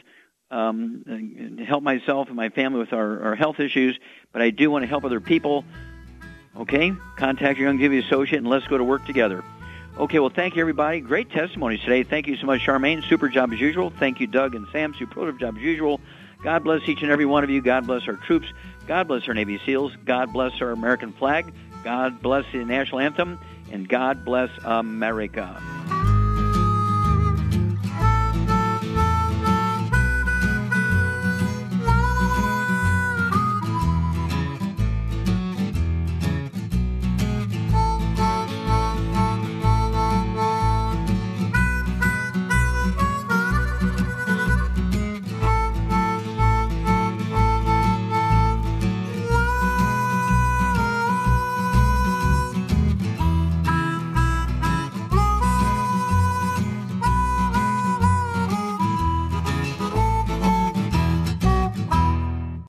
um, 0.50 1.56
help 1.66 1.82
myself 1.82 2.26
and 2.26 2.36
my 2.36 2.48
family 2.48 2.80
with 2.80 2.92
our, 2.92 3.22
our 3.22 3.34
health 3.36 3.60
issues, 3.60 3.98
but 4.32 4.42
I 4.42 4.50
do 4.50 4.70
want 4.70 4.82
to 4.82 4.88
help 4.88 5.04
other 5.04 5.20
people. 5.20 5.64
Okay? 6.56 6.92
Contact 7.16 7.58
your 7.58 7.72
Youngevity 7.72 8.04
associate 8.04 8.38
and 8.38 8.48
let's 8.48 8.66
go 8.66 8.78
to 8.78 8.84
work 8.84 9.04
together. 9.06 9.44
Okay, 9.98 10.18
well, 10.18 10.30
thank 10.30 10.56
you, 10.56 10.60
everybody. 10.60 11.00
Great 11.00 11.30
testimonies 11.30 11.80
today. 11.80 12.04
Thank 12.04 12.26
you 12.26 12.36
so 12.36 12.46
much, 12.46 12.62
Charmaine. 12.62 13.06
Super 13.08 13.28
job 13.28 13.52
as 13.52 13.60
usual. 13.60 13.90
Thank 13.90 14.20
you, 14.20 14.26
Doug 14.26 14.54
and 14.54 14.66
Sam. 14.72 14.94
Superlative 14.98 15.38
job 15.38 15.56
as 15.56 15.62
usual. 15.62 16.00
God 16.42 16.64
bless 16.64 16.88
each 16.88 17.02
and 17.02 17.10
every 17.10 17.26
one 17.26 17.44
of 17.44 17.50
you. 17.50 17.60
God 17.60 17.86
bless 17.86 18.08
our 18.08 18.16
troops. 18.16 18.46
God 18.86 19.08
bless 19.08 19.28
our 19.28 19.34
Navy 19.34 19.60
SEALs. 19.66 19.92
God 20.04 20.32
bless 20.32 20.60
our 20.62 20.70
American 20.70 21.12
flag. 21.12 21.52
God 21.84 22.22
bless 22.22 22.44
the 22.52 22.64
national 22.64 23.00
anthem. 23.00 23.38
And 23.72 23.88
God 23.88 24.24
bless 24.24 24.50
America. 24.64 25.79